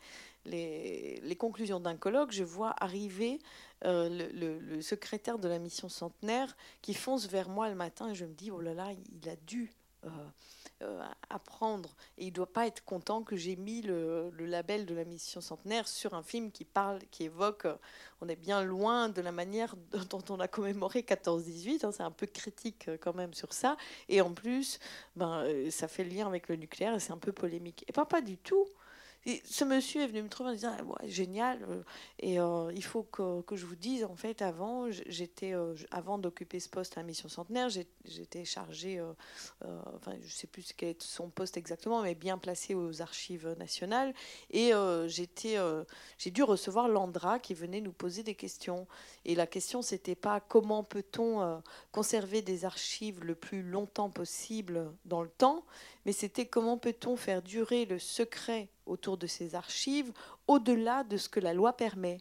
les, 1.23 1.37
conclusions 1.37 1.81
d'un 1.81 1.97
colloque, 1.97 2.33
je 2.33 2.45
vois 2.45 2.75
arriver 2.79 3.39
euh, 3.85 4.11
le, 4.35 4.59
le, 4.59 4.83
secrétaire 4.83 5.39
de 5.39 5.49
la 5.49 5.59
Mission 5.59 5.89
Centenaire 5.89 6.55
qui 6.83 6.93
fonce 6.93 7.27
vers 7.27 7.49
moi 7.49 7.71
le 7.71 7.75
matin 7.75 8.11
et 8.11 8.15
je 8.15 8.27
me 8.27 8.35
dis, 8.35 8.51
oh 8.51 8.61
là 8.61 8.75
là, 8.75 8.91
il 8.93 9.29
a 9.29 9.37
dû... 9.37 9.73
Euh, 10.85 10.95
euh, 10.95 11.03
apprendre. 11.30 11.97
Et 12.16 12.24
il 12.24 12.28
ne 12.28 12.35
doit 12.35 12.53
pas 12.53 12.66
être 12.66 12.85
content 12.85 13.24
que 13.24 13.35
j'ai 13.35 13.57
mis 13.57 13.82
le, 13.82 14.30
label 14.39 14.87
de 14.87 14.95
la 14.95 15.05
mission 15.05 15.41
centenaire 15.41 15.89
sur 15.89 16.14
un 16.14 16.22
film 16.22 16.53
qui 16.53 16.64
parle, 16.64 17.01
qui 17.11 17.24
évoque. 17.24 17.64
Euh, 17.64 17.74
on 18.20 18.28
est 18.28 18.37
bien 18.37 18.62
loin 18.62 19.09
de 19.09 19.20
la 19.20 19.32
manière 19.32 19.74
dont 20.11 20.22
on 20.30 20.39
a 20.39 20.47
commémoré 20.47 21.01
14-18. 21.01 21.85
Hein, 21.85 21.93
c'est 21.93 22.05
un 22.05 22.12
peu 22.12 22.26
critique 22.26 22.87
euh, 22.89 22.97
quand 23.01 23.14
même 23.14 23.35
sur 23.35 23.53
ça. 23.53 23.76
Et 24.09 24.20
en 24.20 24.32
plus, 24.32 24.78
ben, 25.16 25.45
ça 25.70 25.89
fait 25.89 26.05
le 26.05 26.11
lien 26.11 26.26
avec 26.26 26.49
le 26.49 26.57
nucléaire 26.57 26.95
et 26.95 27.01
c'est 27.01 27.12
un 27.12 27.18
peu 27.18 27.32
polémique. 27.32 27.85
Et 27.89 27.93
pas, 27.93 28.05
pas 28.05 28.20
du 28.20 28.37
tout 28.39 28.68
ce 29.45 29.64
monsieur 29.64 30.03
est 30.03 30.07
venu 30.07 30.22
me 30.22 30.29
trouver 30.29 30.51
en 30.51 30.53
disant 30.53 30.77
ouais, 30.85 31.09
génial 31.09 31.62
euh, 31.62 31.83
et 32.18 32.39
euh, 32.39 32.70
il 32.75 32.85
faut 32.85 33.05
que, 33.05 33.43
je 33.53 33.64
vous 33.64 33.77
dise 33.77 34.05
en 34.05 34.16
fait 34.16 34.43
avant 34.43 34.91
j'étais 34.91 35.55
euh, 35.55 35.75
avant 35.91 36.18
d'occuper 36.18 36.61
ce 36.61 36.68
poste 36.68 36.99
à 36.99 37.03
mission 37.03 37.29
centenaire 37.29 37.68
j'étais 37.70 38.45
chargé 38.45 39.03
enfin 39.62 40.12
je 40.22 40.31
sais 40.31 40.47
plus 40.47 40.72
quel 40.77 40.91
est 40.91 41.03
son 41.03 41.29
poste 41.29 41.57
exactement 41.57 42.03
mais 42.03 42.14
bien 42.14 42.37
placé 42.37 42.75
aux 42.75 43.01
archives 43.01 43.55
nationales 43.59 44.12
et 44.51 44.72
j'étais 45.07 45.57
j'ai 46.18 46.31
dû 46.31 46.43
recevoir 46.43 46.89
Landra 46.89 47.39
qui 47.39 47.55
venait 47.55 47.81
nous 47.81 47.93
poser 47.93 48.22
des 48.22 48.35
questions. 48.35 48.87
Et 49.25 49.35
la 49.35 49.47
question 49.47 49.83
c'était 49.83 50.14
pas 50.14 50.41
comment 50.41 50.85
peut-on 50.85 51.62
conserver 51.93 52.43
des 52.43 52.64
archives 52.64 53.25
le 53.25 53.35
plus 53.35 53.62
longtemps 53.62 54.11
possible 54.11 54.93
dans 55.05 55.22
le 55.22 55.29
temps 55.29 55.64
mais 56.05 56.12
c'était 56.12 56.47
comment 56.47 56.77
peut-on 56.77 57.16
faire 57.16 57.43
durer 57.43 57.87
le 57.87 57.99
secret 57.99 58.68
autour 58.87 59.16
de 59.16 59.26
ces 59.26 59.55
archives 59.55 60.12
au-delà 60.47 61.05
de 61.05 61.16
ce 61.16 61.28
que 61.28 61.41
la 61.41 61.55
loi 61.55 61.72
permet. 61.74 62.20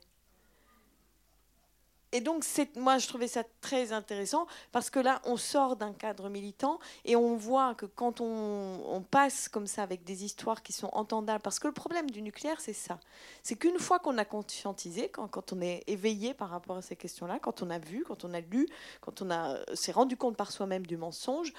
Et 2.13 2.21
donc, 2.21 2.45
moi, 2.75 2.99
je 2.99 3.07
trouvais 3.07 3.27
ça 3.27 3.43
très 3.59 3.91
intéressant 3.91 4.45
parce 4.71 4.91
que 4.91 4.99
là, 4.99 5.19
on 5.25 5.35
sort 5.35 5.75
d'un 5.75 5.93
cadre 5.93 6.29
militant 6.29 6.79
et 7.05 7.15
on 7.15 7.35
voit 7.35 7.73
que 7.73 7.87
quand 7.87 8.21
on, 8.21 9.03
passe 9.09 9.49
comme 9.49 9.65
ça 9.65 9.81
avec 9.81 10.03
des 10.03 10.23
histoires 10.23 10.61
qui 10.61 10.73
sont 10.73 10.89
entendables, 10.93 11.41
parce 11.41 11.57
que 11.57 11.67
le 11.67 11.73
problème 11.73 12.11
du 12.11 12.21
nucléaire, 12.21 12.61
c'est 12.61 12.73
ça. 12.73 12.99
C'est 13.41 13.55
qu'une 13.55 13.79
fois 13.79 13.97
qu'on 13.97 14.17
a 14.19 14.25
conscientisé, 14.25 15.09
quand, 15.09 15.27
quand, 15.27 15.53
on 15.53 15.61
est 15.61 15.83
éveillé 15.87 16.35
par 16.35 16.51
rapport 16.51 16.77
à 16.77 16.81
ces 16.83 16.95
questions-là, 16.95 17.39
quand 17.39 17.63
on 17.63 17.69
a 17.71 17.79
vu, 17.79 18.03
quand 18.07 18.23
on 18.23 18.33
a 18.33 18.41
lu, 18.41 18.67
quand 19.01 19.23
on 19.23 19.29
s'est 19.73 19.91
rendu 19.91 20.15
compte 20.15 20.37
par 20.37 20.51
soi-même 20.51 20.85
du 20.85 20.97
mensonge, 20.97 21.51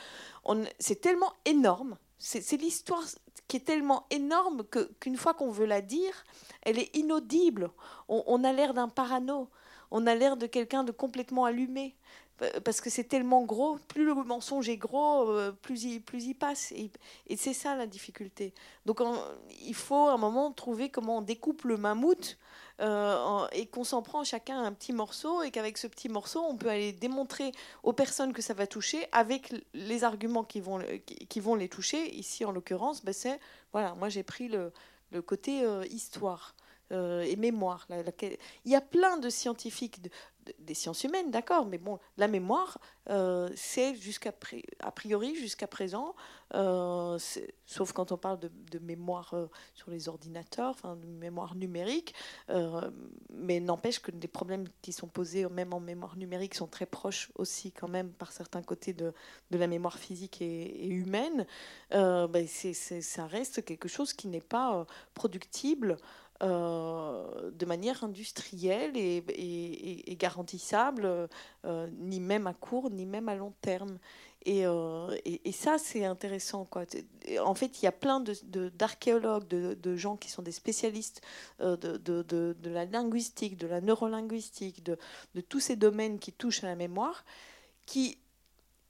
c'est 0.78 1.00
tellement 1.00 1.32
énorme 1.44 1.96
c'est 2.24 2.56
l'histoire 2.56 3.04
qui 3.48 3.58
est 3.58 3.66
tellement 3.66 4.06
énorme 4.10 4.64
qu'une 4.98 5.16
fois 5.16 5.34
qu'on 5.34 5.50
veut 5.50 5.66
la 5.66 5.82
dire, 5.82 6.24
elle 6.62 6.78
est 6.78 6.96
inaudible. 6.96 7.70
On, 8.08 8.42
a 8.44 8.52
l'air 8.52 8.72
d'un 8.72 8.88
parano. 8.88 9.50
On 9.90 10.06
a 10.06 10.14
l'air 10.14 10.38
de 10.38 10.46
quelqu'un 10.46 10.84
de 10.84 10.92
complètement 10.92 11.44
allumé. 11.44 11.94
Parce 12.64 12.80
que 12.80 12.88
c'est 12.90 13.04
tellement 13.04 13.44
gros, 13.44 13.78
plus 13.88 14.04
le 14.04 14.14
mensonge 14.14 14.68
est 14.68 14.76
gros, 14.76 15.30
euh, 15.30 15.52
plus 15.52 15.84
il, 15.84 16.02
plus 16.02 16.24
il 16.24 16.34
passe. 16.34 16.72
Et, 16.72 16.90
c'est 17.36 17.52
ça 17.52 17.76
la 17.76 17.86
difficulté. 17.86 18.52
Donc 18.86 19.00
il 19.62 19.74
faut 19.74 20.08
à 20.08 20.14
un 20.14 20.16
moment 20.16 20.50
trouver 20.50 20.88
comment 20.88 21.18
on 21.18 21.22
découpe 21.22 21.62
le 21.62 21.76
mammouth 21.76 22.36
euh, 22.80 23.46
et 23.52 23.66
qu'on 23.66 23.84
s'en 23.84 24.02
prend 24.02 24.24
chacun 24.24 24.60
un 24.62 24.72
petit 24.72 24.92
morceau 24.92 25.42
et 25.42 25.50
qu'avec 25.50 25.78
ce 25.78 25.86
petit 25.86 26.08
morceau, 26.08 26.42
on 26.42 26.56
peut 26.56 26.68
aller 26.68 26.92
démontrer 26.92 27.52
aux 27.84 27.92
personnes 27.92 28.32
que 28.32 28.42
ça 28.42 28.54
va 28.54 28.66
toucher 28.66 29.06
avec 29.12 29.54
les 29.74 30.02
arguments 30.02 30.42
qui 30.42 30.60
vont, 30.60 30.80
qui, 31.28 31.40
vont 31.40 31.54
les 31.54 31.68
toucher. 31.68 32.12
Ici, 32.16 32.44
en 32.44 32.50
l'occurrence, 32.50 33.04
ben, 33.04 33.14
c'est, 33.14 33.38
voilà, 33.72 33.94
moi 33.94 34.08
j'ai 34.08 34.24
pris 34.24 34.48
le, 34.48 34.72
le 35.12 35.22
côté 35.22 35.64
euh, 35.64 35.84
histoire. 35.86 36.54
Euh, 36.92 37.22
et 37.22 37.36
mémoire. 37.36 37.88
il 38.66 38.70
y 38.70 38.74
a 38.74 38.80
plein 38.82 39.16
de 39.16 39.30
scientifiques, 39.30 40.02
des 40.58 40.74
sciences 40.74 41.04
humaines, 41.04 41.30
d'accord, 41.30 41.66
mais 41.66 41.78
bon, 41.78 41.98
la 42.16 42.28
mémoire, 42.28 42.78
euh, 43.10 43.48
c'est 43.54 43.94
jusqu'à 43.94 44.32
a 44.80 44.90
priori 44.90 45.34
jusqu'à 45.34 45.66
présent, 45.66 46.14
euh, 46.54 47.18
sauf 47.66 47.92
quand 47.92 48.12
on 48.12 48.16
parle 48.16 48.38
de, 48.40 48.78
mémoire 48.78 49.34
euh, 49.34 49.46
sur 49.74 49.90
les 49.90 50.08
ordinateurs, 50.08 50.70
enfin 50.70 50.96
de 50.96 51.06
mémoire 51.06 51.54
numérique, 51.54 52.14
mais 53.30 53.60
n'empêche 53.60 54.00
que 54.00 54.10
les 54.10 54.28
problèmes 54.28 54.66
qui 54.82 54.92
sont 54.92 55.08
posés 55.08 55.48
même 55.48 55.72
en 55.72 55.80
mémoire 55.80 56.16
numérique 56.16 56.54
sont 56.54 56.66
très 56.66 56.86
proches 56.86 57.30
aussi 57.36 57.72
quand 57.72 57.88
même 57.88 58.10
par 58.12 58.32
certains 58.32 58.62
côtés 58.62 58.92
de, 58.92 59.12
de 59.50 59.58
la 59.58 59.66
mémoire 59.66 59.98
physique 59.98 60.40
et, 60.40 60.86
humaine. 60.86 61.46
Ben 61.90 62.46
ça 62.46 63.26
reste 63.26 63.64
quelque 63.64 63.88
chose 63.88 64.12
qui 64.12 64.28
n'est 64.28 64.40
pas 64.40 64.86
productible. 65.14 65.96
Euh, 66.44 67.50
de 67.52 67.64
manière 67.64 68.04
industrielle 68.04 68.96
et, 68.96 70.16
garantissable, 70.18 71.28
euh, 71.64 71.88
ni 71.98 72.20
même 72.20 72.46
à 72.46 72.52
court, 72.52 72.90
ni 72.90 73.06
même 73.06 73.28
à 73.30 73.34
long 73.34 73.54
terme. 73.62 73.98
Et, 74.44 74.66
euh, 74.66 75.16
ça, 75.52 75.78
c'est 75.78 76.04
intéressant. 76.04 76.66
Quoi. 76.66 76.84
En 77.42 77.54
fait, 77.54 77.80
il 77.80 77.84
y 77.84 77.88
a 77.88 77.92
plein 77.92 78.22
d'archéologues, 78.76 79.48
de, 79.48 79.74
de, 79.74 79.96
gens 79.96 80.16
qui 80.16 80.28
sont 80.28 80.42
des 80.42 80.52
spécialistes 80.52 81.22
de, 81.60 81.96
de, 81.96 82.54
la 82.64 82.84
linguistique, 82.84 83.56
de 83.56 83.66
la 83.66 83.80
neurolinguistique, 83.80 84.82
de, 84.82 84.98
tous 85.48 85.60
ces 85.60 85.76
domaines 85.76 86.18
qui 86.18 86.32
touchent 86.32 86.64
à 86.64 86.66
la 86.66 86.76
mémoire, 86.76 87.24
qui, 87.86 88.18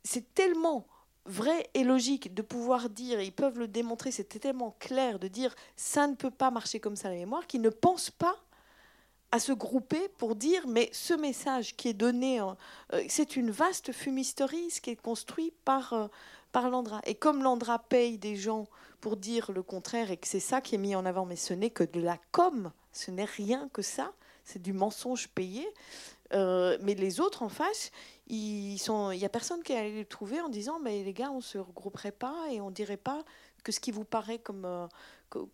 c'est 0.03 0.35
tellement 0.35 0.87
vrai 1.27 1.69
et 1.75 1.85
logique 1.85 2.35
de 2.35 2.43
pouvoir 2.43 2.91
dire, 2.91 3.21
ils 3.21 3.33
peuvent 3.33 3.59
le 3.59 3.69
démontrer, 3.69 4.11
c'était 4.11 4.39
tellement 4.39 4.77
clair 4.79 5.19
de 5.19 5.29
dire 5.29 5.55
ça 5.77 6.07
ne 6.07 6.15
peut 6.15 6.31
pas 6.31 6.51
marcher 6.51 6.81
comme 6.81 6.97
ça 6.97 7.09
la 7.09 7.17
mémoire, 7.17 7.47
qu'ils 7.47 7.63
ne 7.63 7.71
pensent 7.71 8.11
pas 8.11 8.37
à 9.33 9.41
se 9.41 9.53
grouper 9.53 10.09
pour 10.19 10.37
dire 10.37 10.67
mais 10.69 10.91
ce 10.93 11.15
message 11.15 11.77
qui 11.77 11.89
est 11.89 11.95
donné, 11.95 12.41
euh, 12.41 12.55
c'est 13.09 13.37
une 13.37 13.51
vaste 13.51 13.93
fumisterie, 13.93 14.71
ce 14.71 14.81
qui 14.81 14.91
est 14.91 14.97
construit 14.97 15.53
par, 15.65 15.93
euh, 15.93 16.07
par 16.53 16.71
Landra. 16.71 17.01
Et 17.05 17.15
comme 17.15 17.43
Landra 17.43 17.81
paye 17.81 18.19
des 18.19 18.37
gens 18.37 18.69
pour 19.01 19.17
dire 19.17 19.51
le 19.51 19.63
contraire 19.63 20.11
et 20.11 20.17
que 20.17 20.29
c'est 20.29 20.41
ça 20.41 20.61
qui 20.61 20.77
est 20.77 20.79
mis 20.79 20.95
en 20.95 21.05
avant, 21.05 21.27
mais 21.27 21.37
ce 21.37 21.53
n'est 21.53 21.71
que 21.71 21.85
de 21.85 22.01
la 22.01 22.19
com, 22.31 22.71
ce 22.93 23.11
n'est 23.11 23.25
rien 23.25 23.69
que 23.73 23.83
ça, 23.83 24.13
c'est 24.45 24.63
du 24.63 24.73
mensonge 24.73 25.29
payé. 25.29 25.67
Euh, 26.33 26.79
mais 26.81 26.95
les 26.95 27.21
autres 27.21 27.43
en 27.43 27.49
face, 27.49 27.91
il 28.27 28.79
n'y 29.19 29.25
a 29.25 29.29
personne 29.29 29.63
qui 29.63 29.75
allait 29.75 29.93
les 29.93 30.05
trouver 30.05 30.41
en 30.41 30.49
disant 30.49 30.79
mais 30.81 31.03
les 31.03 31.13
gars, 31.13 31.31
on 31.31 31.37
ne 31.37 31.43
se 31.43 31.59
regrouperait 31.59 32.13
pas 32.13 32.47
et 32.51 32.61
on 32.61 32.71
dirait 32.71 32.97
pas 32.97 33.25
que 33.63 33.73
ce 33.73 33.81
qui 33.81 33.91
vous 33.91 34.05
paraît 34.05 34.39
comme, 34.39 34.65
euh, 34.67 34.87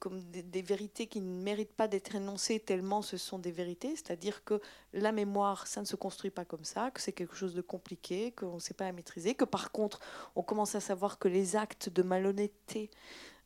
des, 0.03 0.63
vérités 0.63 1.07
qui 1.07 1.21
ne 1.21 1.43
méritent 1.43 1.73
pas 1.73 1.89
d'être 1.89 2.15
énoncées 2.15 2.59
tellement 2.61 3.03
ce 3.03 3.17
sont 3.17 3.39
des 3.39 3.53
vérités, 3.53 3.95
c'est-à-dire 3.97 4.45
que 4.45 4.61
la 4.93 5.13
mémoire, 5.13 5.67
ça 5.67 5.81
ne 5.81 5.87
se 5.87 5.97
construit 5.97 6.31
pas 6.31 6.45
comme 6.45 6.65
ça, 6.65 6.91
que 6.91 7.01
c'est 7.01 7.13
quelque 7.13 7.37
chose 7.37 7.55
de 7.55 7.63
compliqué, 7.63 8.33
qu'on 8.33 8.55
ne 8.55 8.61
sait 8.61 8.75
pas 8.75 8.91
maîtriser, 8.93 9.35
que 9.35 9.45
par 9.45 9.71
contre, 9.71 10.01
on 10.35 10.43
commence 10.43 10.75
à 10.75 10.81
savoir 10.81 11.19
que 11.19 11.29
les 11.29 11.57
actes 11.57 11.89
de 11.89 12.03
malhonnêteté, 12.03 12.91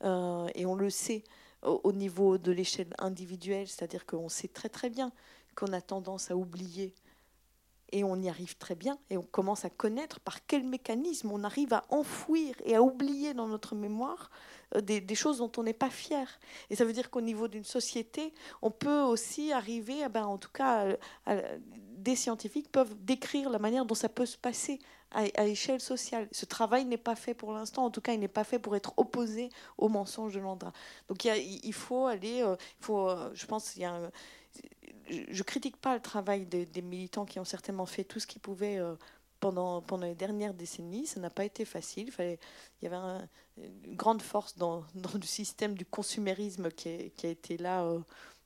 euh, 0.02 0.48
et 0.54 0.66
on 0.66 0.74
le 0.74 0.90
sait 0.90 1.24
au 1.62 1.92
niveau 1.92 2.36
de 2.36 2.52
l'échelle 2.52 2.92
individuelle, 2.98 3.68
c'est-à-dire 3.68 4.04
qu'on 4.04 4.28
sait 4.28 4.48
très 4.48 4.68
très 4.68 4.90
bien 4.90 5.12
qu'on 5.54 5.72
a 5.72 5.80
tendance 5.80 6.30
à 6.30 6.36
oublier 6.36 6.94
et 7.92 8.04
on 8.04 8.16
y 8.16 8.28
arrive 8.28 8.56
très 8.56 8.74
bien, 8.74 8.98
et 9.10 9.16
on 9.16 9.22
commence 9.22 9.64
à 9.64 9.70
connaître 9.70 10.20
par 10.20 10.46
quel 10.46 10.64
mécanisme 10.64 11.30
on 11.30 11.44
arrive 11.44 11.72
à 11.72 11.84
enfouir 11.90 12.54
et 12.64 12.74
à 12.74 12.82
oublier 12.82 13.34
dans 13.34 13.46
notre 13.46 13.74
mémoire 13.74 14.30
euh, 14.74 14.80
des, 14.80 15.14
choses 15.14 15.38
dont 15.38 15.52
on 15.56 15.62
n'est 15.62 15.72
pas 15.72 15.90
fier. 15.90 16.40
Et 16.70 16.76
ça 16.76 16.84
veut 16.84 16.92
dire 16.92 17.10
qu'au 17.10 17.20
niveau 17.20 17.48
d'une 17.48 17.64
société, 17.64 18.32
on 18.62 18.70
peut 18.70 19.02
aussi 19.02 19.52
arriver, 19.52 20.02
à, 20.02 20.08
ben, 20.08 20.26
en 20.26 20.38
tout 20.38 20.52
cas, 20.52 20.96
des 21.96 22.16
scientifiques 22.16 22.70
peuvent 22.70 22.94
décrire 23.00 23.50
la 23.50 23.58
manière 23.58 23.84
dont 23.84 23.94
ça 23.94 24.08
peut 24.08 24.26
se 24.26 24.36
passer 24.36 24.78
à, 25.14 25.46
échelle 25.46 25.80
sociale. 25.80 26.28
Ce 26.32 26.44
travail 26.44 26.84
n'est 26.84 26.96
pas 26.96 27.14
fait 27.14 27.34
pour 27.34 27.52
l'instant, 27.52 27.84
en 27.84 27.90
tout 27.90 28.00
cas, 28.00 28.12
il 28.12 28.20
n'est 28.20 28.28
pas 28.28 28.44
fait 28.44 28.58
pour 28.58 28.76
être 28.76 28.92
opposé 28.96 29.48
au 29.78 29.88
mensonge 29.88 30.34
de 30.34 30.40
Landra. 30.40 30.72
Donc 31.08 31.24
il, 31.24 31.72
faut 31.72 32.06
aller, 32.06 32.42
euh, 32.42 32.56
il 32.80 32.84
faut, 32.84 33.08
euh, 33.08 33.30
je 33.34 33.46
pense, 33.46 33.76
il 33.76 33.82
y 33.82 33.84
a 33.84 34.10
je 35.08 35.42
critique 35.42 35.76
pas 35.76 35.94
le 35.94 36.00
travail 36.00 36.46
des 36.46 36.82
militants 36.82 37.24
qui 37.24 37.38
ont 37.38 37.44
certainement 37.44 37.86
fait 37.86 38.04
tout 38.04 38.20
ce 38.20 38.26
qu'ils 38.26 38.40
pouvaient 38.40 38.78
euh, 38.78 38.94
pendant, 39.40 39.82
pendant 39.82 40.06
les 40.06 40.14
dernières 40.14 40.54
décennies, 40.54 41.06
ça 41.06 41.20
n'a 41.20 41.30
pas 41.30 41.44
été 41.44 41.64
facile. 41.64 42.10
Il, 42.18 42.38
y 42.82 42.86
avait 42.86 42.96
une 43.58 43.96
grande 43.96 44.22
force 44.22 44.56
dans, 44.56 44.84
dans, 44.94 45.12
le 45.14 45.22
système 45.22 45.74
du 45.74 45.84
consumérisme 45.84 46.70
qui, 46.70 46.88
a 47.22 47.28
été 47.28 47.56
là 47.56 47.86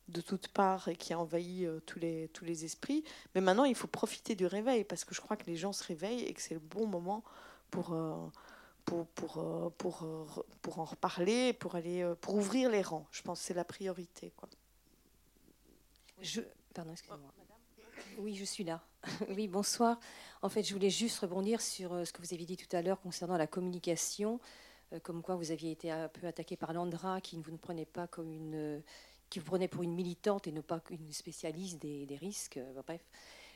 de 0.09 0.21
toutes 0.21 0.49
parts 0.49 0.89
et 0.89 0.97
qui 0.97 1.13
a 1.13 1.19
envahi 1.19 1.69
tous, 1.87 1.99
les, 1.99 2.29
tous 2.33 2.45
les 2.45 2.65
esprits. 2.65 3.05
Mais 3.35 3.41
maintenant, 3.41 3.65
il 3.65 3.75
faut 3.75 3.87
profiter 3.87 4.35
du 4.35 4.47
réveil 4.47 4.85
parce 4.85 5.05
que 5.05 5.15
je 5.15 5.21
crois 5.21 5.37
que 5.37 5.47
les 5.47 5.57
gens 5.57 5.73
se 5.73 5.85
réveillent 5.85 6.25
et 6.25 6.35
que 6.35 6.43
c'est 6.43 6.55
le 6.55 6.61
bon 6.61 6.87
moment 6.87 7.23
pour 7.71 7.95
pour, 8.89 9.07
pour, 9.09 9.39
euh, 9.39 9.71
pour, 9.77 10.03
euh, 10.03 10.25
pour 10.63 10.79
en 10.79 10.85
reparler, 10.85 11.53
pour, 11.53 11.75
aller, 11.75 12.03
euh, 12.03 12.15
pour 12.15 12.35
ouvrir 12.37 12.71
les 12.71 12.83
rangs. 12.83 13.07
Je 13.13 13.23
pense 13.23 13.41
que 13.41 13.47
c'est 13.47 13.55
la 13.55 13.65
priorité. 13.65 14.33
Je, 16.21 16.41
pardon, 16.75 16.93
excusez-moi. 16.93 17.33
Oui, 18.19 18.35
je 18.35 18.45
suis 18.45 18.65
là. 18.65 18.83
Oui, 19.31 19.49
bonsoir. 19.49 19.99
En 20.43 20.49
fait, 20.49 20.63
je 20.63 20.73
voulais 20.73 20.91
juste 20.91 21.19
rebondir 21.21 21.61
sur 21.61 22.07
ce 22.07 22.13
que 22.13 22.21
vous 22.21 22.35
aviez 22.35 22.47
dit 22.47 22.57
tout 22.57 22.77
à 22.77 22.83
l'heure 22.83 23.01
concernant 23.01 23.37
la 23.37 23.47
communication, 23.47 24.41
comme 25.03 25.23
quoi 25.23 25.37
vous 25.37 25.51
aviez 25.51 25.71
été 25.71 25.91
un 25.91 26.09
peu 26.09 26.27
attaqué 26.27 26.57
par 26.57 26.73
Landra, 26.73 27.21
qui 27.21 27.37
ne 27.37 27.43
vous 27.43 27.53
ne 27.53 27.57
prenait 27.57 27.85
pas 27.85 28.07
comme 28.07 28.33
une, 28.33 28.83
qui 29.31 29.39
vous 29.39 29.45
prenait 29.45 29.69
pour 29.69 29.83
une 29.83 29.95
militante 29.95 30.47
et 30.47 30.53
non 30.53 30.63
pas 30.63 30.81
une 30.91 31.13
spécialiste 31.13 31.81
des, 31.81 32.07
des 32.07 32.17
risques. 32.17 32.59
Bref, 32.87 33.03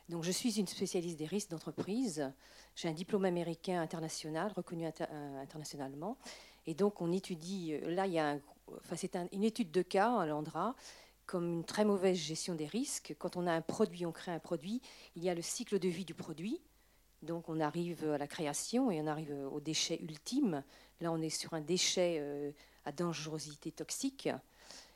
donc, 0.08 0.24
je 0.24 0.30
suis 0.30 0.58
une 0.58 0.66
spécialiste 0.66 1.18
des 1.18 1.26
risques 1.26 1.50
d'entreprise. 1.50 2.32
J'ai 2.74 2.88
un 2.88 2.92
diplôme 2.92 3.24
américain 3.24 3.80
international, 3.80 4.52
reconnu 4.54 4.86
euh, 4.86 5.42
internationalement. 5.42 6.18
Et 6.66 6.74
donc, 6.74 7.00
on 7.00 7.12
étudie, 7.12 7.74
euh, 7.74 7.94
là, 7.94 8.06
il 8.06 8.12
y 8.12 8.18
a 8.18 8.38
enfin, 8.78 8.96
c'est 8.96 9.16
une 9.32 9.44
étude 9.44 9.70
de 9.70 9.82
cas 9.82 10.18
à 10.18 10.26
l'Andra, 10.26 10.74
comme 11.26 11.50
une 11.50 11.64
très 11.64 11.84
mauvaise 11.84 12.16
gestion 12.16 12.54
des 12.54 12.66
risques. 12.66 13.14
Quand 13.18 13.36
on 13.36 13.46
a 13.46 13.52
un 13.52 13.60
produit, 13.60 14.06
on 14.06 14.12
crée 14.12 14.32
un 14.32 14.38
produit, 14.38 14.80
il 15.16 15.24
y 15.24 15.30
a 15.30 15.34
le 15.34 15.42
cycle 15.42 15.78
de 15.78 15.88
vie 15.88 16.04
du 16.04 16.14
produit. 16.14 16.60
Donc, 17.22 17.48
on 17.48 17.60
arrive 17.60 18.04
à 18.10 18.18
la 18.18 18.26
création 18.26 18.90
et 18.90 19.00
on 19.00 19.06
arrive 19.06 19.32
au 19.52 19.60
déchet 19.60 20.00
ultime. 20.02 20.64
Là, 21.02 21.10
on 21.10 21.20
est 21.20 21.30
sur 21.30 21.52
un 21.52 21.60
déchet 21.60 22.18
euh, 22.20 22.52
à 22.84 22.92
dangerosité 22.92 23.72
toxique. 23.72 24.28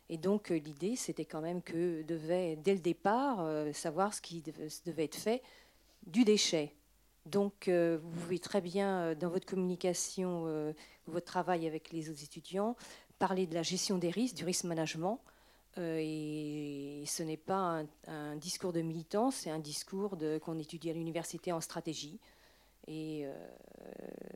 Et 0.09 0.19
donc 0.19 0.53
euh, 0.53 0.59
l'idée, 0.59 0.95
c'était 0.95 1.25
quand 1.25 1.41
même 1.41 1.63
que 1.63 2.03
devait, 2.03 2.55
dès 2.55 2.75
le 2.75 2.81
départ, 2.81 3.41
euh, 3.41 3.73
savoir 3.73 4.15
ce 4.15 4.21
qui 4.21 4.41
devait, 4.41 5.05
être 5.05 5.17
fait 5.17 5.43
du 6.07 6.25
déchet. 6.25 6.73
Donc 7.27 7.69
vous 7.69 8.11
pouvez 8.21 8.39
très 8.39 8.61
bien, 8.61 9.17
dans 9.17 9.31
votre 9.31 9.47
communication, 9.47 10.73
votre 11.09 11.27
travail 11.27 11.67
avec 11.67 11.91
les 11.91 12.09
autres 12.09 12.23
étudiants, 12.23 12.77
parler 13.19 13.49
de 13.49 13.55
la 13.55 13.65
gestion 13.65 13.99
des 13.99 14.11
risques, 14.11 14.37
du 14.37 14.45
risque 14.45 14.63
management. 14.63 15.21
Et 15.79 17.05
ce 17.07 17.23
n'est 17.23 17.37
pas 17.37 17.83
un, 18.07 18.37
discours 18.37 18.73
de 18.73 18.81
militant, 18.81 19.31
c'est 19.31 19.51
un 19.51 19.59
discours 19.59 20.17
qu'on 20.43 20.59
étudie 20.59 20.91
à 20.91 20.93
l'université 20.93 21.53
en 21.53 21.61
stratégie. 21.61 22.19
Et 22.89 23.27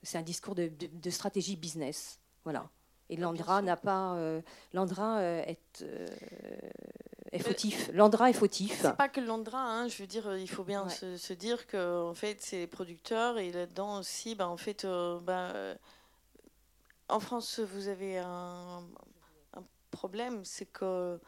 c'est 0.03 0.19
un 0.19 0.23
discours 0.23 0.55
de, 0.55 0.71
de 0.71 1.11
stratégie 1.11 1.57
business. 1.57 2.19
Voilà. 2.45 2.69
Et 3.11 3.17
Landra 3.17 3.61
n'a 3.61 3.77
pas. 3.77 4.15
Euh, 4.15 4.41
Landra 4.73 5.19
euh, 5.19 5.43
est, 5.43 5.83
euh, 5.83 6.07
est 7.33 7.41
fautif. 7.41 7.91
Landra 7.93 8.31
est 8.31 8.35
fautif. 8.35 8.79
C'est 8.81 8.97
pas 8.97 9.09
que 9.09 9.21
Landra, 9.21 9.61
hein, 9.61 9.89
je 9.89 9.99
veux 9.99 10.07
dire, 10.07 10.37
il 10.37 10.49
faut 10.49 10.63
bien 10.63 10.89
se, 10.89 11.33
dire 11.33 11.67
que 11.67 12.09
en 12.09 12.15
fait, 12.15 12.41
c'est 12.41 12.59
les 12.59 12.67
producteurs 12.69 13.39
et 13.39 13.51
là-dedans 13.51 13.99
aussi, 13.99 14.37
bah, 14.37 14.49
en 14.49 14.57
fait, 14.57 14.87
bah, 15.25 15.53
en 17.09 17.19
France, 17.19 17.59
vous 17.59 17.89
avez 17.89 18.19
un 18.19 18.85
problème, 20.01 20.45
c'est 20.45 20.67
que 20.67 21.21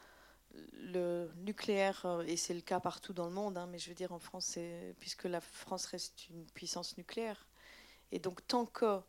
le 0.73 1.31
nucléaire, 1.49 1.99
et 2.27 2.37
c'est 2.37 2.55
le 2.55 2.61
cas 2.61 2.81
partout 2.81 3.13
dans 3.13 3.27
le 3.27 3.33
monde, 3.33 3.59
hein, 3.59 3.67
mais 3.71 3.79
je 3.79 3.89
veux 3.91 3.95
dire 3.95 4.13
en 4.13 4.19
France, 4.19 4.59
puisque 5.01 5.25
la 5.25 5.41
France 5.41 5.85
reste 5.87 6.29
une 6.31 6.47
puissance 6.47 6.97
nucléaire, 6.97 7.47
et 8.13 8.19
donc 8.19 8.47
tant 8.47 8.67
que 8.67 9.01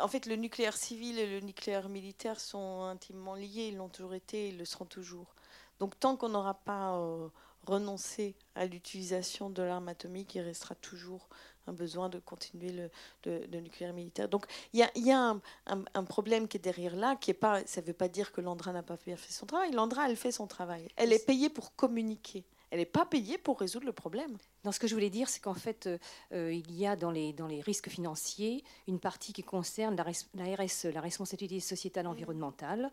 en 0.00 0.08
fait, 0.08 0.26
le 0.26 0.36
nucléaire 0.36 0.76
civil 0.76 1.18
et 1.18 1.26
le 1.26 1.40
nucléaire 1.40 1.88
militaire 1.88 2.38
sont 2.40 2.82
intimement 2.82 3.34
liés. 3.34 3.68
Ils 3.72 3.76
l'ont 3.76 3.88
toujours 3.88 4.14
été, 4.14 4.48
ils 4.48 4.58
le 4.58 4.64
seront 4.64 4.84
toujours. 4.84 5.34
Donc, 5.80 5.98
tant 5.98 6.16
qu'on 6.16 6.28
n'aura 6.28 6.54
pas 6.54 6.96
euh, 6.98 7.28
renoncé 7.66 8.34
à 8.54 8.66
l'utilisation 8.66 9.50
de 9.50 9.62
l'arme 9.62 9.88
atomique, 9.88 10.34
il 10.34 10.40
restera 10.40 10.74
toujours 10.74 11.28
un 11.66 11.72
besoin 11.72 12.08
de 12.08 12.18
continuer 12.18 12.90
le, 13.24 13.60
nucléaire 13.60 13.92
militaire. 13.92 14.28
Donc, 14.28 14.46
il 14.72 14.80
y 14.96 15.12
a, 15.12 15.36
un, 15.66 16.04
problème 16.04 16.48
qui 16.48 16.56
est 16.56 16.60
derrière 16.60 16.96
là, 16.96 17.16
qui 17.16 17.30
est 17.30 17.34
pas. 17.34 17.64
Ça 17.66 17.80
ne 17.80 17.86
veut 17.86 17.92
pas 17.92 18.08
dire 18.08 18.32
que 18.32 18.40
l'Andra 18.40 18.72
n'a 18.72 18.82
pas 18.82 18.96
bien 19.04 19.16
fait 19.16 19.32
son 19.32 19.46
travail. 19.46 19.70
L'Andra, 19.72 20.08
elle 20.08 20.16
fait 20.16 20.32
son 20.32 20.46
travail. 20.46 20.88
Elle 20.96 21.12
est 21.12 21.24
payée 21.24 21.48
pour 21.48 21.74
communiquer 21.76 22.44
elle 22.72 22.78
n'est 22.78 22.86
pas 22.86 23.04
payée 23.04 23.36
pour 23.36 23.60
résoudre 23.60 23.84
le 23.84 23.92
problème. 23.92 24.38
Dans 24.64 24.72
ce 24.72 24.80
que 24.80 24.86
je 24.86 24.94
voulais 24.94 25.10
dire, 25.10 25.28
c'est 25.28 25.40
qu'en 25.40 25.52
fait, 25.52 25.86
euh, 25.86 25.98
euh, 26.32 26.54
il 26.54 26.74
y 26.74 26.86
a 26.86 26.96
dans 26.96 27.10
les, 27.10 27.34
dans 27.34 27.46
les 27.46 27.60
risques 27.60 27.90
financiers 27.90 28.64
une 28.88 28.98
partie 28.98 29.34
qui 29.34 29.42
concerne 29.42 29.94
la, 29.94 30.06
la 30.32 30.56
RSE, 30.56 30.86
la 30.86 31.02
responsabilité 31.02 31.60
sociétale 31.60 32.06
environnementale, 32.06 32.90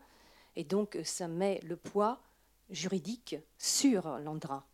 et 0.58 0.66
donc 0.66 0.98
euh, 0.98 1.06
ça 1.06 1.30
met 1.30 1.62
le 1.64 1.78
poids 1.78 2.20
juridique 2.70 3.36
sur 3.58 4.08
l'ANDRA. 4.20 4.66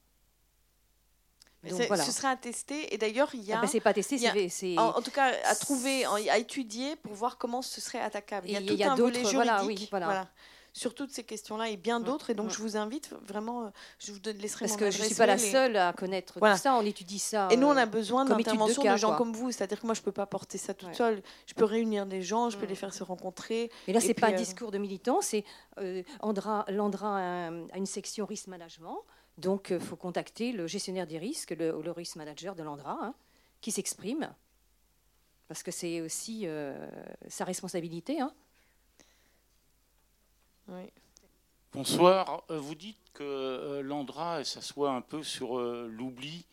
Donc, 1.70 1.82
voilà. 1.88 2.04
Ce 2.04 2.12
sera 2.12 2.30
à 2.30 2.36
tester. 2.36 2.94
Et 2.94 2.98
d'ailleurs, 2.98 3.34
il 3.34 3.44
y 3.44 3.52
a. 3.52 3.58
Ah 3.58 3.62
ben, 3.62 3.68
c'est 3.68 3.80
pas 3.80 3.94
testé, 3.94 4.18
c'est. 4.50 4.78
En, 4.78 4.98
en, 4.98 5.02
tout 5.02 5.12
cas, 5.12 5.34
à 5.46 5.56
trouver, 5.56 6.06
à 6.06 6.38
étudier 6.38 6.96
pour 6.96 7.14
voir 7.14 7.38
comment 7.38 7.62
ce 7.62 7.82
serait 7.82 8.02
attaquable. 8.02 8.48
Il 8.48 8.54
y 8.54 8.56
a 8.56 8.62
tout 8.62 8.92
un 8.92 8.96
volet 8.96 9.26
juridique. 9.26 9.34
Voilà, 9.34 9.66
oui, 9.66 9.88
voilà. 9.90 10.06
voilà 10.06 10.28
sur 10.76 10.94
toutes 10.94 11.12
ces 11.12 11.24
questions-là 11.24 11.70
et 11.70 11.78
bien 11.78 12.02
d'autres. 12.02 12.32
Et 12.32 12.34
donc, 12.34 12.52
je 12.52 12.58
vous 12.58 12.76
invite 12.76 13.10
vraiment, 13.26 13.64
euh, 13.64 13.70
je 13.98 14.12
vous 14.12 14.20
laisserai 14.26 14.66
Parce 14.66 14.78
que 14.78 14.92
je 14.92 15.00
ne 15.00 15.06
suis 15.06 15.16
pas 15.16 15.26
la 15.26 15.38
seule 15.38 15.78
à 15.78 15.94
connaître 15.94 16.38
tout 16.38 16.58
ça, 16.58 16.76
on 16.76 16.82
étudie 16.82 17.18
ça. 17.18 17.48
Et 17.50 17.56
nous, 17.56 17.68
on 17.68 17.78
a 17.78 17.84
euh, 17.84 17.86
besoin 17.86 18.26
d'intervention 18.26 18.84
de, 18.84 18.98
gens 18.98 19.16
comme 19.16 19.32
vous. 19.32 19.54
C'est-à-dire 19.54 19.80
que 19.80 19.86
moi, 19.86 19.96
je 19.96 20.02
ne 20.02 20.06
peux 20.06 20.12
pas 20.12 20.26
porter 20.26 20.58
ça 20.58 20.74
toute 20.74 20.94
seule. 20.94 21.24
Je 21.48 21.54
peux 21.54 21.64
réunir 21.64 22.06
des 22.06 22.22
gens, 22.22 22.50
je 22.50 22.58
peux 22.58 22.66
mm. 22.66 22.70
les 22.70 22.76
faire 22.76 22.94
se 22.94 23.04
rencontrer. 23.04 23.72
Mais 23.88 23.94
là, 23.94 24.02
ce 24.02 24.08
n'est 24.08 24.14
pas 24.14 24.28
un 24.28 24.34
euh, 24.34 24.36
discours 24.36 24.72
de 24.72 24.78
militant, 24.78 25.22
c'est 25.22 25.46
Andra, 26.20 26.66
Landra 26.68 27.20
a, 27.20 27.78
une 27.78 27.86
section 27.86 28.26
risque 28.26 28.48
management. 28.48 29.00
Donc, 29.38 29.68
il 29.70 29.80
faut 29.80 29.96
contacter 29.96 30.52
le 30.52 30.68
gestionnaire 30.68 31.08
des 31.08 31.18
risques, 31.18 31.52
le, 31.52 31.82
le 31.82 31.92
risk 31.92 32.18
manager 32.18 32.54
de 32.54 32.64
l'Andra, 32.64 33.00
hein, 33.02 33.14
qui 33.62 33.72
s'exprime. 33.72 34.30
Parce 35.48 35.64
que 35.64 35.72
c'est 35.72 36.02
aussi 36.02 36.48
sa 37.30 37.46
responsabilité. 37.46 38.20
Hein. 38.20 38.34
Bonsoir. 41.74 42.44
Euh, 42.50 42.58
vous 42.58 42.76
dites 42.76 42.98
que 43.14 43.24
euh, 43.24 43.82
l'Andra 43.82 44.44
s'assoit 44.44 44.92
un 44.92 45.02
peu 45.02 45.24
sur 45.24 45.60
euh, 45.60 45.88
l'oubli, 45.92 46.46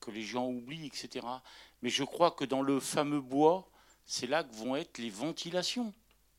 que 0.00 0.10
les 0.10 0.22
gens 0.22 0.46
oublient, 0.48 0.86
etc. 0.86 1.26
Mais 1.82 1.88
je 1.88 2.04
crois 2.04 2.30
que 2.30 2.44
dans 2.44 2.62
le 2.62 2.78
fameux 2.78 3.20
bois, 3.20 3.68
c'est 4.04 4.26
là 4.26 4.44
que 4.44 4.54
vont 4.54 4.76
être 4.76 4.98
les 4.98 5.10
ventilations. 5.10 5.92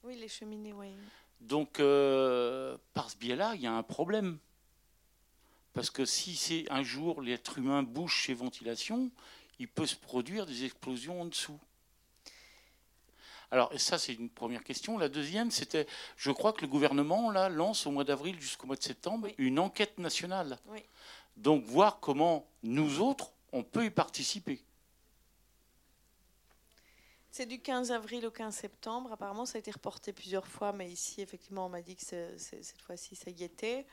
Oui, 0.03 0.15
les 0.17 0.27
cheminées, 0.27 0.73
oui. 0.73 0.93
Donc, 1.41 1.77
par 1.77 3.09
ce 3.11 3.17
biais-là, 3.17 3.55
il 3.55 3.61
y 3.61 3.67
a 3.67 3.73
un 3.73 3.83
problème. 3.83 4.37
Parce 5.73 5.89
que 5.89 6.05
si 6.05 6.35
c'est 6.35 6.65
un 6.71 6.81
jour 6.81 7.21
l'être 7.21 7.59
humain 7.59 7.83
bouge 7.83 8.25
ses 8.25 8.33
ventilations, 8.33 9.11
il 9.59 9.67
peut 9.67 9.85
se 9.85 9.95
produire 9.95 10.45
des 10.45 10.63
explosions 10.63 11.21
en 11.21 11.25
dessous. 11.25 11.59
Alors, 13.49 13.71
ça, 13.77 13.97
c'est 13.97 14.13
une 14.13 14.29
première 14.29 14.63
question. 14.63 14.97
La 14.97 15.07
deuxième, 15.07 15.51
c'était, 15.51 15.87
je 16.17 16.31
crois 16.31 16.51
que 16.51 16.61
le 16.61 16.67
gouvernement 16.67 17.31
là, 17.31 17.47
lance 17.47 17.87
au 17.87 17.91
mois 17.91 18.03
d'avril 18.03 18.39
jusqu'au 18.41 18.67
mois 18.67 18.75
de 18.75 18.83
septembre 18.83 19.29
une 19.37 19.59
enquête 19.59 19.97
nationale. 19.99 20.59
Donc, 21.37 21.63
voir 21.63 21.99
comment 21.99 22.47
nous 22.63 22.99
autres, 22.99 23.31
on 23.53 23.63
peut 23.63 23.85
y 23.85 23.89
participer. 23.89 24.61
C'est 27.31 27.45
du 27.45 27.59
15 27.59 27.91
avril 27.91 28.25
au 28.25 28.31
15 28.31 28.53
septembre. 28.53 29.11
Apparemment, 29.13 29.45
ça 29.45 29.57
a 29.57 29.59
été 29.59 29.71
reporté 29.71 30.11
plusieurs 30.11 30.47
fois, 30.47 30.73
mais 30.73 30.89
ici, 30.89 31.21
effectivement, 31.21 31.67
on 31.67 31.69
m'a 31.69 31.81
dit 31.81 31.95
que 31.95 32.03
cette 32.37 32.81
fois-ci, 32.81 33.15
ça 33.15 33.29
y 33.29 33.43
était. 33.43 33.85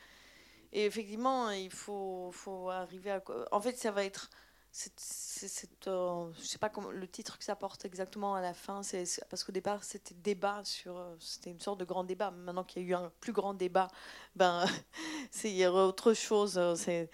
Et 0.73 0.85
effectivement, 0.85 1.51
il 1.51 1.69
faut, 1.69 2.31
faut 2.33 2.69
arriver 2.71 3.11
à. 3.11 3.23
En 3.51 3.61
fait, 3.61 3.77
ça 3.77 3.91
va 3.91 4.03
être 4.03 4.29
c'est, 4.77 5.87
euh, 5.87 6.29
je 6.37 6.45
sais 6.45 6.57
pas 6.57 6.67
comment 6.67 6.91
le 6.91 7.07
titre 7.07 7.37
que 7.37 7.45
ça 7.45 7.55
porte 7.55 7.85
exactement 7.85 8.35
à 8.35 8.41
la 8.41 8.53
fin, 8.53 8.83
c'est 8.83 9.05
parce 9.29 9.45
qu'au 9.45 9.53
départ 9.53 9.85
c'était 9.85 10.15
débat 10.15 10.65
sur, 10.65 10.97
euh, 10.97 11.15
c'était 11.17 11.51
une 11.51 11.61
sorte 11.61 11.79
de 11.79 11.85
grand 11.85 12.03
débat. 12.03 12.31
Maintenant 12.31 12.65
qu'il 12.65 12.83
y 12.83 12.85
a 12.85 12.89
eu 12.89 12.93
un 12.93 13.09
plus 13.21 13.31
grand 13.31 13.53
débat, 13.53 13.87
ben 14.35 14.65
c'est 15.31 15.49
il 15.49 15.55
y 15.55 15.65
aura 15.65 15.87
autre 15.87 16.13
chose. 16.13 16.57
Euh, 16.57 16.75
c'est, 16.75 17.09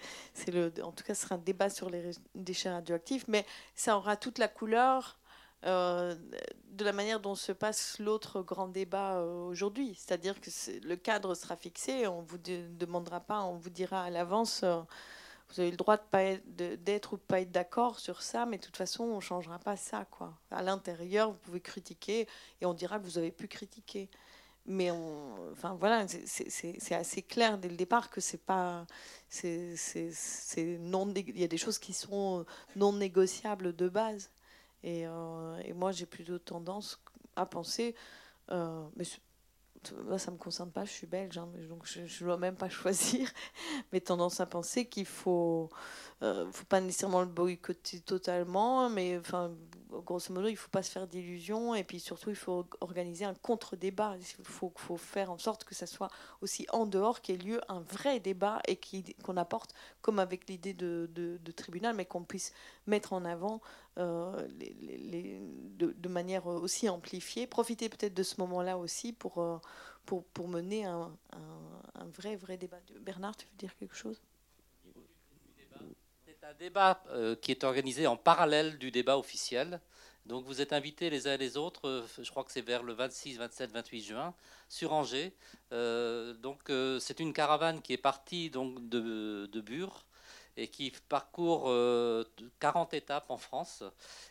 le, 0.48 0.72
en 0.82 0.90
tout 0.90 1.04
cas, 1.04 1.14
ce 1.14 1.22
sera 1.22 1.36
un 1.36 1.38
débat 1.38 1.70
sur 1.70 1.88
les 1.88 2.10
déchets 2.34 2.70
radioactifs, 2.70 3.26
mais 3.28 3.46
ça 3.76 3.96
aura 3.96 4.16
toute 4.16 4.38
la 4.38 4.48
couleur. 4.48 5.20
de 5.62 6.84
la 6.84 6.92
manière 6.92 7.20
dont 7.20 7.36
se 7.36 7.52
passe 7.52 8.00
l'autre 8.00 8.42
grand 8.42 8.66
débat 8.68 9.22
aujourd'hui. 9.22 9.94
C'est-à-dire 9.96 10.40
que 10.40 10.50
le 10.84 10.96
cadre 10.96 11.34
sera 11.36 11.56
fixé, 11.56 12.08
on 12.08 12.22
vous 12.22 12.38
demandera 12.38 13.20
pas, 13.20 13.42
on 13.42 13.56
vous 13.56 13.70
dira 13.70 14.02
à 14.02 14.10
l'avance 14.10 14.64
vous 15.52 15.60
avez 15.60 15.70
le 15.70 15.76
droit 15.76 15.98
d'être 16.46 17.14
ou 17.14 17.18
pas 17.18 17.40
être 17.40 17.50
d'accord 17.50 17.98
sur 17.98 18.22
ça, 18.22 18.46
mais 18.46 18.56
de 18.56 18.62
toute 18.62 18.76
façon, 18.76 19.04
on 19.04 19.16
ne 19.16 19.20
changera 19.20 19.58
pas 19.58 19.76
ça. 19.76 20.06
Quoi. 20.06 20.32
À 20.50 20.62
l'intérieur, 20.62 21.30
vous 21.30 21.38
pouvez 21.38 21.60
critiquer 21.60 22.26
et 22.60 22.66
on 22.66 22.72
dira 22.72 22.98
que 22.98 23.04
vous 23.04 23.18
avez 23.18 23.30
pu 23.30 23.48
critiquer. 23.48 24.08
Mais 24.64 24.90
enfin, 25.52 25.74
voilà, 25.78 26.06
c'est 26.08 26.94
assez 26.94 27.22
clair 27.22 27.58
dès 27.58 27.68
le 27.68 27.76
départ 27.76 28.10
que 28.10 28.20
c'est 28.20 28.42
pas. 28.42 28.86
il 29.42 29.76
y 31.34 31.44
a 31.44 31.48
des 31.48 31.58
choses 31.58 31.78
qui 31.78 31.92
sont 31.92 32.46
non 32.76 32.92
négociables 32.92 33.74
de 33.74 33.88
base. 33.88 34.30
Et, 34.84 35.02
et 35.02 35.72
moi, 35.74 35.92
j'ai 35.92 36.06
plutôt 36.06 36.38
tendance 36.38 37.00
à 37.36 37.44
penser, 37.44 37.94
mais 38.50 39.04
ça 40.18 40.30
ne 40.30 40.36
me 40.36 40.38
concerne 40.38 40.70
pas, 40.70 40.84
je 40.84 40.90
suis 40.90 41.06
belge, 41.06 41.38
hein, 41.38 41.48
donc 41.68 41.86
je 41.86 42.00
ne 42.00 42.24
dois 42.26 42.36
même 42.36 42.56
pas 42.56 42.68
choisir, 42.70 43.30
mais 43.92 44.00
tendance 44.00 44.40
à 44.40 44.46
penser 44.46 44.86
qu'il 44.86 45.06
faut, 45.06 45.70
euh, 46.22 46.50
faut 46.52 46.64
pas 46.66 46.80
nécessairement 46.80 47.20
le 47.20 47.26
boycotter 47.26 48.00
totalement, 48.00 48.88
mais 48.88 49.18
enfin, 49.18 49.50
grosso 50.00 50.32
modo, 50.32 50.48
il 50.48 50.52
ne 50.52 50.56
faut 50.56 50.70
pas 50.70 50.82
se 50.82 50.90
faire 50.90 51.06
d'illusions, 51.06 51.74
et 51.74 51.84
puis 51.84 52.00
surtout, 52.00 52.30
il 52.30 52.36
faut 52.36 52.64
organiser 52.80 53.24
un 53.24 53.34
contre-débat. 53.34 54.16
Il 54.18 54.44
faut, 54.44 54.72
faire 54.96 55.30
en 55.30 55.38
sorte 55.38 55.64
que 55.64 55.74
ça 55.74 55.86
soit 55.86 56.10
aussi 56.40 56.66
en 56.72 56.86
dehors, 56.86 57.20
qu'il 57.20 57.36
y 57.36 57.38
ait 57.38 57.42
lieu 57.42 57.60
un 57.68 57.80
vrai 57.80 58.20
débat, 58.20 58.60
et 58.68 58.78
qu'on 59.22 59.36
apporte, 59.36 59.74
comme 60.00 60.18
avec 60.18 60.48
l'idée 60.48 60.74
de, 60.74 61.10
de, 61.12 61.52
tribunal, 61.52 61.94
mais 61.96 62.04
qu'on 62.06 62.24
puisse 62.24 62.52
mettre 62.86 63.12
en 63.12 63.24
avant 63.24 63.60
euh, 63.98 64.48
les, 64.58 65.40
de, 65.76 66.08
manière 66.08 66.46
aussi 66.46 66.88
amplifiée. 66.88 67.46
Profiter 67.46 67.88
peut-être 67.88 68.14
de 68.14 68.22
ce 68.22 68.40
moment-là 68.40 68.78
aussi 68.78 69.12
pour, 69.12 69.38
euh, 69.38 69.58
mener 70.46 70.84
un, 70.84 71.10
un, 71.94 72.06
vrai, 72.16 72.36
vrai 72.36 72.56
débat. 72.56 72.78
Bernard, 73.00 73.36
tu 73.36 73.46
veux 73.46 73.56
dire 73.56 73.76
quelque 73.76 73.96
chose? 73.96 74.20
C'est 76.42 76.48
un 76.48 76.54
débat 76.54 77.00
euh, 77.10 77.36
qui 77.36 77.52
est 77.52 77.62
organisé 77.62 78.08
en 78.08 78.16
parallèle 78.16 78.76
du 78.78 78.90
débat 78.90 79.16
officiel. 79.16 79.80
Donc 80.26 80.44
vous 80.44 80.60
êtes 80.60 80.72
invités 80.72 81.08
les 81.08 81.28
uns 81.28 81.34
et 81.34 81.38
les 81.38 81.56
autres, 81.56 82.04
je 82.20 82.28
crois 82.32 82.42
que 82.42 82.50
c'est 82.50 82.62
vers 82.62 82.82
le 82.82 82.94
26, 82.94 83.38
27, 83.38 83.70
28 83.70 84.02
juin, 84.02 84.34
sur 84.68 84.92
Angers. 84.92 85.32
donc 85.70 86.72
c'est 87.00 87.20
une 87.20 87.32
caravane 87.32 87.80
qui 87.80 87.92
est 87.92 87.96
partie 87.96 88.50
donc 88.50 88.88
de, 88.88 89.48
de 89.52 89.60
Bure 89.60 90.04
et 90.56 90.68
qui 90.68 90.92
parcourt 91.08 91.62
40 91.62 91.68
euh, 91.68 92.96
étapes 92.96 93.30
en 93.30 93.38
France. 93.38 93.84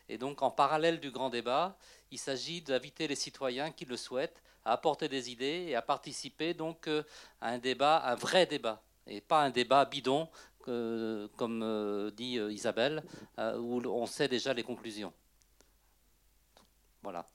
Et 0.09 0.17
donc, 0.17 0.41
en 0.41 0.51
parallèle 0.51 0.99
du 0.99 1.11
grand 1.11 1.29
débat, 1.29 1.77
il 2.11 2.19
s'agit 2.19 2.61
d'inviter 2.61 3.07
les 3.07 3.15
citoyens 3.15 3.71
qui 3.71 3.85
le 3.85 3.97
souhaitent 3.97 4.41
à 4.65 4.73
apporter 4.73 5.07
des 5.07 5.31
idées 5.31 5.65
et 5.69 5.75
à 5.75 5.81
participer 5.81 6.53
donc 6.53 6.87
euh, 6.87 7.03
à 7.39 7.49
un 7.49 7.57
débat, 7.57 8.03
un 8.05 8.15
vrai 8.15 8.45
débat, 8.45 8.81
et 9.07 9.21
pas 9.21 9.41
un 9.41 9.49
débat 9.49 9.85
bidon, 9.85 10.29
comme 10.65 11.61
euh, 11.63 12.11
dit 12.11 12.35
Isabelle, 12.35 13.03
où 13.37 13.81
on 13.85 14.05
sait 14.05 14.27
déjà 14.27 14.53
les 14.53 14.63
conclusions. 14.63 15.13
Voilà. 17.03 17.25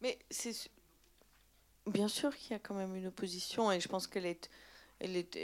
Mais 0.00 0.18
c'est 0.30 0.70
bien 1.86 2.08
sûr 2.08 2.36
qu'il 2.36 2.52
y 2.52 2.54
a 2.54 2.58
quand 2.58 2.74
même 2.74 2.94
une 2.94 3.06
opposition 3.06 3.72
et 3.72 3.80
je 3.80 3.88
pense 3.88 4.06
qu'elle 4.06 4.26
est 4.26 4.50
elle 5.00 5.16
est, 5.16 5.36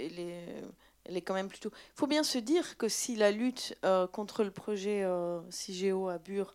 elle 1.04 1.16
est, 1.16 1.22
quand 1.22 1.34
même 1.34 1.48
plutôt. 1.48 1.70
Il 1.74 1.98
faut 1.98 2.06
bien 2.06 2.22
se 2.22 2.38
dire 2.38 2.76
que 2.76 2.88
si 2.88 3.16
la 3.16 3.30
lutte 3.30 3.76
euh, 3.84 4.06
contre 4.06 4.44
le 4.44 4.50
projet 4.50 5.02
euh, 5.04 5.40
CIGEO 5.50 6.08
à 6.08 6.18
Bure 6.18 6.54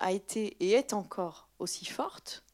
a 0.00 0.12
été 0.12 0.56
et 0.60 0.72
est 0.72 0.92
encore 0.92 1.48
aussi 1.58 1.86
forte, 1.86 2.44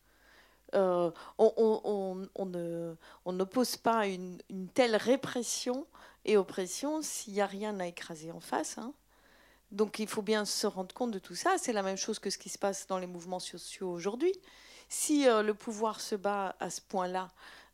euh, 0.74 1.10
on, 1.38 2.26
on, 2.34 3.32
n'oppose 3.32 3.76
pas 3.76 4.06
une, 4.06 4.38
une, 4.50 4.68
telle 4.68 4.96
répression 4.96 5.86
et 6.24 6.36
oppression 6.36 7.02
s'il 7.02 7.34
n'y 7.34 7.40
a 7.40 7.46
rien 7.46 7.78
à 7.80 7.86
écraser 7.86 8.32
en 8.32 8.40
face. 8.40 8.78
Hein. 8.78 8.92
Donc 9.70 9.98
il 9.98 10.08
faut 10.08 10.22
bien 10.22 10.44
se 10.44 10.66
rendre 10.66 10.94
compte 10.94 11.10
de 11.10 11.18
tout 11.18 11.34
ça. 11.34 11.56
C'est 11.58 11.72
la 11.72 11.82
même 11.82 11.96
chose 11.96 12.18
que 12.18 12.30
ce 12.30 12.38
qui 12.38 12.48
se 12.48 12.58
passe 12.58 12.86
dans 12.86 12.98
les 12.98 13.06
mouvements 13.06 13.40
sociaux 13.40 13.90
aujourd'hui. 13.90 14.32
Si 14.88 15.24
le 15.24 15.52
pouvoir 15.52 16.00
se 16.02 16.14
bat 16.14 16.54
à 16.60 16.68
ce 16.68 16.82
point-là, 16.82 17.28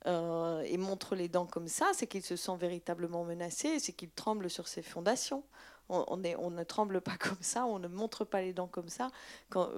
euh, 0.07 0.63
et 0.63 0.77
montre 0.79 1.17
les 1.17 1.29
dents 1.29 1.47
comme 1.47 1.69
ça, 1.69 1.91
c'est 1.93 2.07
qu'il 2.07 2.23
se 2.23 2.37
sent 2.37 2.57
véritablement 2.57 3.25
menacé, 3.25 3.81
c'est 3.81 3.93
qu'il 3.93 4.11
tremble 4.11 4.49
sur 4.49 4.69
ses 4.69 4.83
fondations. 4.83 5.43
On, 5.91 6.19
ne 6.19 6.65
tremble 6.65 7.01
pas 7.01 7.17
comme 7.19 7.41
ça, 7.41 7.65
on 7.65 7.79
ne 7.79 7.89
montre 7.89 8.25
pas 8.25 8.43
les 8.43 8.53
dents 8.53 8.69
comme 8.69 8.89
ça 8.89 9.11
quand 9.51 9.69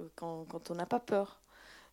on 0.70 0.74
n'a 0.74 0.86
pas 0.86 1.00
peur. 1.00 1.39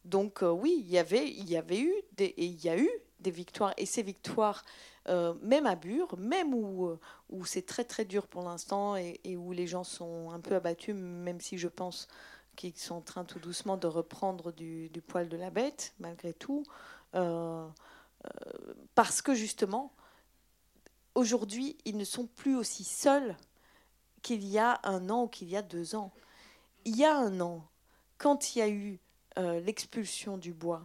Donc 0.08 0.42
euh, 0.42 0.50
oui, 0.50 0.78
il 0.80 0.90
y 0.90 0.98
avait, 0.98 1.30
eu 1.30 1.94
des, 2.14 2.34
a 2.66 2.78
eu 2.78 2.90
des 3.20 3.32
victoires 3.32 3.74
et 3.78 3.86
ces 3.86 4.02
victoires, 4.02 4.64
euh, 5.10 5.34
même 5.42 5.66
à 5.66 5.76
Bure, 5.76 6.18
même 6.18 6.54
où, 6.54 6.98
où 7.30 7.46
c'est 7.46 7.66
très 7.66 7.84
très 7.84 8.06
dur 8.06 8.26
pour 8.28 8.42
l'instant 8.44 8.96
et, 8.96 9.38
où 9.38 9.52
les 9.52 9.68
gens 9.68 9.84
sont 9.84 10.32
un 10.32 10.40
peu 10.40 10.56
abattus, 10.56 10.96
même 10.96 11.42
si 11.42 11.58
je 11.58 11.68
pense 11.68 12.08
qu'ils 12.56 12.76
sont 12.76 12.96
en 12.96 13.02
train 13.02 13.26
tout 13.26 13.40
doucement 13.40 13.78
de 13.78 13.88
reprendre 13.88 14.52
du, 14.52 14.90
poil 15.08 15.28
de 15.30 15.38
la 15.38 15.50
bête 15.50 15.94
malgré 16.00 16.34
tout. 16.34 16.64
Euh, 17.16 17.68
euh, 18.26 18.74
parce 18.96 19.22
que 19.22 19.34
justement, 19.34 19.94
aujourd'hui, 21.16 21.78
ils 21.86 21.98
ne 21.98 22.06
sont 22.06 22.28
plus 22.28 22.56
aussi 22.56 22.84
seuls 22.84 23.36
qu'il 24.22 24.46
y 24.46 24.58
a 24.58 24.80
un 24.84 25.10
an 25.10 25.24
ou 25.24 25.28
qu'il 25.28 25.50
y 25.50 25.56
a 25.56 25.62
deux 25.62 25.96
ans. 25.96 26.12
Il 26.86 26.98
y 26.98 27.06
a 27.06 27.16
un 27.16 27.40
an, 27.42 27.66
quand 28.18 28.56
il 28.56 28.60
y 28.60 28.62
a 28.62 28.70
eu 28.70 29.00
euh, 29.38 29.60
l'expulsion 29.60 30.38
du 30.38 30.54
bois, 30.54 30.84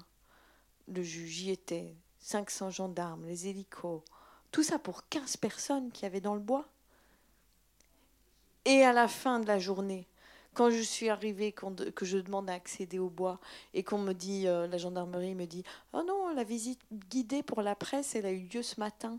le 0.88 1.03
juge 1.03 1.42
y 1.42 1.50
était, 1.50 1.94
500 2.20 2.70
gendarmes, 2.70 3.24
les 3.26 3.48
hélicos, 3.48 4.03
tout 4.50 4.62
ça 4.62 4.78
pour 4.78 5.09
15 5.09 5.38
personnes 5.38 5.90
qui 5.90 6.07
avaient 6.07 6.20
dans 6.20 6.34
le 6.34 6.40
bois. 6.40 6.68
Et 8.64 8.84
à 8.84 8.92
la 8.92 9.09
fin 9.09 9.40
de 9.40 9.46
la 9.46 9.59
journée, 9.59 10.07
quand 10.55 10.70
je 10.70 10.82
suis 10.82 11.09
arrivée, 11.09 11.53
que 11.53 12.05
je 12.05 12.18
demande 12.18 12.50
à 12.50 12.53
accéder 12.53 12.98
au 12.98 13.09
bois 13.09 13.40
et 13.72 13.82
qu'on 13.82 13.98
me 13.98 14.12
dit, 14.12 14.46
euh, 14.46 14.66
la 14.66 14.76
gendarmerie 14.76 15.34
me 15.34 15.46
dit, 15.46 15.64
oh 15.94 16.03
non, 16.07 16.34
la 16.34 16.44
visite 16.44 16.80
guidée 17.09 17.42
pour 17.42 17.62
la 17.62 17.74
presse, 17.74 18.14
elle 18.14 18.26
a 18.26 18.32
eu 18.32 18.46
lieu 18.53 18.62
ce 18.62 18.78
matin. 18.78 19.18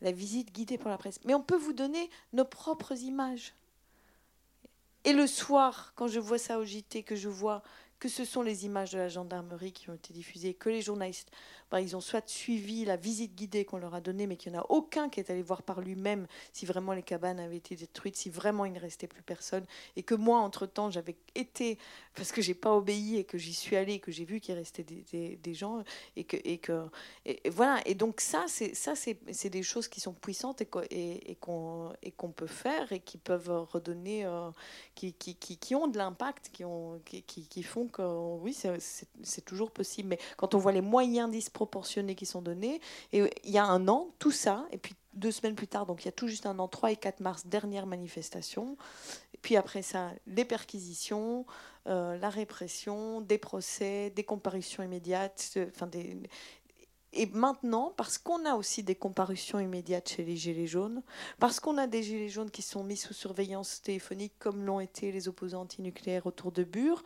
La 0.00 0.12
visite 0.12 0.52
guidée 0.52 0.78
pour 0.78 0.90
la 0.90 0.98
presse. 0.98 1.18
Mais 1.24 1.34
on 1.34 1.42
peut 1.42 1.56
vous 1.56 1.72
donner 1.72 2.08
nos 2.32 2.44
propres 2.44 2.96
images. 3.02 3.54
Et 5.04 5.12
le 5.12 5.26
soir, 5.26 5.92
quand 5.96 6.06
je 6.06 6.20
vois 6.20 6.38
ça 6.38 6.58
au 6.58 6.64
JT, 6.64 7.02
que 7.02 7.16
je 7.16 7.28
vois 7.28 7.62
que 7.98 8.08
ce 8.08 8.24
sont 8.24 8.42
les 8.42 8.64
images 8.64 8.92
de 8.92 8.98
la 8.98 9.08
gendarmerie 9.08 9.72
qui 9.72 9.90
ont 9.90 9.94
été 9.94 10.12
diffusées, 10.12 10.54
que 10.54 10.68
les 10.68 10.82
journalistes, 10.82 11.30
ben, 11.70 11.80
ils 11.80 11.96
ont 11.96 12.00
soit 12.00 12.28
suivi 12.28 12.84
la 12.84 12.96
visite 12.96 13.34
guidée 13.34 13.64
qu'on 13.64 13.78
leur 13.78 13.94
a 13.94 14.00
donnée, 14.00 14.26
mais 14.26 14.36
qu'il 14.36 14.52
n'y 14.52 14.58
en 14.58 14.62
a 14.62 14.66
aucun 14.68 15.08
qui 15.08 15.20
est 15.20 15.30
allé 15.30 15.42
voir 15.42 15.62
par 15.62 15.80
lui-même 15.80 16.26
si 16.52 16.66
vraiment 16.66 16.92
les 16.92 17.02
cabanes 17.02 17.40
avaient 17.40 17.56
été 17.56 17.76
détruites, 17.76 18.16
si 18.16 18.30
vraiment 18.30 18.64
il 18.64 18.72
ne 18.72 18.80
restait 18.80 19.06
plus 19.06 19.22
personne, 19.22 19.64
et 19.96 20.02
que 20.02 20.14
moi, 20.14 20.38
entre-temps, 20.38 20.90
j'avais 20.90 21.16
été, 21.34 21.78
parce 22.14 22.32
que 22.32 22.42
j'ai 22.42 22.54
pas 22.54 22.74
obéi 22.74 23.16
et 23.16 23.24
que 23.24 23.38
j'y 23.38 23.54
suis 23.54 23.76
allée, 23.76 23.94
et 23.94 24.00
que 24.00 24.12
j'ai 24.12 24.24
vu 24.24 24.40
qu'il 24.40 24.54
restait 24.54 24.84
des, 24.84 25.54
gens, 25.54 25.82
et 26.16 26.24
que, 26.24 26.36
et 26.44 26.58
que 26.58 26.86
et, 27.24 27.40
voilà. 27.50 27.80
Et 27.86 27.94
donc 27.94 28.20
ça, 28.20 28.44
c'est 28.48 28.74
ça, 28.74 28.94
c'est 28.94 29.50
des 29.50 29.62
choses 29.62 29.88
qui 29.88 30.00
sont 30.00 30.12
puissantes 30.12 30.60
et, 30.60 30.66
qu'on 30.66 31.92
et 32.02 32.10
qu'on 32.12 32.30
peut 32.30 32.46
faire 32.46 32.92
et 32.92 33.00
qui 33.00 33.18
peuvent 33.18 33.66
redonner, 33.70 34.24
euh, 34.24 34.50
qui, 34.94 35.12
qui, 35.12 35.34
qui, 35.34 35.56
qui, 35.56 35.74
ont 35.74 35.88
de 35.88 35.98
l'impact, 35.98 36.50
qui, 36.52 36.64
ont, 36.64 37.00
qui, 37.04 37.22
qui 37.22 37.62
font 37.62 37.88
que 37.88 38.02
oui, 38.02 38.56
c'est 39.22 39.44
toujours 39.44 39.70
possible. 39.70 40.08
Mais 40.08 40.18
quand 40.36 40.54
on 40.54 40.58
voit 40.58 40.72
les 40.72 40.80
moyens 40.80 41.30
disproportionnés 41.58 42.14
qui 42.14 42.26
sont 42.26 42.42
donnés, 42.42 42.80
et 43.12 43.22
il 43.44 43.50
y 43.50 43.58
a 43.58 43.64
un 43.64 43.88
an, 43.88 44.10
tout 44.18 44.30
ça, 44.30 44.66
et 44.70 44.78
puis 44.78 44.94
deux 45.14 45.32
semaines 45.32 45.56
plus 45.56 45.66
tard, 45.66 45.86
donc 45.86 46.02
il 46.02 46.06
y 46.06 46.08
a 46.08 46.12
tout 46.12 46.28
juste 46.28 46.46
un 46.46 46.58
an, 46.58 46.68
3 46.68 46.92
et 46.92 46.96
4 46.96 47.20
mars, 47.20 47.46
dernière 47.46 47.86
manifestation. 47.86 48.76
Et 49.34 49.38
puis 49.42 49.56
après 49.56 49.82
ça, 49.82 50.12
les 50.26 50.44
perquisitions, 50.44 51.44
euh, 51.88 52.16
la 52.18 52.28
répression, 52.28 53.20
des 53.20 53.38
procès, 53.38 54.10
des 54.10 54.22
comparutions 54.22 54.82
immédiates, 54.82 55.58
enfin 55.74 55.88
des, 55.88 56.16
et 57.18 57.26
maintenant, 57.26 57.92
parce 57.96 58.16
qu'on 58.16 58.46
a 58.46 58.54
aussi 58.54 58.84
des 58.84 58.94
comparutions 58.94 59.58
immédiates 59.58 60.08
chez 60.08 60.22
les 60.22 60.36
Gilets 60.36 60.68
jaunes, 60.68 61.02
parce 61.40 61.58
qu'on 61.58 61.76
a 61.76 61.88
des 61.88 62.04
Gilets 62.04 62.28
jaunes 62.28 62.50
qui 62.50 62.62
sont 62.62 62.84
mis 62.84 62.96
sous 62.96 63.12
surveillance 63.12 63.82
téléphonique, 63.82 64.34
comme 64.38 64.64
l'ont 64.64 64.78
été 64.78 65.10
les 65.10 65.26
opposants 65.26 65.62
antinucléaires 65.62 66.26
autour 66.26 66.52
de 66.52 66.62
Bure, 66.62 67.02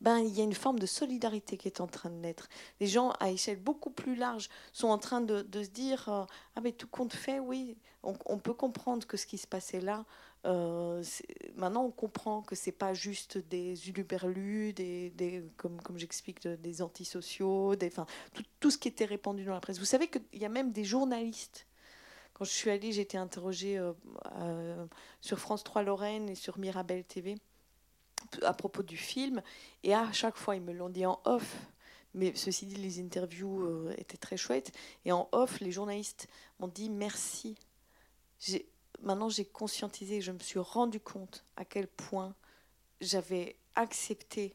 ben, 0.00 0.18
il 0.18 0.32
y 0.32 0.40
a 0.40 0.44
une 0.44 0.54
forme 0.54 0.78
de 0.78 0.86
solidarité 0.86 1.56
qui 1.56 1.66
est 1.66 1.80
en 1.80 1.88
train 1.88 2.10
de 2.10 2.14
naître. 2.14 2.48
Les 2.78 2.86
gens, 2.86 3.10
à 3.18 3.30
échelle 3.30 3.58
beaucoup 3.58 3.90
plus 3.90 4.14
large, 4.14 4.50
sont 4.72 4.86
en 4.86 4.98
train 4.98 5.20
de, 5.20 5.44
se 5.52 5.68
dire 5.70 6.08
euh, 6.10 6.24
Ah, 6.54 6.60
mais 6.62 6.70
tout 6.70 6.86
compte 6.86 7.12
fait, 7.12 7.40
oui, 7.40 7.76
on, 8.04 8.14
on, 8.26 8.38
peut 8.38 8.54
comprendre 8.54 9.04
que 9.04 9.16
ce 9.16 9.26
qui 9.26 9.36
se 9.36 9.48
passait 9.48 9.80
là, 9.80 10.04
euh, 10.46 11.02
maintenant, 11.56 11.84
on 11.84 11.90
comprend 11.90 12.42
que 12.42 12.54
c'est 12.54 12.72
pas 12.72 12.94
juste 12.94 13.38
des 13.38 13.88
uluberlus, 13.88 14.72
des, 14.72 15.44
comme, 15.56 15.80
comme 15.82 15.98
j'explique, 15.98 16.46
des 16.46 16.82
antisociaux, 16.82 17.74
enfin, 17.82 18.06
tout, 18.32 18.44
tout, 18.60 18.70
ce 18.70 18.78
qui 18.78 18.88
était 18.88 19.04
répandu 19.04 19.44
dans 19.44 19.54
la 19.54 19.60
presse. 19.60 19.78
Vous 19.78 19.84
savez 19.84 20.08
qu'il 20.08 20.22
y 20.34 20.44
a 20.44 20.48
même 20.48 20.72
des 20.72 20.84
journalistes. 20.84 21.66
Quand 22.34 22.44
je 22.44 22.50
suis 22.50 22.70
allée, 22.70 22.92
j'ai 22.92 23.00
été 23.00 23.18
interrogée 23.18 23.78
euh, 23.78 23.92
euh, 24.36 24.86
sur 25.20 25.40
France 25.40 25.64
3 25.64 25.82
Lorraine 25.82 26.28
et 26.28 26.34
sur 26.34 26.58
Mirabel 26.58 27.02
TV 27.04 27.36
à 28.42 28.52
propos 28.52 28.82
du 28.82 28.96
film. 28.96 29.42
Et 29.82 29.94
à 29.94 30.12
chaque 30.12 30.36
fois, 30.36 30.54
ils 30.54 30.62
me 30.62 30.72
l'ont 30.72 30.90
dit 30.90 31.06
en 31.06 31.20
off. 31.24 31.56
Mais 32.14 32.34
ceci 32.34 32.66
dit, 32.66 32.76
les 32.76 33.00
interviews 33.00 33.90
étaient 33.98 34.16
très 34.16 34.36
chouettes. 34.36 34.72
Et 35.04 35.12
en 35.12 35.28
off, 35.32 35.60
les 35.60 35.72
journalistes 35.72 36.28
m'ont 36.60 36.68
dit 36.68 36.88
merci. 36.88 37.56
Maintenant 39.02 39.28
j'ai 39.28 39.44
conscientisé, 39.44 40.20
je 40.20 40.32
me 40.32 40.38
suis 40.38 40.58
rendu 40.58 41.00
compte 41.00 41.44
à 41.56 41.64
quel 41.64 41.86
point 41.86 42.34
j'avais 43.00 43.56
accepté 43.74 44.52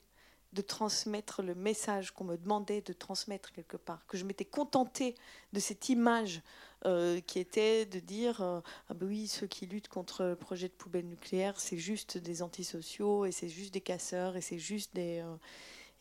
de 0.54 0.62
transmettre 0.62 1.42
le 1.42 1.56
message 1.56 2.12
qu'on 2.12 2.26
me 2.26 2.38
demandait 2.38 2.82
de 2.82 2.92
transmettre 2.94 3.54
quelque 3.54 3.78
part, 3.78 4.06
que 4.08 4.18
je 4.18 4.26
m'étais 4.26 4.46
contentée 4.46 5.16
de 5.54 5.60
cette 5.60 5.88
image 5.90 6.42
euh, 6.86 7.22
qui 7.22 7.40
était 7.40 7.86
de 7.86 8.00
dire 8.00 8.42
euh, 8.42 8.60
ah 8.90 8.94
ben 8.94 9.08
oui 9.08 9.28
ceux 9.28 9.48
qui 9.48 9.66
luttent 9.66 9.88
contre 9.88 10.24
le 10.24 10.36
projet 10.36 10.68
de 10.68 10.74
poubelle 10.74 11.08
nucléaire 11.08 11.60
c'est 11.60 11.78
juste 11.78 12.18
des 12.18 12.42
antisociaux 12.42 13.26
et 13.26 13.32
c'est 13.32 13.48
juste 13.48 13.74
des 13.74 13.82
casseurs 13.82 14.36
et 14.36 14.42
c'est 14.42 14.60
juste 14.60 14.94
des 14.96 15.20
euh, 15.20 15.36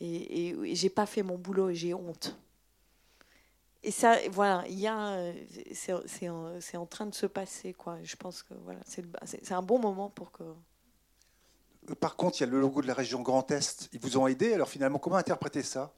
et, 0.00 0.48
et, 0.48 0.74
j'ai 0.74 0.88
pas 0.88 1.04
fait 1.04 1.22
mon 1.22 1.36
boulot 1.36 1.68
et 1.68 1.74
j'ai 1.74 1.92
honte 1.92 2.36
et 3.82 3.90
ça 3.90 4.16
voilà 4.30 4.64
il 4.68 4.78
y 4.78 4.86
a 4.86 5.32
c'est 5.72 6.28
en, 6.28 6.58
en, 6.74 6.86
train 6.86 7.06
de 7.06 7.14
se 7.14 7.26
passer 7.26 7.72
quoi 7.72 7.98
je 8.02 8.16
pense 8.16 8.42
que 8.42 8.54
voilà 8.64 8.80
c'est 8.84 9.52
un 9.52 9.62
bon 9.62 9.78
moment 9.78 10.10
pour 10.10 10.32
que 10.32 10.44
par 11.94 12.16
contre, 12.16 12.38
il 12.38 12.40
y 12.40 12.44
a 12.44 12.50
le 12.50 12.60
logo 12.60 12.82
de 12.82 12.86
la 12.86 12.94
région 12.94 13.22
Grand 13.22 13.50
Est. 13.50 13.88
Ils 13.92 14.00
vous 14.00 14.16
ont 14.18 14.26
aidé. 14.26 14.52
Alors 14.52 14.68
finalement, 14.68 14.98
comment 14.98 15.16
interpréter 15.16 15.62
ça? 15.62 15.92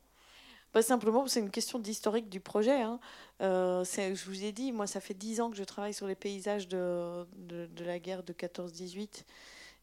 Pas 0.72 0.82
simplement, 0.82 1.26
c'est 1.26 1.40
une 1.40 1.50
question 1.50 1.78
d'historique 1.78 2.30
du 2.30 2.40
projet. 2.40 2.80
Hein. 2.80 2.98
Euh, 3.42 3.84
je 3.84 4.24
vous 4.24 4.44
ai 4.44 4.52
dit, 4.52 4.72
moi, 4.72 4.86
ça 4.86 5.00
fait 5.00 5.14
dix 5.14 5.40
ans 5.40 5.50
que 5.50 5.56
je 5.56 5.64
travaille 5.64 5.92
sur 5.92 6.06
les 6.06 6.14
paysages 6.14 6.66
de, 6.66 7.26
de, 7.36 7.84
la 7.84 7.98
guerre 7.98 8.22
de 8.22 8.32
14-18 8.32 9.24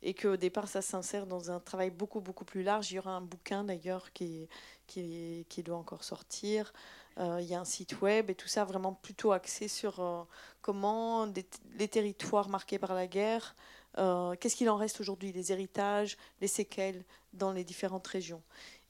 et 0.01 0.15
qu'au 0.15 0.35
départ, 0.35 0.67
ça 0.67 0.81
s'insère 0.81 1.27
dans 1.27 1.51
un 1.51 1.59
travail 1.59 1.91
beaucoup, 1.91 2.21
beaucoup 2.21 2.45
plus 2.45 2.63
large. 2.63 2.91
Il 2.91 2.95
y 2.95 2.99
aura 2.99 3.11
un 3.11 3.21
bouquin 3.21 3.63
d'ailleurs 3.63 4.11
qui, 4.13 4.47
qui, 4.87 5.45
qui, 5.47 5.61
doit 5.61 5.77
encore 5.77 6.03
sortir. 6.03 6.73
Euh, 7.19 7.39
il 7.41 7.47
y 7.47 7.53
a 7.53 7.59
un 7.59 7.65
site 7.65 8.01
web 8.01 8.29
et 8.29 8.35
tout 8.35 8.47
ça 8.47 8.63
vraiment 8.63 8.93
plutôt 8.93 9.33
axé 9.33 9.67
sur 9.67 9.99
euh, 9.99 10.23
comment 10.61 11.27
les 11.77 11.87
territoires 11.87 12.49
marqués 12.49 12.79
par 12.79 12.93
la 12.93 13.07
guerre, 13.07 13.55
qu'est-ce 13.95 14.55
qu'il 14.55 14.69
en 14.69 14.77
reste 14.77 15.01
aujourd'hui, 15.01 15.33
les 15.33 15.51
héritages, 15.51 16.17
les 16.39 16.47
séquelles 16.47 17.03
dans 17.33 17.51
les 17.51 17.65
différentes 17.65 18.07
régions. 18.07 18.41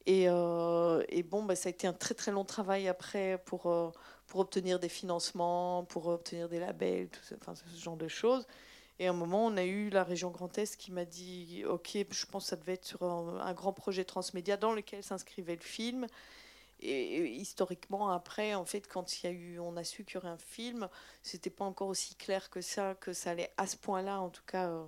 Euh, 0.10 1.04
et, 1.10 1.24
bon, 1.24 1.44
bah, 1.44 1.56
ça 1.56 1.70
a 1.70 1.72
été 1.72 1.88
un 1.88 1.94
très 1.94 2.14
très 2.14 2.32
long 2.32 2.46
travail 2.46 2.88
après 2.88 3.42
pour, 3.46 3.68
euh, 3.68 3.92
pour 4.28 4.40
obtenir 4.40 4.80
des 4.80 4.90
financements, 4.90 5.86
pour 5.86 6.08
obtenir 6.08 6.50
des 6.50 6.60
labels, 6.60 7.10
enfin, 7.42 7.54
ce 7.56 7.80
genre 7.80 7.98
de 7.98 8.08
choses. 8.08 8.48
Et 9.00 9.08
à 9.08 9.12
un 9.12 9.14
moment, 9.14 9.46
on 9.46 9.56
a 9.58 9.64
eu 9.64 9.90
la 9.90 10.04
région 10.04 10.30
Grand 10.30 10.58
Est 10.58 10.76
qui 10.76 10.92
m'a 10.92 11.06
dit 11.06 11.64
Ok, 11.66 11.92
je 12.10 12.26
pense 12.26 12.46
que 12.46 12.50
ça 12.50 12.56
devait 12.58 12.74
être 12.74 12.86
sur 12.86 13.04
un 13.04 13.54
grand 13.54 13.72
projet 13.72 14.04
transmédia 14.04 14.58
dans 14.58 14.74
lequel 14.74 15.04
s'inscrivait 15.04 15.56
le 15.56 15.62
film. 15.62 16.08
Et, 16.82 17.26
historiquement, 17.36 18.10
après, 18.10 18.56
en 18.56 18.66
fait, 18.66 18.88
quand 18.88 19.22
il 19.22 19.26
y 19.26 19.30
a 19.30 19.32
eu, 19.32 19.60
on 19.60 19.76
a 19.76 19.84
su 19.84 20.06
qu'il 20.06 20.16
y 20.16 20.18
aurait 20.18 20.30
un 20.30 20.38
film, 20.38 20.88
c'était 21.22 21.50
pas 21.50 21.66
encore 21.66 21.90
aussi 21.90 22.16
clair 22.16 22.50
que 22.50 22.62
ça, 22.62 22.96
que 22.96 23.12
ça 23.14 23.32
allait 23.32 23.52
à 23.58 23.68
ce 23.68 23.76
point-là, 23.76 24.22
en 24.22 24.30
tout 24.30 24.44
cas, 24.46 24.70
euh, 24.70 24.86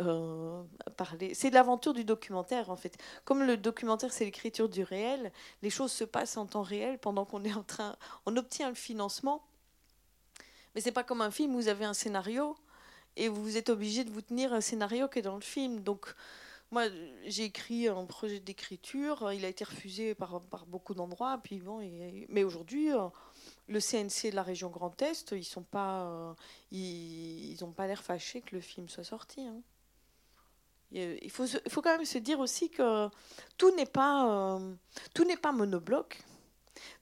euh, 0.00 0.62
parler. 0.96 1.34
C'est 1.34 1.50
l'aventure 1.50 1.92
du 1.92 2.04
documentaire, 2.04 2.70
en 2.70 2.76
fait. 2.76 2.96
Comme 3.24 3.42
le 3.42 3.56
documentaire, 3.56 4.12
c'est 4.12 4.24
l'écriture 4.24 4.68
du 4.68 4.82
réel, 4.82 5.32
les 5.62 5.70
choses 5.70 5.92
se 5.92 6.04
passent 6.04 6.36
en 6.36 6.46
temps 6.46 6.62
réel 6.62 6.98
pendant 6.98 7.24
qu'on 7.24 7.44
est 7.44 7.54
en 7.54 7.62
train, 7.62 7.96
on 8.24 8.36
obtient 8.36 8.68
le 8.68 8.74
financement. 8.74 9.44
Mais 10.74 10.80
c'est 10.80 10.92
pas 10.92 11.04
comme 11.04 11.20
un 11.20 11.30
film 11.30 11.54
vous 11.54 11.68
avez 11.68 11.84
un 11.84 11.94
scénario 11.94 12.56
et 13.16 13.28
vous 13.28 13.56
êtes 13.56 13.68
obligé 13.68 14.04
de 14.04 14.10
vous 14.10 14.22
tenir 14.22 14.52
un 14.52 14.60
scénario 14.60 15.08
qui 15.08 15.18
est 15.18 15.22
dans 15.22 15.34
le 15.34 15.42
film. 15.42 15.80
Donc 15.80 16.14
moi, 16.70 16.84
j'ai 17.24 17.44
écrit 17.44 17.88
un 17.88 18.04
projet 18.04 18.40
d'écriture, 18.40 19.32
il 19.32 19.44
a 19.44 19.48
été 19.48 19.64
refusé 19.64 20.14
par, 20.14 20.42
par 20.42 20.66
beaucoup 20.66 20.92
d'endroits, 20.92 21.40
puis 21.42 21.60
bon, 21.60 21.78
mais 22.28 22.44
aujourd'hui, 22.44 22.92
euh, 22.92 23.08
le 23.68 23.80
CNC 23.80 24.30
de 24.30 24.36
la 24.36 24.42
région 24.42 24.68
Grand 24.68 25.00
Est, 25.00 25.32
ils 25.32 25.44
sont 25.44 25.62
pas, 25.62 26.02
euh, 26.02 26.34
ils, 26.70 27.56
pas 27.74 27.86
l'air 27.86 28.02
fâchés 28.02 28.42
que 28.42 28.54
le 28.54 28.60
film 28.60 28.88
soit 28.88 29.04
sorti. 29.04 29.40
Hein. 29.40 29.62
Il 30.90 31.30
faut, 31.30 31.46
il 31.46 31.70
faut 31.70 31.82
quand 31.82 31.96
même 31.96 32.06
se 32.06 32.18
dire 32.18 32.38
aussi 32.38 32.70
que 32.70 33.08
tout 33.56 33.74
n'est 33.74 33.86
pas, 33.86 34.56
euh, 34.56 34.74
tout 35.14 35.24
n'est 35.24 35.36
pas 35.36 35.52
monobloc, 35.52 36.22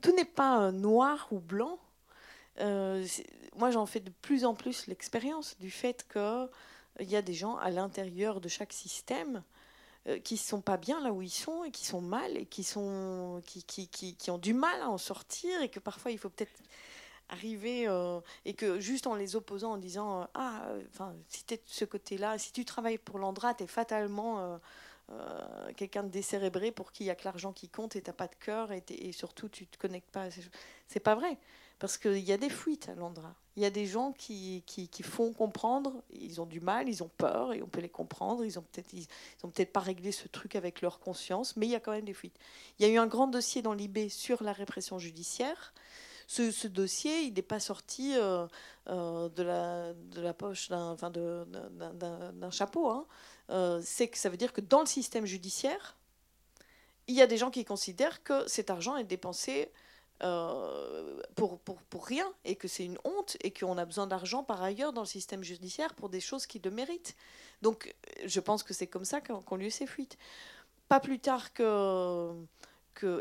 tout 0.01 0.12
n'est 0.14 0.25
pas 0.25 0.71
noir 0.71 1.27
ou 1.33 1.41
blanc. 1.41 1.79
moi, 2.61 3.71
j'en 3.73 3.87
fais 3.87 4.01
de 4.01 4.11
plus 4.23 4.45
en 4.45 4.55
plus 4.55 4.87
l'expérience 4.87 5.59
du 5.59 5.73
fait 5.73 6.07
qu'il 6.12 7.11
y 7.11 7.17
a 7.17 7.23
des 7.23 7.35
gens 7.35 7.57
à 7.57 7.71
l'intérieur 7.71 8.41
de 8.41 8.49
chaque 8.49 8.73
système 8.73 9.43
euh, 10.09 10.20
qui 10.20 10.36
sont 10.36 10.61
pas 10.61 10.76
bien 10.76 11.00
là 11.00 11.12
où 11.12 11.20
ils 11.20 11.30
sont 11.30 11.64
et 11.64 11.72
qui 11.72 11.84
sont 11.84 12.00
mal 12.00 12.36
et 12.36 12.46
qui 12.46 12.62
sont 12.62 13.42
qui, 13.44 13.64
qui, 13.64 13.88
qui, 13.88 14.30
ont 14.30 14.38
du 14.38 14.54
mal 14.54 14.80
à 14.80 14.88
en 14.88 14.98
sortir 14.98 15.61
et 15.62 15.68
que 15.68 15.80
parfois 15.80 16.12
il 16.12 16.18
faut 16.18 16.28
peut-être 16.28 16.52
arriver 17.28 17.88
euh, 17.88 18.20
et 18.44 18.54
que 18.54 18.78
juste 18.78 19.09
en 19.09 19.16
les 19.16 19.34
opposant 19.34 19.72
en 19.72 19.76
disant 19.78 20.22
euh, 20.22 20.24
ah 20.34 20.62
enfin 20.90 21.12
si 21.28 21.44
tu 21.44 21.54
es 21.54 21.57
de 21.57 21.62
ce 21.66 21.84
côté-là 21.84 22.38
si 22.38 22.52
tu 22.52 22.64
travailles 22.64 22.98
pour 22.98 23.18
l'Andra 23.18 23.52
tu 23.54 23.64
es 23.64 23.66
fatalement 23.66 24.61
quelqu'un 25.76 26.02
de 26.04 26.09
décérébré 26.09 26.70
pour 26.70 26.92
qui 26.92 27.04
il 27.04 27.07
y 27.07 27.11
a 27.11 27.16
que 27.16 27.24
l'argent 27.24 27.52
qui 27.52 27.68
compte 27.68 27.96
et 27.96 28.02
t'as 28.02 28.12
pas 28.12 28.28
de 28.28 28.34
cœur 28.36 28.70
et, 28.70 28.84
et, 28.88 29.12
surtout 29.12 29.48
tu 29.48 29.66
te 29.66 29.78
connectes 29.78 30.11
pas 30.11 30.28
c'est 30.86 31.00
pas 31.00 31.16
vrai 31.16 31.36
parce 31.79 31.99
qu'il 31.99 32.18
y 32.18 32.33
a 32.33 32.37
des 32.37 32.51
fuites 32.51 32.89
à 32.89 32.95
Londres. 32.95 33.35
Il 33.57 33.62
y 33.62 33.66
a 33.66 33.70
des 33.70 33.87
gens 33.87 34.12
qui, 34.12 34.62
qui, 34.66 35.03
font 35.03 35.33
comprendre, 35.33 36.03
ils 36.11 36.43
ont 36.43 36.47
du 36.47 36.61
mal, 36.61 36.89
ils 36.89 37.03
ont 37.03 37.11
peur, 37.16 37.55
et 37.55 37.62
on 37.62 37.66
peut 37.66 37.81
les 37.81 37.89
comprendre. 37.89 38.45
Ils 38.45 38.57
n'ont 38.57 38.62
peut-être 38.62 38.93
ils, 38.93 39.07
peut-être 39.41 39.72
pas 39.72 39.81
réglé 39.81 40.12
ce 40.12 40.29
truc 40.29 40.57
avec 40.57 40.83
leur 40.83 41.01
conscience, 41.01 41.57
mais 41.57 41.66
il 41.66 41.70
y 41.70 41.74
a 41.74 41.81
quand 41.81 41.93
même 41.93 42.05
des 42.05 42.12
fuites. 42.12 42.39
Il 42.79 42.87
y 42.87 42.91
a 42.91 42.93
eu 42.93 42.99
un 42.99 43.07
grand 43.07 43.29
dossier 43.29 43.62
dans 43.62 43.72
l'IB 43.72 44.11
sur 44.11 44.43
la 44.43 44.53
répression 44.53 44.99
judiciaire. 44.99 45.72
Ce, 46.27 46.66
dossier, 46.66 47.22
il 47.22 47.35
n'est 47.35 47.43
pas 47.43 47.61
sorti 47.61 48.14
euh, 48.16 48.47
euh, 48.89 49.29
de, 49.31 49.43
la, 49.43 49.95
de 49.95 50.20
la 50.20 50.35
poche 50.35 50.68
d'un 50.68 50.91
enfin 50.91 51.12
chapeau. 52.51 52.91
Hein. 52.91 53.07
Euh, 53.51 53.81
c'est 53.83 54.09
que 54.09 54.18
ça 54.18 54.29
veut 54.29 54.37
dire 54.37 54.53
que 54.53 54.61
dans 54.61 54.81
le 54.81 54.87
système 54.87 55.24
judiciaire, 55.24 55.97
il 57.07 57.14
y 57.14 57.22
a 57.22 57.27
des 57.27 57.37
gens 57.37 57.51
qui 57.51 57.64
considèrent 57.64 58.22
que 58.22 58.47
cet 58.49 58.70
argent 58.70 58.97
est 58.97 59.05
dépensé 59.05 59.70
euh, 60.23 61.21
pour, 61.35 61.61
rien 62.07 62.33
et 62.45 62.57
que 62.57 62.69
c'est 62.69 62.85
une 62.85 62.99
honte 63.05 63.37
et 63.43 63.51
qu'on 63.51 63.77
a 63.77 63.85
besoin 63.85 64.07
d'argent 64.07 64.43
par 64.43 64.62
ailleurs 64.62 64.93
dans 64.93 65.03
le 65.03 65.07
système 65.07 65.43
judiciaire 65.43 65.95
pour 65.95 66.09
des 66.09 66.21
choses 66.21 66.47
qui 66.47 66.59
le 66.59 66.71
méritent. 66.71 67.17
Donc 67.62 67.95
je 68.25 68.41
pense 68.41 68.62
que 68.62 68.73
c'est 68.73 68.87
comme 68.87 69.05
ça 69.05 69.21
qu'on 69.21 69.57
lui 69.57 69.71
ces 69.71 69.87
fuites. 69.87 70.17
Pas 70.89 71.01
plus 71.01 71.19
tard 71.19 71.53
que 71.53 72.33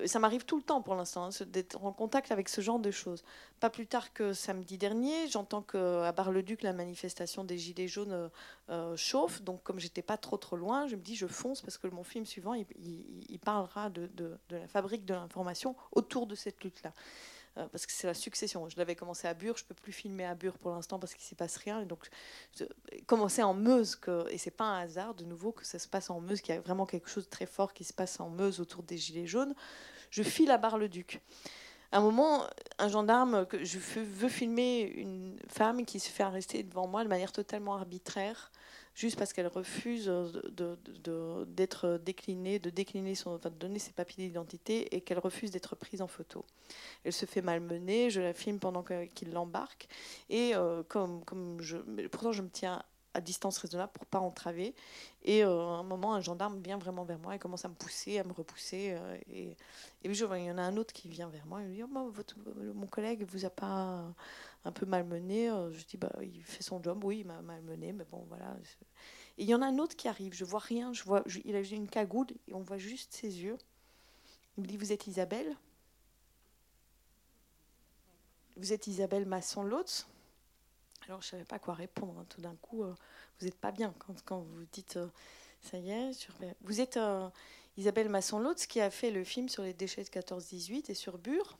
ça 0.05 0.19
m'arrive 0.19 0.45
tout 0.45 0.57
le 0.57 0.63
temps 0.63 0.81
pour 0.81 0.95
l'instant 0.95 1.25
hein, 1.25 1.45
d'être 1.47 1.83
en 1.83 1.91
contact 1.91 2.31
avec 2.31 2.49
ce 2.49 2.61
genre 2.61 2.79
de 2.79 2.91
choses. 2.91 3.23
Pas 3.59 3.69
plus 3.69 3.87
tard 3.87 4.13
que 4.13 4.33
samedi 4.33 4.77
dernier, 4.77 5.27
j'entends 5.27 5.61
qu'à 5.61 6.11
Bar-le-Duc 6.11 6.61
la 6.61 6.73
manifestation 6.73 7.43
des 7.43 7.57
gilets 7.57 7.87
jaunes 7.87 8.11
euh, 8.11 8.29
euh, 8.69 8.95
chauffe. 8.95 9.41
Donc 9.41 9.63
comme 9.63 9.79
j'étais 9.79 10.01
pas 10.01 10.17
trop 10.17 10.37
trop 10.37 10.55
loin, 10.55 10.87
je 10.87 10.95
me 10.95 11.01
dis 11.01 11.15
je 11.15 11.27
fonce 11.27 11.61
parce 11.61 11.77
que 11.77 11.87
mon 11.87 12.03
film 12.03 12.25
suivant 12.25 12.53
il, 12.53 13.39
parlera 13.43 13.89
de, 13.89 14.09
la 14.49 14.67
fabrique 14.67 15.05
de 15.05 15.13
l'information 15.13 15.75
autour 15.91 16.27
de 16.27 16.35
cette 16.35 16.63
lutte 16.63 16.81
là. 16.83 16.93
Euh, 17.57 17.67
parce 17.71 17.85
que 17.85 17.91
c'est 17.93 18.07
la 18.07 18.13
succession. 18.13 18.67
Je 18.67 18.77
l'avais 18.77 18.95
commencé 18.95 19.27
à 19.27 19.33
Bure, 19.33 19.55
je 19.57 19.63
peux 19.63 19.73
plus 19.73 19.93
filmer 19.93 20.25
à 20.25 20.35
Bure 20.35 20.57
pour 20.57 20.71
l'instant 20.71 20.99
parce 20.99 21.13
qu'il 21.13 21.23
s'y 21.23 21.35
passe 21.35 21.57
rien. 21.57 21.81
Et 21.81 21.85
donc, 21.85 22.07
commencer 23.05 23.43
en 23.43 23.53
Meuse, 23.53 23.95
que, 23.95 24.29
et 24.29 24.37
c'est 24.37 24.51
pas 24.51 24.65
un 24.65 24.81
hasard 24.81 25.13
de 25.13 25.23
nouveau 25.23 25.51
que 25.51 25.65
ça 25.65 25.79
se 25.79 25.87
passe 25.87 26.09
en 26.09 26.19
Meuse, 26.19 26.41
qu'il 26.41 26.53
y 26.53 26.57
a 26.57 26.61
vraiment 26.61 26.85
quelque 26.85 27.09
chose 27.09 27.25
de 27.25 27.29
très 27.29 27.45
fort 27.45 27.73
qui 27.73 27.83
se 27.83 27.93
passe 27.93 28.19
en 28.19 28.29
Meuse 28.29 28.59
autour 28.59 28.83
des 28.83 28.97
Gilets 28.97 29.27
jaunes. 29.27 29.55
Je 30.09 30.23
file 30.23 30.51
à 30.51 30.57
Bar-le-Duc. 30.57 31.21
À 31.91 31.99
un 31.99 32.01
moment, 32.01 32.45
un 32.77 32.89
gendarme, 32.89 33.45
que 33.45 33.63
je 33.63 33.79
veux 33.79 34.27
filmer 34.27 34.81
une 34.81 35.39
femme 35.47 35.85
qui 35.85 35.99
se 35.99 36.09
fait 36.09 36.23
arrêter 36.23 36.63
devant 36.63 36.87
moi 36.87 37.03
de 37.03 37.09
manière 37.09 37.31
totalement 37.31 37.75
arbitraire 37.75 38.51
juste 38.95 39.17
parce 39.17 39.33
qu'elle 39.33 39.47
refuse 39.47 40.11
d'être 41.47 41.99
déclinée, 42.03 42.59
de 42.59 42.69
décliner 42.69 43.13
son, 43.13 43.37
de 43.37 43.49
donner 43.49 43.79
ses 43.79 43.91
papiers 43.91 44.25
d'identité 44.25 44.95
et 44.95 45.01
qu'elle 45.01 45.19
refuse 45.19 45.51
d'être 45.51 45.75
prise 45.75 46.01
en 46.01 46.07
photo. 46.07 46.45
Elle 47.03 47.13
se 47.13 47.25
fait 47.25 47.41
malmener, 47.41 48.09
je 48.09 48.21
la 48.21 48.33
filme 48.33 48.59
pendant 48.59 48.83
qu'il 49.13 49.31
l'embarque 49.31 49.87
et 50.29 50.55
euh, 50.55 50.83
comme, 50.87 51.23
comme 51.25 51.61
je, 51.61 51.77
pourtant 52.07 52.31
je 52.31 52.41
me 52.41 52.49
tiens 52.49 52.81
à 53.15 53.21
distance 53.21 53.57
raisonnable 53.57 53.91
pour 53.93 54.05
pas 54.05 54.19
entraver. 54.19 54.75
Et 55.23 55.43
euh, 55.43 55.49
à 55.49 55.77
un 55.77 55.83
moment, 55.83 56.13
un 56.13 56.21
gendarme 56.21 56.61
vient 56.61 56.77
vraiment 56.77 57.05
vers 57.05 57.17
moi 57.17 57.35
et 57.35 57.39
commence 57.39 57.65
à 57.65 57.69
me 57.69 57.73
pousser, 57.73 58.19
à 58.19 58.23
me 58.23 58.33
repousser. 58.33 58.91
Euh, 58.91 59.17
et, 59.31 59.57
et 60.03 60.09
puis 60.09 60.17
il 60.19 60.43
y 60.43 60.51
en 60.51 60.57
a 60.57 60.61
un 60.61 60.77
autre 60.77 60.93
qui 60.93 61.07
vient 61.07 61.29
vers 61.29 61.45
moi 61.45 61.61
et 61.61 61.65
me 61.65 61.73
dit 61.73 61.83
oh, 61.83 62.11
votre, 62.11 62.35
Mon 62.75 62.87
collègue 62.87 63.25
vous 63.27 63.45
a 63.45 63.49
pas 63.49 64.03
un 64.65 64.71
peu 64.71 64.85
malmené 64.85 65.49
euh, 65.49 65.71
Je 65.71 65.85
dis 65.85 65.97
bah, 65.97 66.11
Il 66.21 66.43
fait 66.43 66.63
son 66.63 66.83
job, 66.83 67.03
oui, 67.03 67.19
il 67.19 67.25
m'a 67.25 67.41
malmené, 67.41 67.93
mais 67.93 68.05
bon, 68.11 68.25
voilà. 68.27 68.55
Et 69.37 69.43
il 69.43 69.49
y 69.49 69.55
en 69.55 69.61
a 69.61 69.67
un 69.67 69.79
autre 69.79 69.95
qui 69.95 70.07
arrive, 70.07 70.33
je 70.33 70.45
vois 70.45 70.59
rien, 70.59 70.93
je 70.93 71.03
vois, 71.03 71.23
il 71.45 71.55
a 71.55 71.59
une 71.59 71.87
cagoule 71.87 72.27
et 72.47 72.53
on 72.53 72.61
voit 72.61 72.77
juste 72.77 73.13
ses 73.13 73.41
yeux. 73.43 73.57
Il 74.57 74.63
me 74.63 74.67
dit 74.67 74.77
Vous 74.77 74.91
êtes 74.91 75.07
Isabelle? 75.07 75.55
Vous 78.57 78.73
êtes 78.73 78.87
Isabelle 78.87 79.25
Masson-Lotz? 79.25 80.07
Alors 81.07 81.21
je 81.21 81.27
ne 81.27 81.31
savais 81.31 81.45
pas 81.45 81.59
quoi 81.59 81.73
répondre. 81.73 82.25
Tout 82.29 82.41
d'un 82.41 82.55
coup, 82.55 82.83
euh, 82.83 82.93
vous 83.39 83.45
n'êtes 83.45 83.59
pas 83.59 83.71
bien 83.71 83.93
quand, 83.99 84.15
quand 84.25 84.39
vous 84.39 84.65
dites 84.71 84.97
euh, 84.97 85.07
ça 85.61 85.77
y 85.77 85.91
est. 85.91 86.11
Vous 86.61 86.81
êtes 86.81 86.97
euh, 86.97 87.29
Isabelle 87.77 88.09
Masson-Lotz 88.09 88.65
qui 88.65 88.81
a 88.81 88.89
fait 88.89 89.11
le 89.11 89.23
film 89.23 89.49
sur 89.49 89.63
les 89.63 89.73
déchets 89.73 90.03
de 90.03 90.09
14-18 90.09 90.89
et 90.89 90.93
sur 90.93 91.17
Bure. 91.17 91.57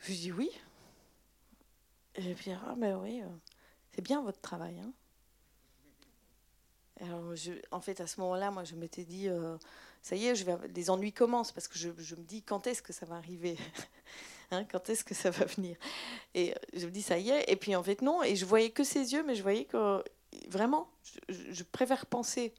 Je 0.00 0.12
dis 0.12 0.32
oui. 0.32 0.50
Et 2.16 2.34
puis, 2.34 2.52
ah 2.52 2.74
ben 2.76 2.96
oui, 2.96 3.22
c'est 3.92 4.02
bien 4.02 4.22
votre 4.22 4.40
travail. 4.40 4.78
Hein. 4.78 4.92
Alors, 7.00 7.34
en 7.72 7.80
fait, 7.80 8.00
à 8.00 8.06
ce 8.06 8.20
moment-là, 8.20 8.52
moi, 8.52 8.62
je 8.62 8.76
m'étais 8.76 9.02
dit, 9.04 9.28
ça 10.00 10.14
y 10.14 10.26
est, 10.26 10.46
les 10.76 10.90
ennuis 10.90 11.12
commencent 11.12 11.50
parce 11.50 11.66
que 11.66 11.76
je 11.76 11.88
me 11.88 12.22
dis, 12.22 12.42
quand 12.42 12.68
est-ce 12.68 12.82
que 12.82 12.92
ça 12.92 13.04
va 13.06 13.16
arriver? 13.16 13.56
Hein, 14.54 14.66
Quand 14.70 14.88
est-ce 14.88 15.04
que 15.04 15.14
ça 15.14 15.30
va 15.30 15.44
venir 15.44 15.76
Et 16.34 16.54
je 16.72 16.86
me 16.86 16.90
dis, 16.90 17.02
ça 17.02 17.18
y 17.18 17.30
est. 17.30 17.44
Et 17.50 17.56
puis, 17.56 17.76
en 17.76 17.82
fait, 17.82 18.02
non. 18.02 18.22
Et 18.22 18.36
je 18.36 18.44
voyais 18.44 18.70
que 18.70 18.84
ses 18.84 19.12
yeux, 19.12 19.22
mais 19.26 19.34
je 19.34 19.42
voyais 19.42 19.64
que 19.64 20.02
vraiment, 20.48 20.88
je, 21.28 21.52
je 21.52 21.62
préfère 21.62 22.06
penser 22.06 22.54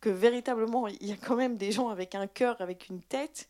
que 0.00 0.08
véritablement, 0.08 0.88
il 0.88 1.06
y 1.06 1.12
a 1.12 1.16
quand 1.16 1.36
même 1.36 1.56
des 1.56 1.72
gens 1.72 1.88
avec 1.88 2.14
un 2.14 2.26
cœur, 2.26 2.60
avec 2.60 2.88
une 2.88 3.02
tête, 3.02 3.48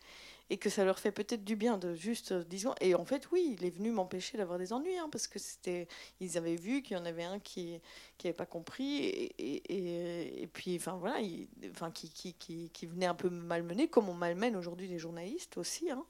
et 0.50 0.58
que 0.58 0.68
ça 0.68 0.84
leur 0.84 0.98
fait 0.98 1.12
peut-être 1.12 1.44
du 1.44 1.54
bien 1.54 1.78
de 1.78 1.94
juste, 1.94 2.32
euh, 2.32 2.44
disons. 2.44 2.74
Et 2.80 2.96
en 2.96 3.04
fait, 3.04 3.30
oui, 3.30 3.56
il 3.56 3.64
est 3.64 3.70
venu 3.70 3.92
m'empêcher 3.92 4.36
d'avoir 4.36 4.58
des 4.58 4.72
ennuis, 4.72 4.98
hein, 4.98 5.08
parce 5.10 5.28
que 5.28 5.38
c'était, 5.38 5.86
ils 6.18 6.36
avaient 6.36 6.56
vu 6.56 6.82
qu'il 6.82 6.96
y 6.96 7.00
en 7.00 7.06
avait 7.06 7.24
un 7.24 7.38
qui 7.38 7.80
qui 8.18 8.26
n'avait 8.26 8.36
pas 8.36 8.46
compris, 8.46 8.98
et, 8.98 10.42
et, 10.42 10.46
puis, 10.48 10.76
enfin 10.76 10.96
voilà, 10.98 11.20
il, 11.20 11.48
enfin 11.70 11.90
qui, 11.90 12.10
qui, 12.10 12.34
qui, 12.34 12.86
venait 12.86 13.06
un 13.06 13.14
peu 13.14 13.30
malmener, 13.30 13.88
comme 13.88 14.10
on 14.10 14.14
malmène 14.14 14.56
aujourd'hui 14.56 14.88
les 14.88 14.98
journalistes 14.98 15.56
aussi. 15.56 15.90
Hein, 15.90 16.04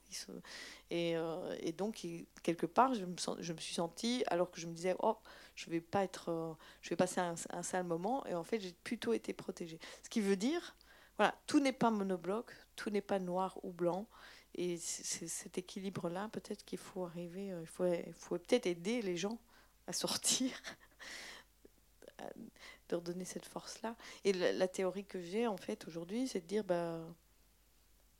et, 0.89 1.15
euh, 1.15 1.55
et, 1.61 1.71
donc, 1.71 2.05
quelque 2.43 2.65
part, 2.65 2.95
je 2.95 3.05
me, 3.05 3.15
je 3.39 3.53
me 3.53 3.57
suis 3.59 3.75
sentie, 3.75 4.25
alors 4.27 4.51
que 4.51 4.59
je 4.59 4.67
me 4.67 4.73
disais, 4.73 4.95
oh, 4.99 5.15
je 5.55 5.69
vais 5.69 5.79
pas 5.79 6.03
être, 6.03 6.29
euh, 6.29 6.53
je 6.81 6.89
vais 6.89 6.97
passer 6.97 7.21
un, 7.21 7.35
un 7.51 7.63
sale 7.63 7.85
moment, 7.85 8.25
et 8.25 8.35
en 8.35 8.43
fait, 8.43 8.59
j'ai 8.59 8.73
plutôt 8.83 9.13
été 9.13 9.31
protégée. 9.31 9.79
Ce 10.03 10.09
qui 10.09 10.19
veut 10.19 10.35
dire, 10.35 10.75
voilà, 11.17 11.35
tout 11.47 11.59
n'est 11.59 11.71
pas 11.71 11.91
monobloc, 11.91 12.51
tout 12.81 12.89
n'est 12.89 13.01
pas 13.01 13.19
noir 13.19 13.59
ou 13.61 13.71
blanc. 13.71 14.07
Et 14.55 14.77
c'est 14.77 15.27
cet 15.27 15.59
équilibre-là, 15.59 16.29
peut-être 16.29 16.65
qu'il 16.65 16.79
faut 16.79 17.05
arriver, 17.05 17.51
euh, 17.51 17.61
il 18.07 18.13
faut, 18.13 18.37
peut-être 18.39 18.65
aider 18.65 19.03
les 19.03 19.15
gens 19.15 19.37
à 19.85 19.93
sortir, 19.93 20.51
à 22.17 22.23
leur 22.89 23.01
donner 23.01 23.23
cette 23.23 23.45
force-là. 23.45 23.95
Et 24.25 24.33
la, 24.33 24.67
théorie 24.67 25.05
que 25.05 25.21
j'ai, 25.21 25.45
en 25.45 25.57
fait, 25.57 25.87
aujourd'hui, 25.87 26.27
c'est 26.27 26.41
de 26.41 26.47
dire, 26.47 26.63
bah, 26.63 26.99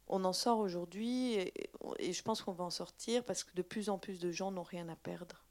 on 0.08 0.24
en 0.24 0.32
sort 0.32 0.60
aujourd'hui, 0.60 1.34
et, 1.34 1.54
et, 1.98 2.14
je 2.14 2.22
pense 2.22 2.44
qu'on 2.44 2.54
va 2.54 2.64
en 2.64 2.70
sortir 2.70 3.26
parce 3.26 3.44
que 3.44 3.56
de 3.56 3.64
plus 3.64 3.90
en 3.90 3.98
plus 3.98 4.20
de 4.20 4.32
gens 4.32 4.52
n'ont 4.52 4.64
rien 4.64 4.88
à 4.90 4.96
perdre. 4.96 5.44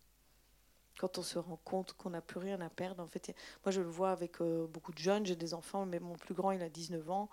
Quand 0.99 1.19
on 1.19 1.23
se 1.23 1.39
rend 1.39 1.59
compte 1.65 1.95
qu'on 1.95 2.11
n'a 2.11 2.21
plus 2.21 2.39
rien 2.39 2.61
à 2.61 2.71
perdre, 2.71 3.03
en 3.03 3.09
fait, 3.09 3.35
moi 3.65 3.73
je 3.73 3.81
le 3.81 3.89
vois 3.89 4.13
avec 4.13 4.41
euh, 4.41 4.67
beaucoup 4.69 4.93
de 4.93 4.99
jeunes, 4.99 5.27
j'ai 5.27 5.37
des 5.37 5.53
enfants, 5.53 5.85
mais 5.85 5.99
mon 5.99 6.15
plus 6.15 6.35
grand, 6.35 6.53
il 6.53 6.63
a 6.63 6.69
19 6.69 7.11
ans. 7.11 7.29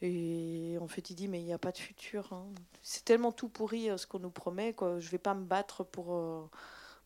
Et 0.00 0.76
en 0.80 0.86
fait, 0.86 1.10
il 1.10 1.14
dit, 1.14 1.28
mais 1.28 1.40
il 1.40 1.44
n'y 1.44 1.52
a 1.52 1.58
pas 1.58 1.72
de 1.72 1.78
futur. 1.78 2.32
Hein. 2.32 2.46
C'est 2.82 3.04
tellement 3.04 3.32
tout 3.32 3.48
pourri 3.48 3.90
euh, 3.90 3.96
ce 3.96 4.06
qu'on 4.06 4.20
nous 4.20 4.30
promet. 4.30 4.72
Quoi. 4.72 5.00
Je 5.00 5.06
ne 5.06 5.10
vais 5.10 5.18
pas 5.18 5.34
me 5.34 5.44
battre 5.44 5.82
pour, 5.84 6.14
euh, 6.14 6.48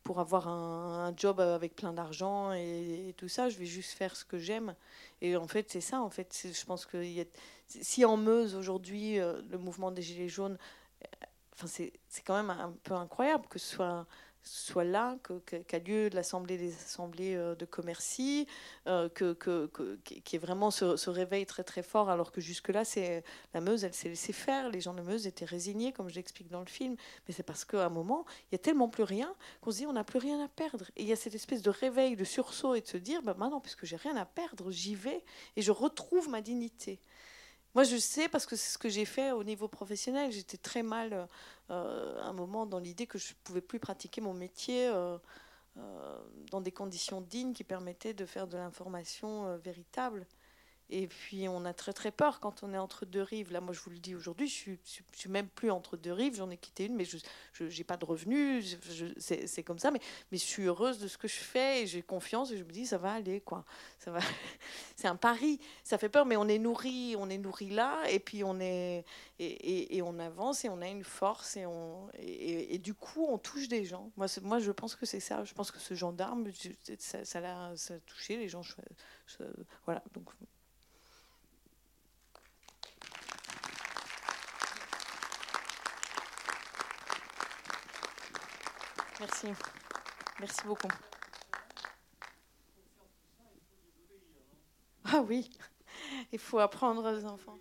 pour 0.03 0.21
avoir 0.21 0.49
un, 0.49 1.15
job 1.17 1.41
avec 1.41 1.75
plein 1.75 1.93
d'argent 1.93 2.53
et, 2.53 3.15
tout 3.17 3.29
ça. 3.29 3.49
Je 3.49 3.59
vais 3.59 3.67
juste 3.67 3.93
faire 3.93 4.15
ce 4.15 4.25
que 4.25 4.39
j'aime. 4.39 4.75
Et 5.23 5.37
en 5.37 5.49
fait, 5.49 5.71
c'est 5.71 5.81
ça. 5.81 6.01
En 6.03 6.11
fait, 6.11 6.47
je 6.53 6.65
pense 6.67 6.85
que 6.85 7.03
si 7.67 8.05
en 8.05 8.17
Meuse, 8.19 8.55
aujourd'hui, 8.55 9.19
euh, 9.19 9.41
le 9.51 9.59
mouvement 9.59 9.91
des 9.91 10.03
Gilets 10.03 10.29
jaunes, 10.29 10.59
enfin, 11.55 11.67
c'est 11.67 12.23
quand 12.25 12.37
même 12.37 12.51
un 12.51 12.75
peu 12.83 12.95
incroyable 12.95 13.47
que 13.49 13.59
ce 13.59 13.75
soit 13.75 14.07
soit 14.43 14.85
là, 14.85 15.17
qu'a 15.67 15.79
lieu 15.79 16.09
l'Assemblée 16.13 16.59
des 16.59 16.75
assemblées 16.75 17.35
euh, 17.35 17.55
de 17.55 17.65
commercy, 17.65 18.47
euh, 18.87 19.09
que, 19.09 19.33
que, 19.33 19.71
qui 20.05 20.37
est 20.37 20.39
vraiment 20.39 20.71
ce, 20.71 21.11
réveil 21.11 21.47
très 21.47 21.65
très 21.65 21.83
fort, 21.83 22.11
alors 22.11 22.33
que 22.33 22.41
jusque-là, 22.41 22.85
c'est 22.85 23.23
la 23.55 23.61
Meuse, 23.61 23.85
elle 23.85 23.95
s'est 23.95 24.09
laissée 24.09 24.33
faire. 24.33 24.69
Les 24.71 24.81
gens 24.81 24.95
de 24.95 25.03
Meuse 25.03 25.27
étaient 25.27 25.45
résignés, 25.45 25.93
comme 25.93 26.09
je 26.09 26.15
l'explique 26.15 26.49
dans 26.49 26.61
le 26.61 26.67
film. 26.67 26.97
Mais 27.27 27.35
c'est 27.35 27.43
parce 27.43 27.65
qu'à 27.65 27.87
un 27.87 27.91
moment, 27.91 28.25
il 28.51 28.55
y 28.55 28.57
a 28.57 28.59
tellement 28.59 28.89
plus 28.89 29.05
rien 29.05 29.35
qu'on 29.61 29.71
se 29.71 29.79
dit 29.79 29.87
on 29.87 29.93
n'a 29.93 30.05
plus 30.05 30.19
rien 30.19 30.43
à 30.45 30.49
perdre. 30.49 30.87
Et 30.97 31.03
il 31.03 31.09
y 31.09 31.13
a 31.13 31.17
cette 31.17 31.35
espèce 31.35 31.63
de 31.63 31.71
réveil, 31.71 32.17
de 32.17 32.25
sursaut 32.25 32.75
et 32.75 32.81
de 32.81 32.87
se 32.87 32.97
dire 32.97 33.23
bah, 33.23 33.35
maintenant, 33.39 33.61
puisque 33.61 33.85
j'ai 33.85 33.97
rien 33.97 34.17
à 34.17 34.25
perdre, 34.25 34.71
j'y 34.71 34.95
vais 34.95 35.25
et 35.57 35.63
je 35.63 35.71
retrouve 35.71 36.29
ma 36.29 36.41
dignité. 36.41 37.01
Moi, 37.75 37.85
je 37.85 37.97
sais 37.97 38.29
parce 38.29 38.45
que 38.45 38.55
c'est 38.55 38.71
ce 38.71 38.79
que 38.79 38.89
j'ai 38.91 39.07
fait 39.07 39.33
au 39.33 39.45
niveau 39.45 39.67
professionnel. 39.67 40.31
J'étais 40.31 40.59
très 40.59 40.83
mal 40.83 41.27
euh, 41.71 42.23
un 42.23 42.33
moment 42.35 42.67
dans 42.67 42.79
l'idée 42.79 43.07
que 43.07 43.19
je 43.19 43.31
ne 43.31 43.35
pouvais 43.45 43.63
plus 43.63 43.79
pratiquer 43.79 44.21
mon 44.21 44.35
métier 44.35 44.89
euh, 44.89 45.17
euh, 45.79 46.19
dans 46.51 46.61
des 46.61 46.73
conditions 46.73 47.23
dignes 47.23 47.55
qui 47.55 47.65
permettaient 47.65 48.13
de 48.13 48.27
faire 48.27 48.47
de 48.47 48.59
l'information 48.59 49.57
véritable. 49.57 50.27
Et 50.95 51.07
puis 51.07 51.49
on 51.49 51.65
a 51.65 51.73
très 51.73 51.95
très 51.95 52.11
peur 52.11 52.39
quand 52.39 52.63
on 52.63 52.75
est 52.75 52.79
entre 52.79 53.07
deux 53.07 53.23
rives. 53.23 53.51
Là, 53.51 53.63
moi 53.63 53.73
je 53.73 53.81
vous 53.81 53.89
le 53.89 53.99
dis 53.99 54.15
aujourd'hui, 54.15 54.47
je 54.47 54.53
suis, 54.53 54.79
suis 54.85 55.31
même 55.31 55.49
plus 55.49 55.71
entre 55.71 55.97
deux 55.97 56.13
rives. 56.13 56.37
J'en 56.37 56.51
ai 56.51 56.59
quitté 56.59 56.85
une, 56.85 56.95
mais 56.97 57.07
je 57.07 57.65
n'ai 57.65 57.85
pas 57.85 57.97
de 57.97 58.05
revenus. 58.05 58.77
C'est 59.17 59.63
comme 59.63 59.79
ça, 59.79 59.91
mais, 59.91 60.01
mais 60.31 60.37
je 60.37 60.45
suis 60.45 60.65
heureuse 60.65 60.99
de 60.99 61.09
ce 61.09 61.17
que 61.17 61.29
je 61.29 61.39
fais 61.39 61.83
et 61.83 61.87
j'ai 61.87 62.03
confiance 62.03 62.53
et 62.53 62.59
je 62.59 62.65
me 62.65 62.71
dis 62.71 62.85
ça 62.85 62.99
va 62.99 63.15
aller 63.15 63.41
quoi. 63.41 63.65
Ça 63.99 64.11
va. 64.11 64.19
C'est 64.97 65.09
un 65.09 65.17
pari. 65.17 65.61
Ça 65.83 65.97
fait 65.97 66.11
peur, 66.11 66.27
mais 66.27 66.37
on 66.37 66.47
est 66.47 66.59
nourri, 66.59 67.17
on 67.19 67.31
est 67.31 67.39
nourri 67.39 67.71
là 67.71 68.03
et 68.11 68.19
puis 68.19 68.45
on 68.45 68.61
est 68.61 69.07
et, 69.39 69.97
et, 69.97 70.03
on 70.03 70.19
avance 70.19 70.67
et 70.67 70.69
on 70.69 70.83
a 70.83 70.89
une 70.89 71.05
force 71.05 71.57
et 71.57 71.65
on 71.65 72.11
et, 72.19 72.77
du 72.77 72.93
coup 72.93 73.25
on 73.31 73.39
touche 73.39 73.67
des 73.67 73.87
gens. 73.87 74.11
Moi, 74.19 74.27
moi 74.43 74.59
je 74.59 74.73
pense 74.73 74.95
que 74.95 75.07
c'est 75.07 75.21
ça. 75.21 75.43
Je 75.45 75.55
pense 75.55 75.71
que 75.71 75.79
ce 75.79 75.95
gendarme, 75.95 76.51
ça, 76.99 77.25
ça 77.25 77.41
l'a 77.41 77.73
touché 78.05 78.37
les 78.37 78.49
gens. 78.49 78.61
voilà 79.87 80.03
donc. 80.13 80.29
Merci. 89.23 89.47
Merci 90.41 90.67
beaucoup. 90.67 90.89
Ah 95.05 95.21
oui, 95.21 95.49
il 96.33 96.41
faut 96.41 96.59
apprendre 96.59 97.05
aux 97.05 97.25
enfants. 97.27 97.57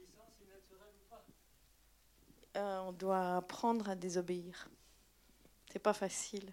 Euh, 2.58 2.80
on 2.80 2.92
doit 2.94 3.36
apprendre 3.36 3.92
à 3.92 3.96
désobéir. 3.96 4.70
C'est 5.72 5.78
pas 5.78 5.94
facile. 5.94 6.52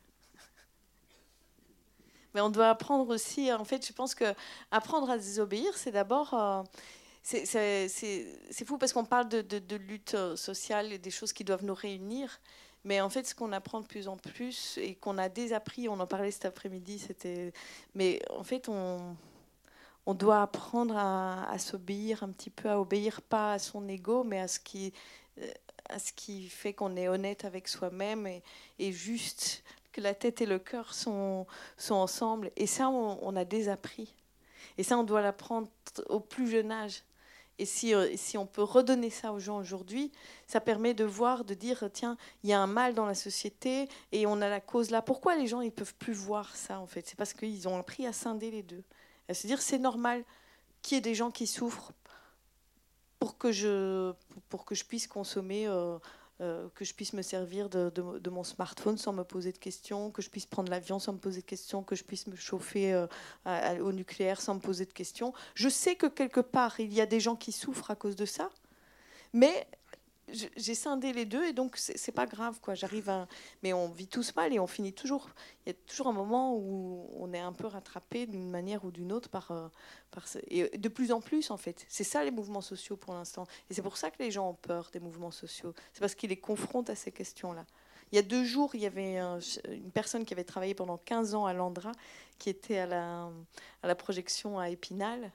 Mais 2.35 2.43
on 2.43 2.51
doit 2.51 2.69
apprendre 2.69 3.09
aussi, 3.09 3.51
en 3.51 3.65
fait, 3.65 3.87
je 3.87 3.95
pense 3.95 4.15
que 4.15 4.35
apprendre 4.71 5.09
à 5.09 5.17
désobéir, 5.17 5.75
c'est 5.79 5.93
d'abord. 5.93 6.35
Euh, 6.35 6.63
c'est 7.23 8.65
fou 8.67 8.77
parce 8.77 8.93
qu'on 8.93 9.07
parle 9.07 9.31
de, 9.31 9.41
de, 9.41 9.77
lutte 9.77 10.17
sociale 10.37 10.93
et 10.93 10.99
des 10.99 11.11
choses 11.11 11.33
qui 11.33 11.45
doivent 11.45 11.65
nous 11.65 11.75
réunir. 11.75 12.41
Mais 12.85 13.01
en 13.01 13.11
fait, 13.11 13.27
ce 13.27 13.35
qu'on 13.35 13.53
apprend 13.53 13.81
de 13.81 13.87
plus 13.87 14.09
en 14.09 14.17
plus 14.17 14.79
et 14.79 14.95
qu'on 14.95 15.19
a 15.19 15.29
désappris, 15.29 15.89
on 15.89 15.99
en 16.01 16.07
parlait 16.07 16.31
cet 16.31 16.45
après-midi, 16.45 16.99
c'était. 16.99 17.53
Mais 17.95 18.21
en 18.31 18.45
fait, 18.45 18.69
on, 18.69 19.17
doit 20.15 20.43
apprendre 20.43 20.97
à, 20.97 21.59
s'obéir 21.59 22.23
un 22.23 22.31
petit 22.31 22.51
peu, 22.51 22.71
à 22.71 22.81
obéir 22.81 23.21
pas 23.21 23.55
à 23.55 23.59
son 23.59 23.87
ego, 23.89 24.25
mais 24.25 24.41
à 24.41 24.49
ce 24.49 24.59
qui, 24.59 24.93
euh, 25.39 25.47
à 25.91 25.99
ce 25.99 26.13
qui 26.13 26.49
fait 26.49 26.73
qu'on 26.73 26.97
est 26.97 27.09
honnête 27.09 27.45
avec 27.45 27.69
soi-même 27.69 28.27
et, 28.79 28.93
juste 28.93 29.63
que 29.93 30.01
la 30.01 30.15
tête 30.15 30.41
et 30.41 30.47
le 30.47 30.59
cœur 30.59 30.95
sont, 30.95 31.47
sont 31.77 31.97
ensemble. 31.97 32.51
Et 32.57 32.67
ça, 32.67 32.89
on 32.89 33.37
a 33.37 33.45
désappris. 33.45 34.15
Et 34.79 34.85
ça, 34.85 34.97
on 34.97 35.03
doit 35.03 35.21
l'apprendre 35.21 35.69
au 36.09 36.21
plus 36.21 36.49
jeune 36.49 36.71
âge. 36.71 37.03
Et 37.59 37.65
si, 37.65 37.95
euh, 37.95 38.17
si 38.17 38.39
on 38.39 38.47
peut 38.47 38.63
redonner 38.63 39.11
ça 39.11 39.33
aux 39.33 39.41
gens 39.41 39.59
aujourd'hui, 39.59 40.13
ça 40.47 40.61
permet 40.61 40.95
de 40.95 41.05
voir, 41.05 41.45
de 41.45 41.55
dire, 41.55 41.89
tiens, 41.93 42.17
il 42.43 42.51
y 42.51 42.53
a 42.53 42.61
un 42.61 42.67
mal 42.67 42.95
dans 42.95 43.07
la 43.07 43.15
société 43.15 43.89
et 44.13 44.27
on 44.27 44.41
a 44.41 44.49
la 44.49 44.61
cause 44.61 44.91
là. 44.91 45.03
Pourquoi 45.03 45.37
les 45.37 45.47
gens 45.47 45.61
ne 45.61 45.71
peuvent 45.71 45.95
plus 45.95 46.13
voir 46.13 46.55
ça, 46.57 46.79
en 46.79 46.87
fait? 46.87 47.07
C'est 47.07 47.17
parce 47.17 47.33
qu'ils 47.33 47.69
ont 47.69 47.77
appris 47.79 48.07
à 48.07 48.13
scinder 48.13 48.51
les 48.51 48.63
deux. 48.63 48.85
À 49.29 49.35
se 49.35 49.47
dire, 49.47 49.61
c'est 49.61 49.79
normal 49.79 50.25
qu'il 50.83 50.97
y 50.97 50.99
ait 50.99 51.03
des 51.03 51.15
gens 51.15 51.31
qui 51.31 51.47
souffrent 51.47 51.93
pour 53.19 53.37
que 53.37 53.51
je, 53.51 54.13
pour 54.49 54.65
que 54.65 54.75
je 54.75 54.85
puisse 54.85 55.09
consommer 55.09 55.67
euh, 55.67 55.99
euh, 56.41 56.69
que 56.75 56.85
je 56.85 56.95
puisse 56.95 57.13
me 57.15 57.23
servir 57.23 57.69
de, 57.69 58.31
mon 58.31 58.45
smartphone 58.45 58.97
sans 58.97 59.13
me 59.13 59.25
poser 59.25 59.53
de 59.53 59.59
questions, 59.59 60.11
que 60.11 60.23
je 60.23 60.31
puisse 60.31 60.47
prendre 60.47 60.71
l'avion 60.71 60.99
sans 60.99 61.13
me 61.13 61.19
poser 61.19 61.41
de 61.41 61.47
questions, 61.47 61.83
que 61.83 61.97
je 61.97 62.05
puisse 62.05 62.27
me 62.27 62.37
chauffer 62.37 62.95
euh, 62.95 63.07
au 63.81 63.93
nucléaire 63.93 64.41
sans 64.41 64.55
me 64.55 64.61
poser 64.61 64.87
de 64.87 64.93
questions. 64.93 65.33
Je 65.55 65.69
sais 65.69 65.97
que 65.97 66.07
quelque 66.07 66.41
part, 66.41 66.79
il 66.79 66.93
y 66.95 67.01
a 67.01 67.07
des 67.07 67.21
gens 67.21 67.37
qui 67.37 67.53
souffrent 67.53 67.91
à 67.91 67.97
cause 67.97 68.17
de 68.17 68.25
ça, 68.25 68.51
mais 69.33 69.67
j'ai 70.33 70.75
scindé 70.75 71.13
les 71.13 71.25
deux 71.25 71.45
et 71.45 71.53
donc 71.53 71.77
c'est 71.77 72.13
pas 72.13 72.27
grave 72.27 72.61
quoi. 72.61 72.75
J'arrive 72.75 73.09
à, 73.11 73.29
mais 73.63 73.73
on 73.73 73.89
vit 73.89 74.07
tous 74.07 74.35
mal 74.37 74.53
et 74.53 74.59
on 74.59 74.67
finit 74.67 74.93
toujours. 74.93 75.29
Il 75.65 75.71
y 75.71 75.73
a 75.73 75.79
toujours 75.87 76.09
un 76.09 76.13
moment 76.13 76.55
où 76.57 77.09
on 77.15 77.33
est 77.33 77.39
un 77.39 77.53
peu 77.53 77.67
rattrapé 77.67 78.27
d'une 78.27 78.51
manière 78.51 78.85
ou 78.85 78.91
d'une 78.91 79.13
autre 79.13 79.29
par, 79.29 79.51
euh, 79.51 79.69
par 80.11 80.25
et 80.49 80.77
de 80.77 80.89
plus 80.89 81.13
en 81.13 81.21
plus 81.21 81.51
en 81.51 81.57
fait. 81.57 81.85
C'est 81.89 82.05
ça 82.05 82.25
les 82.25 82.31
mouvements 82.31 82.61
sociaux 82.61 82.97
pour 82.97 83.15
l'instant 83.15 83.47
et 83.71 83.75
c'est 83.75 83.83
pour 83.83 83.97
ça 83.97 84.11
que 84.11 84.23
les 84.23 84.31
gens 84.31 84.51
ont 84.51 84.55
peur 84.55 84.91
des 84.93 85.01
mouvements 85.01 85.31
sociaux. 85.31 85.75
C'est 85.93 86.01
parce 86.01 86.15
qu'ils 86.15 86.31
les 86.31 86.41
confrontent 86.41 86.91
à 86.91 86.95
ces 86.95 87.13
questions-là. 87.13 87.65
Il 88.13 88.17
y 88.17 88.19
a 88.19 88.23
deux 88.23 88.45
jours, 88.45 88.75
il 88.75 88.81
y 88.81 88.87
avait 88.87 89.19
une 89.19 89.91
personne 89.93 90.25
qui 90.25 90.33
avait 90.33 90.45
travaillé 90.45 90.75
pendant 90.75 90.97
15 90.97 91.35
ans 91.35 91.45
à 91.45 91.53
Landra, 91.53 91.93
qui 92.39 92.49
était 92.49 92.79
à 92.79 92.87
la, 92.87 93.31
à 93.83 93.87
la 93.87 93.95
projection 93.95 94.59
à 94.59 94.71
Épinal, 94.71 95.31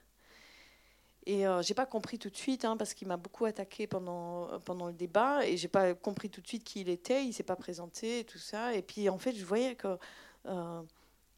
et 1.25 1.47
euh, 1.47 1.61
j'ai 1.61 1.73
pas 1.73 1.85
compris 1.85 2.19
tout 2.19 2.29
de 2.29 2.35
suite, 2.35 2.65
hein, 2.65 2.75
parce 2.75 2.93
qu'il 2.93 3.07
m'a 3.07 3.17
beaucoup 3.17 3.45
attaqué 3.45 3.87
pendant, 3.87 4.59
pendant 4.61 4.87
le 4.87 4.93
débat, 4.93 5.45
et 5.45 5.55
j'ai 5.55 5.69
pas 5.69 5.93
compris 5.93 6.29
tout 6.29 6.41
de 6.41 6.47
suite 6.47 6.63
qui 6.63 6.81
il 6.81 6.89
était, 6.89 7.23
il 7.23 7.33
s'est 7.33 7.43
pas 7.43 7.55
présenté, 7.55 8.25
tout 8.25 8.39
ça. 8.39 8.73
Et 8.73 8.81
puis 8.81 9.07
en 9.09 9.17
fait, 9.17 9.33
je 9.33 9.45
voyais 9.45 9.75
que 9.75 9.97
euh, 10.47 10.81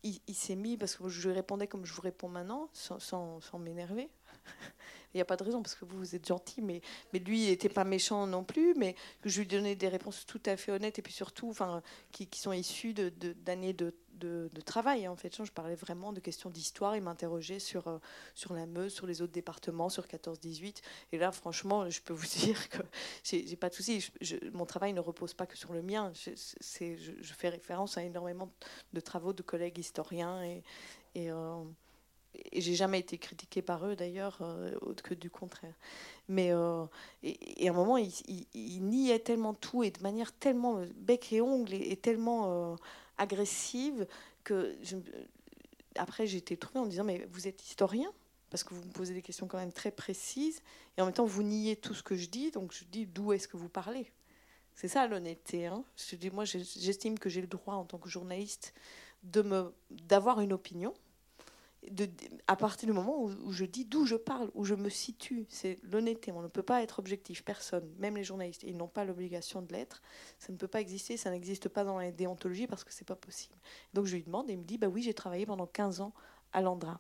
il, 0.04 0.36
s'est 0.36 0.56
mis, 0.56 0.78
parce 0.78 0.96
que 0.96 1.08
je 1.08 1.30
lui 1.30 1.36
répondais 1.36 1.68
comme 1.68 1.86
je 1.86 1.94
vous 1.94 2.02
réponds 2.02 2.30
maintenant, 2.30 2.70
sans, 2.74 3.00
sans, 3.00 3.60
m'énerver. 3.60 4.10
Il 5.14 5.20
n'y 5.20 5.22
a 5.22 5.26
pas 5.26 5.38
de 5.38 5.44
raison 5.44 5.62
parce 5.62 5.76
que 5.76 5.86
vous, 5.86 5.98
vous 5.98 6.16
êtes 6.16 6.28
gentil, 6.28 6.62
mais, 6.62 6.82
mais 7.14 7.20
lui, 7.20 7.46
il 7.46 7.50
n'était 7.50 7.70
pas 7.70 7.86
méchant 7.86 8.28
non 8.28 8.44
plus, 8.44 8.74
mais 8.76 8.96
je 9.24 9.40
lui 9.40 9.48
donnais 9.48 9.74
des 9.74 9.88
réponses 9.88 10.26
tout 10.26 10.42
à 10.46 10.58
fait 10.58 10.74
honnêtes 10.74 11.00
et 11.00 11.02
puis 11.02 11.14
surtout 11.14 11.54
qui, 12.12 12.28
qui 12.28 12.38
sont 12.42 12.52
issues 12.52 12.94
d'années 12.94 13.72
de, 13.72 13.86
de, 13.86 13.96
de, 14.16 14.50
travail. 14.66 15.08
En 15.08 15.16
fait, 15.16 15.44
je 15.44 15.52
parlais 15.52 15.76
vraiment 15.76 16.14
de 16.14 16.20
questions 16.20 16.50
d'histoire. 16.50 16.96
Il 16.96 17.04
m'interrogeait 17.04 17.60
sur, 17.60 17.88
euh, 17.88 17.98
sur 18.34 18.54
la 18.54 18.66
Meuse, 18.66 18.94
sur 18.94 19.06
les 19.06 19.22
autres 19.22 19.34
départements, 19.34 19.90
sur 19.90 20.06
14-18. 20.06 20.82
Et 21.12 21.18
là, 21.18 21.32
franchement, 21.32 21.90
je 21.90 22.02
peux 22.02 22.14
vous 22.14 22.26
dire 22.40 22.70
que 22.70 22.82
j'ai 23.24 23.56
pas 23.56 23.70
de 23.70 23.76
souci. 23.76 24.10
mon 24.54 24.66
travail 24.66 24.94
ne 24.94 25.00
repose 25.00 25.34
pas 25.34 25.46
que 25.46 25.58
sur 25.58 25.74
le 25.74 25.82
mien. 25.82 26.12
Je, 26.14 26.32
fais 27.38 27.50
référence 27.50 27.98
à 27.98 28.04
énormément 28.04 28.52
de 28.94 29.00
travaux 29.00 29.34
de 29.34 29.42
collègues 29.42 29.78
historiens 29.78 30.44
et, 30.44 30.64
et 31.14 31.32
euh, 31.32 31.64
et 32.52 32.62
j'ai 32.62 32.76
jamais 32.76 33.00
été 33.00 33.18
critiquée 33.18 33.62
par 33.62 33.86
eux 33.86 33.96
d'ailleurs, 33.96 34.38
euh, 34.42 34.72
que 35.04 35.14
du 35.14 35.30
contraire. 35.30 35.74
Mais 36.28 36.52
euh, 36.52 36.86
et, 37.24 37.68
à 37.68 37.72
un 37.72 37.76
moment, 37.76 37.98
ils 37.98 38.14
il, 38.54 38.84
niaient 38.84 39.20
tellement 39.20 39.54
tout 39.54 39.84
et 39.84 39.92
de 39.92 40.02
manière 40.02 40.32
tellement 40.34 40.78
euh, 40.78 40.86
bec 40.96 41.32
et 41.34 41.42
ongle 41.42 41.74
et, 41.74 41.96
tellement 41.98 42.78
agressive 43.18 44.08
que 44.44 44.76
après 45.96 46.28
j'ai 46.28 46.38
été 46.38 46.58
trouvée 46.58 46.80
en 46.80 46.86
disant 46.86 47.04
mais 47.04 47.28
vous 47.32 47.48
êtes 47.48 47.64
historien? 47.64 48.12
Parce 48.52 48.64
que 48.64 48.74
vous 48.74 48.84
me 48.84 48.92
posez 48.92 49.14
des 49.14 49.22
questions 49.22 49.48
quand 49.48 49.58
même 49.58 49.74
très 49.74 49.92
précises 49.92 50.62
et 50.98 51.02
en 51.02 51.06
même 51.06 51.14
temps 51.14 51.26
vous 51.26 51.44
niez 51.44 51.76
tout 51.76 51.94
ce 51.94 52.04
que 52.04 52.16
je 52.16 52.28
dis 52.28 52.52
donc 52.52 52.72
je 52.74 52.86
dis 52.86 53.06
d'où 53.06 53.34
est-ce 53.34 53.48
que 53.48 53.58
vous 53.58 53.70
parlez? 53.70 54.12
C'est 54.76 54.88
ça 54.88 55.08
l'honnêteté 55.08 55.68
hein. 55.68 55.84
je 55.98 56.16
dis 56.16 56.30
moi 56.30 56.46
j'estime 56.46 57.18
que 57.18 57.30
j'ai 57.30 57.42
le 57.42 57.48
droit 57.48 57.76
en 57.76 57.86
tant 57.86 57.98
que 57.98 58.10
journaliste 58.10 58.74
de 59.24 59.42
me 59.42 59.74
d'avoir 59.90 60.42
une 60.42 60.54
opinion 60.54 60.94
à 62.48 62.56
partir 62.56 62.88
du 62.88 62.94
moment 62.94 63.24
où, 63.24 63.52
je 63.52 63.66
dis 63.66 63.86
d'où 63.86 64.06
je 64.06 64.16
parle, 64.16 64.50
où 64.54 64.66
je 64.66 64.76
me 64.76 64.90
situe, 64.90 65.46
c'est 65.50 65.80
l'honnêteté. 65.84 66.32
On 66.32 66.42
ne 66.42 66.48
peut 66.48 66.64
pas 66.64 66.82
être 66.82 67.00
objectif, 67.00 67.44
personne, 67.44 67.90
même 67.98 68.16
les 68.16 68.24
journalistes, 68.24 68.64
ils 68.64 68.78
n'ont 68.78 68.88
pas 68.88 69.06
l'obligation 69.06 69.62
de 69.62 69.72
l'être. 69.74 70.02
Ça 70.40 70.52
ne 70.52 70.58
peut 70.58 70.68
pas 70.68 70.82
exister, 70.82 71.18
ça 71.18 71.30
n'existe 71.32 71.70
pas 71.70 71.84
dans 71.84 71.98
la 71.98 72.12
déontologie 72.12 72.68
parce 72.68 72.84
que 72.84 72.94
c'est 72.94 73.08
pas 73.08 73.16
possible. 73.16 73.56
Donc 73.94 74.06
je 74.06 74.16
lui 74.16 74.24
demande 74.24 74.50
et 74.50 74.54
il 74.54 74.60
me 74.60 74.64
dit 74.64 74.78
bah 74.78 74.88
oui, 74.88 75.02
j'ai 75.02 75.14
travaillé 75.14 75.46
pendant 75.46 75.68
15 75.68 76.02
ans 76.02 76.14
à 76.54 76.62
Landra. 76.62 77.00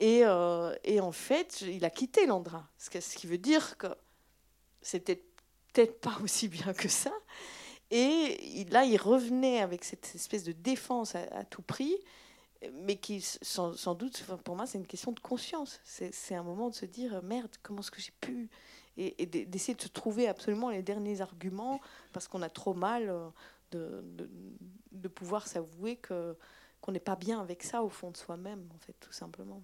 Et, 0.00 0.22
euh, 0.24 0.74
et 0.84 1.00
en 1.00 1.12
fait, 1.12 1.62
il 1.62 1.84
a 1.84 1.90
quitté 1.90 2.26
Landra, 2.26 2.68
ce 2.78 3.16
qui 3.16 3.26
veut 3.26 3.38
dire 3.38 3.78
que 3.78 3.88
c'était 4.82 5.22
peut-être 5.72 6.00
pas 6.00 6.18
aussi 6.22 6.48
bien 6.48 6.72
que 6.72 6.88
ça. 6.88 7.12
Et 7.90 8.66
là, 8.70 8.84
il 8.84 8.96
revenait 8.96 9.60
avec 9.60 9.84
cette 9.84 10.14
espèce 10.14 10.42
de 10.42 10.52
défense 10.52 11.14
à 11.14 11.44
tout 11.44 11.62
prix 11.62 11.94
mais 12.72 12.96
qui, 12.96 13.20
sans, 13.20 13.94
doute, 13.94 14.24
pour 14.44 14.56
moi, 14.56 14.66
c'est 14.66 14.78
une 14.78 14.86
question 14.86 15.12
de 15.12 15.20
conscience. 15.20 15.80
C'est 15.84 16.34
un 16.34 16.42
moment 16.42 16.70
de 16.70 16.74
se 16.74 16.86
dire 16.86 17.22
merde, 17.22 17.50
comment 17.62 17.80
est-ce 17.80 17.90
que 17.90 18.00
j'ai 18.00 18.14
pu 18.20 18.50
Et, 18.96 19.26
d'essayer 19.26 19.74
de 19.74 19.82
se 19.82 19.88
trouver 19.88 20.28
absolument 20.28 20.70
les 20.70 20.82
derniers 20.82 21.20
arguments 21.20 21.80
parce 22.12 22.28
qu'on 22.28 22.42
a 22.42 22.48
trop 22.48 22.74
mal 22.74 23.08
euh, 23.08 23.28
de, 23.70 24.02
de, 24.04 24.30
de 24.92 25.08
pouvoir 25.08 25.46
s'avouer 25.46 25.96
que 25.96 26.36
qu'on 26.84 26.92
n'est 26.92 27.00
pas 27.00 27.16
bien 27.16 27.40
avec 27.40 27.62
ça 27.62 27.82
au 27.82 27.88
fond 27.88 28.10
de 28.10 28.16
soi-même, 28.18 28.68
en 28.74 28.78
fait, 28.78 28.92
tout 29.00 29.10
simplement. 29.10 29.62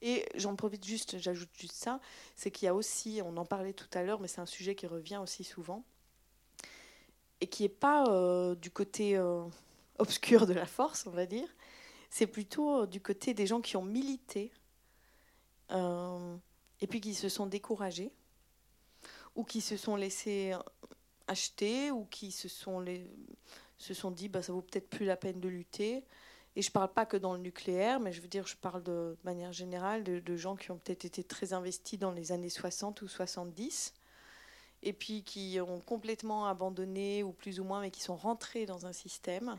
Et 0.00 0.24
j'en 0.36 0.54
profite 0.54 0.84
juste, 0.84 1.18
j'ajoute 1.18 1.48
juste 1.54 1.74
ça, 1.74 1.98
c'est 2.36 2.52
qu'il 2.52 2.66
y 2.66 2.68
a 2.68 2.74
aussi, 2.74 3.20
on 3.24 3.36
en 3.36 3.44
parlait 3.44 3.72
tout 3.72 3.88
à 3.94 4.04
l'heure, 4.04 4.20
mais 4.20 4.28
c'est 4.28 4.40
un 4.40 4.46
sujet 4.46 4.76
qui 4.76 4.86
revient 4.86 5.16
aussi 5.16 5.42
souvent, 5.42 5.82
et 7.40 7.48
qui 7.48 7.64
n'est 7.64 7.68
pas 7.68 8.06
euh, 8.10 8.54
du 8.54 8.70
côté 8.70 9.16
euh, 9.16 9.42
obscur 9.98 10.46
de 10.46 10.52
la 10.52 10.66
force, 10.66 11.06
on 11.06 11.10
va 11.10 11.26
dire. 11.26 11.48
C'est 12.10 12.26
plutôt 12.26 12.82
euh, 12.82 12.86
du 12.86 13.00
côté 13.00 13.34
des 13.34 13.46
gens 13.46 13.60
qui 13.60 13.76
ont 13.76 13.84
milité 13.84 14.52
euh, 15.72 16.36
et 16.80 16.86
puis 16.86 17.00
qui 17.00 17.14
se 17.14 17.28
sont 17.28 17.46
découragés 17.46 18.12
ou 19.34 19.44
qui 19.44 19.60
se 19.60 19.76
sont 19.76 19.96
laissés 19.96 20.52
euh, 20.52 20.58
acheter 21.26 21.90
ou 21.90 22.04
qui 22.04 22.30
se 22.30 22.48
sont, 22.48 22.84
se 23.78 23.94
sont 23.94 24.10
dit 24.10 24.28
bah, 24.28 24.42
ça 24.42 24.52
vaut 24.52 24.62
peut-être 24.62 24.88
plus 24.88 25.06
la 25.06 25.16
peine 25.16 25.40
de 25.40 25.48
lutter. 25.48 26.04
Et 26.56 26.62
je 26.62 26.68
ne 26.68 26.72
parle 26.72 26.92
pas 26.92 27.04
que 27.04 27.16
dans 27.16 27.32
le 27.32 27.40
nucléaire, 27.40 27.98
mais 27.98 28.12
je 28.12 28.20
veux 28.20 28.28
dire, 28.28 28.46
je 28.46 28.56
parle 28.56 28.84
de, 28.84 29.16
manière 29.24 29.52
générale 29.52 30.04
de, 30.04 30.20
de 30.20 30.36
gens 30.36 30.54
qui 30.54 30.70
ont 30.70 30.78
peut-être 30.78 31.04
été 31.04 31.24
très 31.24 31.52
investis 31.52 31.98
dans 31.98 32.12
les 32.12 32.30
années 32.30 32.48
60 32.48 33.02
ou 33.02 33.08
70 33.08 33.92
et 34.84 34.92
puis 34.92 35.24
qui 35.24 35.58
ont 35.60 35.80
complètement 35.80 36.46
abandonné, 36.46 37.22
ou 37.22 37.32
plus 37.32 37.58
ou 37.58 37.64
moins, 37.64 37.80
mais 37.80 37.90
qui 37.90 38.02
sont 38.02 38.16
rentrés 38.16 38.66
dans 38.66 38.86
un 38.86 38.92
système 38.92 39.56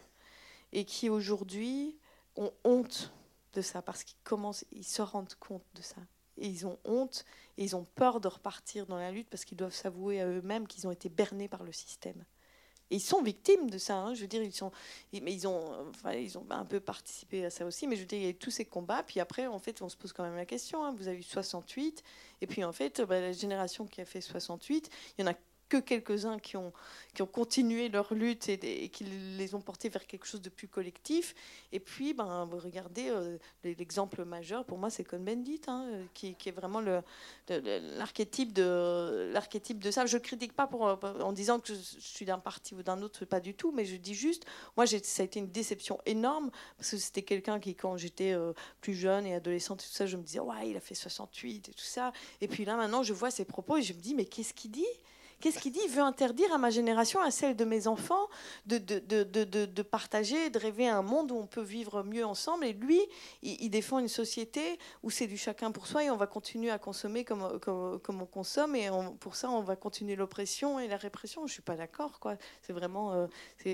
et 0.75 0.83
qui 0.83 1.09
aujourd'hui 1.09 1.97
ont 2.35 2.51
honte 2.65 3.13
de 3.53 3.61
ça 3.61 3.81
parce 3.81 4.03
qu'ils 4.03 4.19
commencent, 4.25 4.65
ils 4.71 4.83
se 4.83 5.01
rendent 5.01 5.33
compte 5.35 5.63
de 5.73 5.81
ça. 5.81 6.01
Et 6.37 6.47
ils 6.47 6.67
ont 6.67 6.77
honte 6.83 7.23
et 7.57 7.63
ils 7.63 7.77
ont 7.77 7.85
peur 7.95 8.19
de 8.19 8.27
repartir 8.27 8.85
dans 8.85 8.97
la 8.97 9.09
lutte 9.09 9.29
parce 9.29 9.45
qu'ils 9.45 9.57
doivent 9.57 9.73
s'avouer 9.73 10.19
à 10.19 10.27
eux-mêmes 10.27 10.67
qu'ils 10.67 10.85
ont 10.85 10.91
été 10.91 11.07
bernés 11.07 11.47
par 11.47 11.63
le 11.63 11.71
système. 11.71 12.25
Et 12.91 12.97
ils 12.97 13.01
sont 13.01 13.23
victimes 13.23 13.69
de 13.69 13.77
ça. 13.77 13.95
Hein. 13.95 14.13
Je 14.15 14.21
veux 14.21 14.27
dire, 14.27 14.43
ils 14.43 14.53
sont, 14.53 14.69
mais 15.13 15.33
ils 15.33 15.47
ont, 15.47 15.89
enfin, 15.89 16.11
ils 16.11 16.37
ont 16.37 16.45
un 16.49 16.65
peu 16.65 16.81
participé 16.81 17.45
à 17.45 17.49
ça 17.49 17.65
aussi. 17.65 17.87
Mais 17.87 17.95
je 17.95 18.01
veux 18.01 18.07
dire, 18.07 18.19
il 18.19 18.25
y 18.25 18.27
a 18.27 18.31
eu 18.31 18.35
tous 18.35 18.51
ces 18.51 18.65
combats. 18.65 19.01
Puis 19.01 19.21
après, 19.21 19.47
en 19.47 19.59
fait, 19.59 19.81
on 19.81 19.87
se 19.87 19.95
pose 19.95 20.11
quand 20.11 20.23
même 20.23 20.35
la 20.35 20.45
question. 20.45 20.83
Hein. 20.83 20.93
Vous 20.97 21.07
avez 21.07 21.17
eu 21.17 21.23
68, 21.23 22.03
et 22.41 22.47
puis 22.47 22.65
en 22.65 22.73
fait, 22.73 23.01
bah, 23.01 23.21
la 23.21 23.31
génération 23.31 23.87
qui 23.87 24.01
a 24.01 24.05
fait 24.05 24.21
68, 24.21 24.89
il 25.17 25.21
y 25.21 25.27
en 25.27 25.31
a 25.31 25.35
que 25.81 25.85
quelques-uns 25.85 26.39
qui 26.39 26.57
ont, 26.57 26.73
qui 27.13 27.21
ont 27.21 27.27
continué 27.27 27.89
leur 27.89 28.13
lutte 28.13 28.49
et, 28.49 28.89
qui 28.89 29.03
les 29.03 29.55
ont 29.55 29.61
portés 29.61 29.89
vers 29.89 30.05
quelque 30.07 30.25
chose 30.25 30.41
de 30.41 30.49
plus 30.49 30.67
collectif. 30.67 31.35
Et 31.71 31.79
puis, 31.79 32.13
ben, 32.13 32.45
vous 32.45 32.57
regardez 32.57 33.09
euh, 33.09 33.37
l'exemple 33.63 34.25
majeur, 34.25 34.65
pour 34.65 34.77
moi, 34.77 34.89
c'est 34.89 35.03
Cohn-Bendit, 35.03 35.61
hein, 35.67 35.87
qui, 36.13 36.35
qui, 36.35 36.49
est 36.49 36.51
vraiment 36.51 36.81
l'archétype 37.49 38.53
de, 38.53 39.31
l'archétype 39.33 39.79
de 39.79 39.91
ça. 39.91 40.05
Je 40.05 40.17
ne 40.17 40.21
critique 40.21 40.53
pas 40.53 40.69
en 40.71 41.31
disant 41.31 41.59
que 41.59 41.73
je, 41.73 41.79
suis 41.99 42.25
d'un 42.25 42.39
parti 42.39 42.73
ou 42.73 42.83
d'un 42.83 43.01
autre, 43.01 43.25
pas 43.25 43.39
du 43.39 43.53
tout, 43.53 43.71
mais 43.71 43.85
je 43.85 43.95
dis 43.95 44.15
juste, 44.15 44.45
moi, 44.75 44.85
ça 44.87 45.21
a 45.21 45.25
été 45.25 45.39
une 45.39 45.51
déception 45.51 45.99
énorme, 46.05 46.51
parce 46.77 46.91
que 46.91 46.97
c'était 46.97 47.23
quelqu'un 47.23 47.59
qui, 47.59 47.75
quand 47.75 47.97
j'étais 47.97 48.33
euh, 48.33 48.53
plus 48.81 48.93
jeune 48.93 49.25
et 49.25 49.35
adolescente 49.35 49.75
tout 49.79 49.85
ça, 49.91 50.05
je 50.05 50.17
me 50.17 50.23
disais, 50.23 50.39
ouais, 50.39 50.69
il 50.69 50.77
a 50.77 50.79
fait 50.79 50.95
68 50.95 51.69
et 51.69 51.71
tout 51.71 51.79
ça. 51.79 52.11
Et 52.41 52.47
puis 52.47 52.65
là, 52.65 52.75
maintenant, 52.75 53.03
je 53.03 53.13
vois 53.13 53.31
ses 53.31 53.45
propos 53.45 53.77
et 53.77 53.81
je 53.81 53.93
me 53.93 53.99
dis, 53.99 54.15
mais 54.15 54.25
qu'est-ce 54.25 54.53
qu'il 54.53 54.71
dit? 54.71 54.85
Qu'est-ce 55.45 55.59
qu'il 55.59 55.73
dit? 55.73 55.81
Il 55.85 55.91
veut 55.91 56.01
interdire 56.01 56.51
à 56.51 56.57
ma 56.57 56.71
génération, 56.71 57.21
à 57.21 57.29
celle 57.29 57.55
de 57.55 57.65
mes 57.65 57.85
enfants, 57.85 58.29
de, 58.65 59.81
partager, 59.83 60.49
de 60.49 60.57
rêver 60.57 60.87
un 60.87 61.03
monde 61.03 61.31
où 61.31 61.35
on 61.35 61.45
peut 61.45 61.61
vivre 61.61 62.01
mieux 62.01 62.25
ensemble. 62.25 62.65
Et 62.65 62.73
lui, 62.73 62.99
il, 63.43 63.69
défend 63.69 63.99
une 63.99 64.07
société 64.07 64.79
où 65.03 65.11
c'est 65.11 65.27
du 65.27 65.37
chacun 65.37 65.69
pour 65.69 65.85
soi 65.85 66.03
et 66.03 66.09
on 66.09 66.17
va 66.17 66.25
continuer 66.25 66.71
à 66.71 66.79
consommer 66.79 67.23
comme, 67.25 67.43
on 67.63 68.25
consomme. 68.25 68.75
Et 68.75 68.89
pour 69.19 69.35
ça, 69.35 69.51
on 69.51 69.61
va 69.61 69.75
continuer 69.75 70.15
l'oppression 70.15 70.79
et 70.79 70.87
la 70.87 70.97
répression. 70.97 71.41
Je 71.41 71.51
ne 71.51 71.53
suis 71.53 71.61
pas 71.61 71.75
d'accord. 71.75 72.19
C'est 72.63 72.73
vraiment 72.73 73.13
euh, 73.13 73.27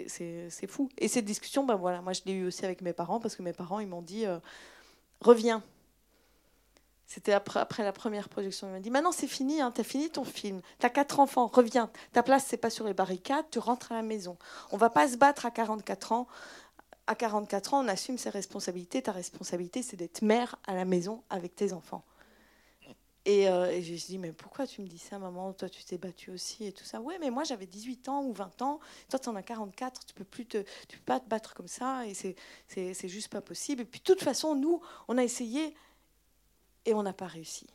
c'est 0.08 0.68
fou. 0.68 0.90
Et 0.98 1.08
cette 1.08 1.24
discussion, 1.24 1.64
ben 1.64 1.76
voilà, 1.76 2.02
moi 2.02 2.12
je 2.12 2.20
l'ai 2.26 2.34
eu 2.34 2.48
aussi 2.48 2.66
avec 2.66 2.82
mes 2.82 2.92
parents 2.92 3.22
parce 3.22 3.38
que 3.38 3.44
mes 3.44 3.54
parents, 3.54 3.80
ils 3.80 3.88
m'ont 3.88 4.02
dit 4.02 4.26
euh, 4.26 4.40
reviens 5.22 5.64
c'était 7.14 7.34
après, 7.34 7.60
après, 7.60 7.84
la 7.84 7.92
première 7.92 8.30
projection. 8.30 8.68
Il 8.70 8.72
m'a 8.72 8.80
dit 8.80 8.90
Maintenant, 8.90 9.12
c'est 9.12 9.28
fini, 9.28 9.60
hein, 9.60 9.74
tu 9.76 9.82
as 9.82 9.84
fini 9.84 10.10
ton 10.10 10.24
film. 10.24 10.62
Tu 10.80 10.86
as 10.86 10.90
quatre 10.90 11.20
enfants, 11.20 11.48
reviens. 11.48 11.92
Ta 12.14 12.24
place, 12.24 12.46
c'est 12.48 12.56
pas 12.56 12.70
sur 12.70 12.86
les 12.86 12.94
barricades, 12.94 13.44
tu 13.52 13.60
rentres 13.60 13.92
à 13.92 13.96
la 13.96 14.02
maison. 14.02 14.38
On 14.72 14.78
va 14.78 14.90
pas 14.90 15.10
se 15.10 15.18
battre 15.18 15.46
à 15.46 15.52
44 15.52 16.14
ans. 16.14 16.28
À 17.08 17.16
44 17.16 17.74
ans, 17.74 17.84
on 17.84 17.88
assume 17.90 18.18
ses 18.18 18.30
responsabilités. 18.30 19.02
Ta 19.02 19.12
responsabilité, 19.12 19.84
c'est 19.84 19.98
d'être 19.98 20.22
mère 20.22 20.56
à 20.66 20.74
la 20.74 20.86
maison 20.86 21.22
avec 21.30 21.54
tes 21.54 21.74
enfants. 21.74 22.06
Et, 23.26 23.50
euh, 23.50 23.82
je 23.82 23.94
dit 23.94 24.18
Mais 24.18 24.32
pourquoi 24.32 24.66
tu 24.66 24.82
me 24.82 24.88
dis 24.88 24.98
ça, 24.98 25.20
maman? 25.20 25.52
Toi, 25.52 25.68
tu 25.68 25.84
t'es 25.84 25.98
battue 25.98 26.32
aussi 26.32 26.66
et 26.66 26.72
tout 26.72 26.86
ça. 26.86 27.02
Oui, 27.02 27.16
mais 27.20 27.30
moi, 27.30 27.44
j'avais 27.44 27.66
18 27.66 28.08
ans 28.08 28.24
ou 28.24 28.32
20 28.32 28.62
ans. 28.62 28.80
Toi, 29.10 29.20
tu 29.20 29.28
en 29.28 29.36
as 29.36 29.44
44. 29.44 30.06
Tu 30.06 30.14
peux 30.14 30.24
plus 30.24 30.46
te, 30.46 30.60
tu 30.88 30.98
peux 30.98 31.04
pas 31.04 31.20
te 31.20 31.28
battre 31.28 31.56
comme 31.56 31.68
ça. 31.68 32.08
Et 32.08 32.14
c'est 32.14 33.08
juste 33.10 33.28
pas 33.28 33.42
possible. 33.42 33.82
Et 33.82 33.86
puis, 33.86 34.00
de 34.00 34.06
toute 34.06 34.24
façon, 34.24 34.56
nous, 34.56 34.80
on 35.10 35.18
a 35.18 35.24
essayé 35.26 35.76
et 36.86 36.94
on 36.94 37.04
n'a 37.04 37.14
pas 37.14 37.28
réussi. 37.28 37.68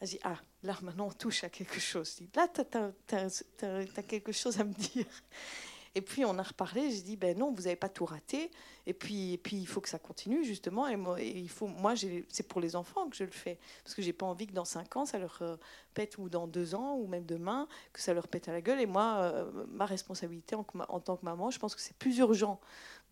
Elle 0.00 0.08
dit, 0.08 0.18
ah, 0.22 0.36
là 0.62 0.76
maintenant 0.82 1.06
on 1.06 1.12
touche 1.12 1.44
à 1.44 1.48
quelque 1.48 1.80
chose. 1.80 2.20
là, 2.34 2.48
tu 2.48 2.60
as, 2.60 4.02
quelque 4.02 4.32
chose 4.32 4.60
à 4.60 4.64
me 4.64 4.74
dire. 4.74 5.06
Et 5.96 6.00
puis 6.00 6.24
on 6.24 6.36
a 6.38 6.42
reparlé, 6.42 6.90
j'ai 6.90 7.02
dit, 7.02 7.16
ben 7.16 7.38
non, 7.38 7.52
vous 7.52 7.62
n'avez 7.62 7.76
pas 7.76 7.88
tout 7.88 8.04
raté. 8.04 8.50
Et 8.84 8.92
puis, 8.92 9.34
et 9.34 9.38
puis 9.38 9.56
il 9.56 9.66
faut 9.66 9.80
que 9.80 9.88
ça 9.88 10.00
continue, 10.00 10.44
justement. 10.44 10.88
Et 10.88 10.96
moi, 10.96 11.18
moi 11.60 11.94
c'est 12.28 12.42
pour 12.48 12.60
les 12.60 12.74
enfants 12.74 13.08
que 13.08 13.16
je 13.16 13.22
le 13.22 13.30
fais. 13.30 13.58
Parce 13.84 13.94
que 13.94 14.02
j'ai 14.02 14.12
pas 14.12 14.26
envie 14.26 14.48
que 14.48 14.52
dans 14.52 14.64
cinq 14.64 14.96
ans, 14.96 15.06
ça 15.06 15.18
leur 15.18 15.38
euh, 15.42 15.56
pète, 15.94 16.18
ou 16.18 16.28
dans 16.28 16.48
deux 16.48 16.74
ans, 16.74 16.96
ou 16.96 17.06
même 17.06 17.24
demain, 17.24 17.68
que 17.92 18.00
ça 18.00 18.12
leur 18.12 18.26
pète 18.26 18.48
à 18.48 18.52
la 18.52 18.60
gueule. 18.60 18.80
Et 18.80 18.86
moi, 18.86 19.20
euh, 19.20 19.66
ma 19.68 19.86
responsabilité 19.86 20.56
en, 20.56 20.66
en, 20.88 21.00
tant 21.00 21.16
que 21.16 21.24
maman, 21.24 21.52
je 21.52 21.60
pense 21.60 21.76
que 21.76 21.80
c'est 21.80 21.96
plus 21.96 22.18
urgent 22.18 22.60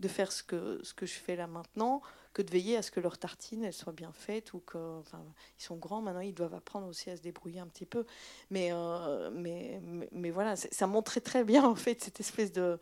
de 0.01 0.09
faire 0.09 0.33
ce 0.33 0.43
que, 0.43 0.81
ce 0.83 0.93
que 0.93 1.07
je 1.07 1.15
fais 1.15 1.37
là 1.37 1.47
maintenant 1.47 2.03
que 2.33 2.43
de 2.43 2.51
veiller 2.51 2.77
à 2.77 2.83
ce 2.83 2.91
que 2.91 3.01
leurs 3.01 3.19
tartines 3.19 3.65
elles 3.65 3.73
soient 3.73 3.93
bien 3.93 4.13
faites 4.13 4.55
ou 4.55 4.61
que 4.61 4.99
enfin, 5.01 5.23
ils 5.59 5.63
sont 5.63 5.77
grands 5.77 6.01
maintenant 6.01 6.21
ils 6.21 6.35
doivent 6.35 6.55
apprendre 6.55 6.87
aussi 6.87 7.11
à 7.11 7.17
se 7.17 7.23
débrouiller 7.23 7.61
un 7.61 7.67
petit 7.67 7.87
peu. 7.87 8.07
Mais 8.51 8.71
euh, 8.73 9.31
mais, 9.33 9.81
mais, 10.13 10.31
voilà 10.31 10.57
ça 10.57 10.87
montrait 10.87 11.21
très 11.21 11.45
bien 11.45 11.65
en 11.65 11.75
fait 11.75 12.03
cette 12.03 12.21
espèce 12.21 12.53
de, 12.53 12.79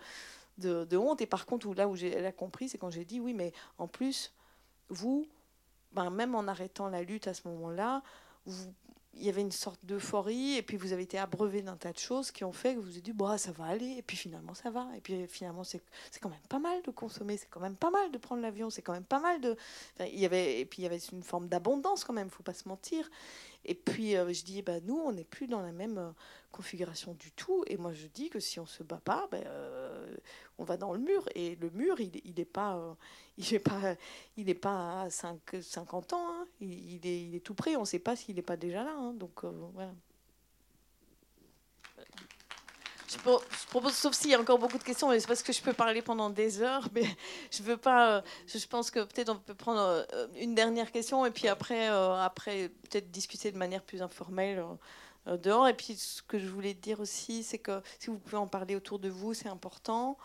de, 0.59 0.96
honte. 0.96 1.20
Et 1.20 1.26
par 1.26 1.46
contre 1.46 1.72
là 1.74 1.88
où 1.88 1.96
elle 1.96 2.26
a 2.26 2.32
compris 2.32 2.68
c'est 2.68 2.78
quand 2.78 2.90
j'ai 2.90 3.05
dit 3.05 3.20
oui 3.20 3.34
mais 3.34 3.53
en 3.78 3.88
plus 3.88 4.32
vous 4.88 5.26
ben, 5.92 6.11
même 6.11 6.34
en 6.34 6.46
arrêtant 6.46 6.88
la 6.88 7.03
lutte 7.03 7.26
à 7.26 7.34
ce 7.34 7.48
moment-là, 7.48 8.03
il 9.14 9.24
y 9.24 9.28
avait 9.28 9.40
une 9.40 9.52
sorte 9.52 9.80
d'euphorie, 9.84 10.56
et 10.56 10.62
puis 10.62 10.76
vous 10.76 10.92
avez 10.92 11.02
été 11.02 11.18
abreuvé 11.18 11.62
d'un 11.62 11.76
tas 11.76 11.92
de 11.92 11.98
choses 11.98 12.30
qui 12.30 12.44
ont 12.44 12.52
fait 12.52 12.74
que 12.74 12.80
vous 12.80 12.86
vous 12.86 12.98
êtes 12.98 13.04
dit, 13.04 13.12
bah, 13.12 13.38
ça 13.38 13.52
va 13.52 13.64
aller, 13.64 13.96
et 13.98 14.02
puis 14.02 14.16
finalement 14.16 14.54
ça 14.54 14.70
va, 14.70 14.86
et 14.96 15.00
puis 15.00 15.26
finalement 15.26 15.64
c'est 15.64 15.82
quand 16.20 16.28
même 16.28 16.38
pas 16.48 16.58
mal 16.58 16.80
de 16.82 16.90
consommer, 16.90 17.36
c'est 17.36 17.48
quand 17.50 17.61
même 17.61 17.76
pas 17.76 17.90
mal 17.90 18.11
de 18.12 18.18
prendre 18.18 18.40
l'avion, 18.40 18.70
c'est 18.70 18.82
quand 18.82 18.92
même 18.92 19.04
pas 19.04 19.20
mal 19.20 19.40
de... 19.40 19.56
il 20.00 20.18
y 20.18 20.26
avait, 20.26 20.61
et 20.61 20.64
puis 20.64 20.82
il 20.82 20.84
y 20.84 20.86
avait 20.86 20.98
une 20.98 21.22
forme 21.22 21.48
d'abondance 21.48 22.04
quand 22.04 22.12
même, 22.12 22.28
il 22.28 22.34
faut 22.34 22.42
pas 22.42 22.54
se 22.54 22.68
mentir. 22.68 23.11
Et 23.64 23.74
puis 23.74 24.16
euh, 24.16 24.32
je 24.32 24.44
dis, 24.44 24.62
bah, 24.62 24.80
nous, 24.80 24.96
on 24.96 25.12
n'est 25.12 25.24
plus 25.24 25.46
dans 25.46 25.61
la 25.61 25.72
même 25.72 25.98
euh, 25.98 26.11
configuration 26.50 27.14
du 27.14 27.32
tout. 27.32 27.64
Et 27.66 27.76
moi, 27.76 27.92
je 27.92 28.06
dis 28.06 28.30
que 28.30 28.40
si 28.40 28.58
on 28.58 28.66
se 28.66 28.82
bat 28.82 29.00
pas, 29.04 29.28
euh, 29.34 30.16
on 30.58 30.64
va 30.64 30.76
dans 30.76 30.92
le 30.92 30.98
mur. 30.98 31.28
Et 31.34 31.56
le 31.56 31.70
mur, 31.70 32.00
il 32.00 32.11
n'est 32.36 32.44
pas, 32.44 32.96
il 33.36 33.61
pas, 33.61 33.96
il 34.36 34.54
pas 34.58 35.02
à 35.02 35.11
5, 35.11 35.38
50 35.61 36.12
ans. 36.14 36.28
Hein. 36.30 36.46
Il, 36.61 37.06
est, 37.06 37.22
il, 37.22 37.34
est, 37.34 37.40
tout 37.44 37.54
près. 37.54 37.76
On 37.76 37.80
ne 37.80 37.86
sait 37.86 37.98
pas 37.98 38.16
s'il 38.16 38.36
n'est 38.36 38.42
pas 38.42 38.56
déjà 38.56 38.84
là. 38.84 38.94
Hein. 38.96 39.12
Donc 39.14 39.44
voilà. 39.44 39.92
Je, 43.11 43.18
propose, 43.66 43.94
sauf 43.94 44.14
s'il 44.14 44.30
y 44.30 44.34
a 44.34 44.40
encore 44.40 44.58
beaucoup 44.58 44.78
de 44.78 44.84
questions, 44.84 45.08
mais 45.08 45.18
c'est 45.18 45.26
parce 45.26 45.42
que 45.42 45.52
je 45.52 45.61
peux 45.61 45.72
parler 45.72 46.00
pendant 46.00 46.30
des 46.30 46.62
heures, 46.62 46.88
mais 46.94 47.04
je 47.50 47.62
veux 47.62 47.76
pas. 47.76 48.18
Euh, 48.18 48.22
je 48.46 48.64
pense 48.66 48.90
que 48.90 49.00
peut-être 49.00 49.30
on 49.30 49.36
peut 49.36 49.54
prendre 49.54 49.80
euh, 49.80 50.26
une 50.36 50.54
dernière 50.54 50.92
question 50.92 51.26
et 51.26 51.32
puis 51.32 51.48
après, 51.48 51.90
euh, 51.90 52.14
après 52.22 52.68
peut-être 52.68 53.11
discuter 53.11 53.50
de 53.50 53.58
manière 53.58 53.82
plus 53.82 54.00
informelle 54.00 54.64
dehors. 55.26 55.66
Et 55.66 55.74
puis 55.74 55.96
ce 55.96 56.22
que 56.22 56.38
je 56.38 56.46
voulais 56.46 56.74
dire 56.74 57.00
aussi, 57.00 57.42
c'est 57.42 57.58
que 57.58 57.82
si 57.98 58.11
vous 58.11 58.18
pouvez 58.18 58.36
en 58.36 58.46
parler 58.46 58.76
autour 58.76 59.00
de 59.00 59.08
vous, 59.08 59.34
c'est 59.34 59.48
important. 59.48 60.16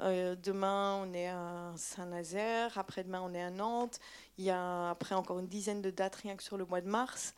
demain, 0.00 0.94
on 1.02 1.12
est 1.12 1.28
à 1.28 1.72
Saint-Nazaire. 1.76 2.78
Après-demain, 2.78 3.20
on 3.22 3.34
est 3.34 3.42
à 3.42 3.50
Nantes. 3.50 4.00
Il 4.38 4.44
y 4.44 4.50
a 4.50 4.90
après 4.90 5.14
encore 5.14 5.40
une 5.40 5.48
dizaine 5.48 5.82
de 5.82 5.90
dates 5.90 6.16
rien 6.16 6.36
que 6.36 6.42
sur 6.42 6.56
le 6.56 6.64
mois 6.64 6.80
de 6.80 6.88
mars. 6.88 7.34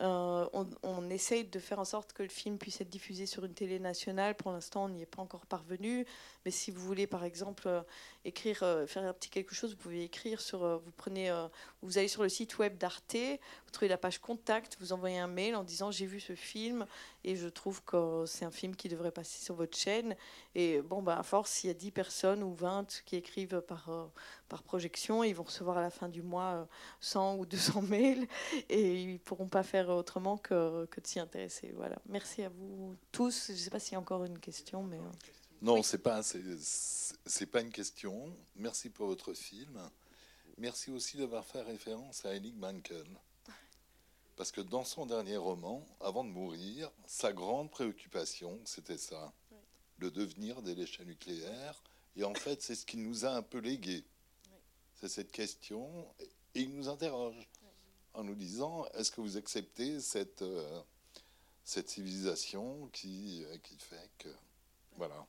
Euh, 0.00 0.46
on, 0.82 1.10
essaye 1.10 1.44
de 1.44 1.58
faire 1.58 1.78
en 1.78 1.84
sorte 1.84 2.12
que 2.12 2.22
le 2.22 2.28
film 2.28 2.56
puisse 2.56 2.80
être 2.80 2.88
diffusé 2.88 3.26
sur 3.26 3.44
une 3.44 3.52
télé 3.52 3.78
nationale. 3.78 4.34
Pour 4.34 4.52
l'instant, 4.52 4.84
on 4.84 4.88
n'y 4.88 5.02
est 5.02 5.06
pas 5.06 5.20
encore 5.20 5.44
parvenu. 5.46 6.06
Mais 6.44 6.50
si 6.50 6.70
vous 6.70 6.80
voulez, 6.80 7.06
par 7.06 7.24
exemple, 7.24 7.68
écrire, 8.24 8.62
euh, 8.62 8.86
faire 8.86 9.04
un 9.04 9.12
petit 9.12 9.30
quelque 9.30 9.54
chose, 9.54 9.70
vous 9.72 9.76
pouvez 9.76 10.04
écrire 10.04 10.40
sur. 10.40 10.60
vous 10.78 10.92
prenez, 10.96 11.30
vous 11.82 11.98
allez 11.98 12.08
sur 12.08 12.22
le 12.22 12.28
site 12.28 12.58
web 12.58 12.76
d'Arte, 12.78 13.16
vous 13.16 13.70
trouvez 13.72 13.88
la 13.88 13.98
page 13.98 14.18
contact, 14.18 14.76
vous 14.80 14.92
envoyez 14.92 15.18
un 15.18 15.26
mail 15.26 15.56
en 15.56 15.64
disant 15.64 15.90
j'ai 15.90 16.06
vu 16.06 16.20
ce 16.20 16.34
film 16.34 16.86
et 17.24 17.36
je 17.36 17.48
trouve 17.48 17.82
que 17.84 18.24
c'est 18.26 18.44
un 18.44 18.50
film 18.50 18.76
qui 18.76 18.88
devrait 18.88 19.10
passer 19.10 19.42
sur 19.42 19.54
votre 19.54 19.76
chaîne. 19.76 20.16
Et 20.54 20.80
bon, 20.80 21.02
bah, 21.02 21.18
à 21.18 21.22
force, 21.22 21.64
il 21.64 21.68
y 21.68 21.70
a 21.70 21.74
10 21.74 21.90
personnes 21.90 22.42
ou 22.42 22.52
20 22.54 23.02
qui 23.06 23.16
écrivent 23.16 23.60
par, 23.60 24.10
par 24.48 24.62
projection, 24.62 25.24
ils 25.24 25.34
vont 25.34 25.44
recevoir 25.44 25.78
à 25.78 25.82
la 25.82 25.90
fin 25.90 26.08
du 26.08 26.22
mois 26.22 26.68
100 27.00 27.36
ou 27.36 27.46
200 27.46 27.82
mails 27.82 28.26
et 28.68 29.02
ils 29.02 29.20
pourront 29.20 29.48
pas 29.48 29.62
faire 29.62 29.88
autrement 29.88 30.36
que, 30.36 30.86
que 30.86 31.00
de 31.00 31.06
s'y 31.06 31.20
intéresser. 31.20 31.72
Voilà. 31.76 31.96
Merci 32.08 32.42
à 32.42 32.48
vous 32.48 32.96
tous. 33.12 33.46
Je 33.48 33.52
ne 33.52 33.56
sais 33.56 33.70
pas 33.70 33.78
s'il 33.78 33.92
y 33.92 33.96
a 33.96 34.00
encore 34.00 34.24
une 34.24 34.38
question, 34.38 34.82
mais. 34.82 34.98
Non, 35.62 35.82
c'est 35.82 35.98
pas 35.98 36.22
c'est 36.22 37.46
pas 37.46 37.60
une 37.60 37.70
question. 37.70 38.34
Merci 38.56 38.88
pour 38.88 39.08
votre 39.08 39.34
film. 39.34 39.78
Merci 40.56 40.90
aussi 40.90 41.18
d'avoir 41.18 41.44
fait 41.44 41.60
référence 41.60 42.24
à 42.24 42.34
Henning 42.34 42.56
Mankell. 42.56 43.06
Parce 44.36 44.52
que 44.52 44.62
dans 44.62 44.84
son 44.84 45.04
dernier 45.04 45.36
roman, 45.36 45.86
avant 46.00 46.24
de 46.24 46.30
mourir, 46.30 46.90
sa 47.04 47.34
grande 47.34 47.70
préoccupation, 47.70 48.58
c'était 48.64 48.96
ça, 48.96 49.34
le 49.98 50.10
devenir 50.10 50.62
des 50.62 50.74
déchets 50.74 51.04
nucléaires. 51.04 51.82
Et 52.16 52.24
en 52.24 52.32
fait, 52.32 52.62
c'est 52.62 52.74
ce 52.74 52.86
qu'il 52.86 53.02
nous 53.02 53.26
a 53.26 53.30
un 53.30 53.42
peu 53.42 53.58
légué. 53.58 54.02
C'est 54.94 55.08
cette 55.08 55.30
question. 55.30 56.06
Et 56.54 56.62
il 56.62 56.74
nous 56.74 56.88
interroge 56.88 57.50
en 58.14 58.24
nous 58.24 58.34
disant, 58.34 58.86
est-ce 58.94 59.10
que 59.10 59.20
vous 59.20 59.36
acceptez 59.36 60.00
cette, 60.00 60.40
euh, 60.40 60.80
cette 61.64 61.90
civilisation 61.90 62.88
qui, 62.94 63.44
euh, 63.44 63.58
qui 63.58 63.76
fait 63.76 64.10
que... 64.16 64.30
Voilà 64.96 65.26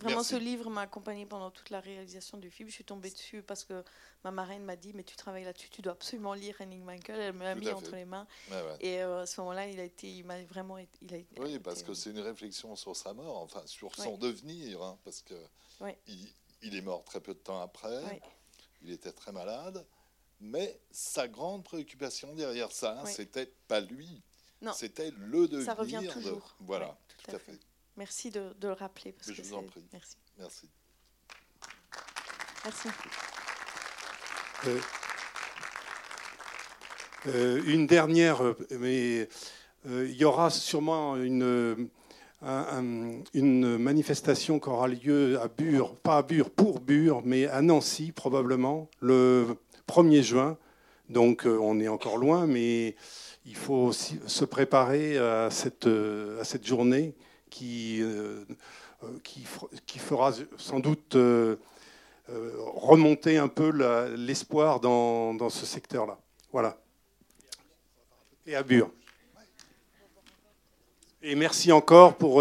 vraiment, 0.00 0.22
ce 0.22 0.36
livre 0.36 0.70
m'a 0.70 0.82
accompagné 0.82 1.26
pendant 1.26 1.50
toute 1.50 1.70
la 1.70 1.80
réalisation 1.80 2.38
du 2.38 2.50
film. 2.50 2.68
Je 2.68 2.74
suis 2.74 2.84
tombée 2.84 3.10
dessus 3.10 3.42
parce 3.42 3.64
que 3.64 3.84
ma 4.24 4.30
marraine 4.30 4.64
m'a 4.64 4.76
dit 4.76 4.92
Mais 4.94 5.04
tu 5.04 5.16
travailles 5.16 5.44
là-dessus, 5.44 5.68
tu 5.70 5.82
dois 5.82 5.92
absolument 5.92 6.34
lire 6.34 6.56
Henning 6.60 6.82
Michael. 6.82 7.20
Elle 7.20 7.32
me 7.34 7.42
l'a 7.42 7.54
mis 7.54 7.70
entre 7.70 7.94
les 7.94 8.04
mains. 8.04 8.26
Et 8.80 9.02
euh, 9.02 9.22
à 9.22 9.26
ce 9.26 9.40
moment-là, 9.40 9.68
il 9.68 9.80
a 9.80 9.84
été, 9.84 10.08
il 10.08 10.24
m'a 10.24 10.42
vraiment. 10.44 10.78
Il 10.78 11.14
a, 11.14 11.18
oui, 11.38 11.58
parce 11.58 11.82
que 11.82 11.94
c'est 11.94 12.10
une 12.10 12.20
réflexion 12.20 12.74
sur 12.76 12.96
sa 12.96 13.12
mort, 13.12 13.38
enfin 13.38 13.62
sur 13.66 13.94
son 13.94 14.16
devenir, 14.16 14.82
hein, 14.82 14.98
parce 15.04 15.22
que 15.22 15.34
il, 16.62 16.74
est 16.74 16.82
mort 16.82 17.04
très 17.04 17.20
peu 17.20 17.34
de 17.34 17.38
temps 17.38 17.60
après. 17.60 18.20
Il 18.82 18.90
était 18.90 19.12
très 19.12 19.32
malade. 19.32 19.84
Mais 20.40 20.78
sa 20.90 21.26
grande 21.28 21.64
préoccupation 21.64 22.34
derrière 22.34 22.72
ça, 22.72 23.02
c'était 23.06 23.52
pas 23.68 23.80
lui. 23.80 24.22
C'était 24.74 25.10
le 25.16 25.46
devenir. 25.46 25.66
Ça 25.66 25.74
revient 25.74 26.08
toujours. 26.10 26.56
Voilà, 26.60 26.96
tout, 27.22 27.36
à 27.36 27.38
fait. 27.38 27.58
Merci 27.96 28.30
de, 28.30 28.54
le 28.62 28.72
rappeler. 28.72 29.12
Parce 29.12 29.32
je 29.32 29.42
vous 29.42 29.54
en 29.54 29.62
prie. 29.62 29.84
Merci. 29.92 30.16
Merci. 30.38 30.68
Merci. 32.64 32.88
Euh, 34.66 34.80
euh, 37.26 37.62
une 37.66 37.86
dernière, 37.86 38.42
mais 38.70 39.28
euh, 39.86 40.08
il 40.08 40.16
y 40.16 40.24
aura 40.24 40.50
sûrement 40.50 41.16
une, 41.16 41.88
une 43.32 43.78
manifestation 43.78 44.58
qui 44.58 44.68
aura 44.68 44.88
lieu 44.88 45.40
à 45.40 45.48
Bure, 45.48 45.94
pas 45.96 46.18
à 46.18 46.22
Bure, 46.22 46.50
pour 46.50 46.80
Bure, 46.80 47.22
mais 47.24 47.46
à 47.46 47.62
Nancy 47.62 48.10
probablement, 48.12 48.88
le 49.00 49.56
1er 49.88 50.22
juin. 50.22 50.58
Donc 51.10 51.44
on 51.46 51.78
est 51.80 51.88
encore 51.88 52.16
loin, 52.16 52.46
mais 52.46 52.96
il 53.44 53.56
faut 53.56 53.74
aussi 53.74 54.18
se 54.26 54.44
préparer 54.44 55.18
à 55.18 55.50
cette, 55.50 55.86
à 55.86 56.44
cette 56.44 56.66
journée 56.66 57.14
qui, 57.54 58.02
euh, 58.02 58.44
euh, 59.04 59.06
qui, 59.22 59.98
fera 60.00 60.32
sans 60.58 60.80
doute 60.80 61.14
euh, 61.14 61.56
remonter 62.26 63.38
un 63.38 63.46
peu 63.46 63.70
l'espoir 64.16 64.80
dans, 64.80 65.48
ce 65.50 65.64
secteur-là. 65.64 66.18
Voilà. 66.50 66.76
Et 68.44 68.56
à 68.56 68.64
Bure. 68.64 68.90
Et 71.22 71.36
merci 71.36 71.70
encore 71.70 72.16
pour 72.16 72.40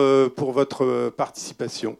votre 0.52 1.10
participation. 1.12 1.98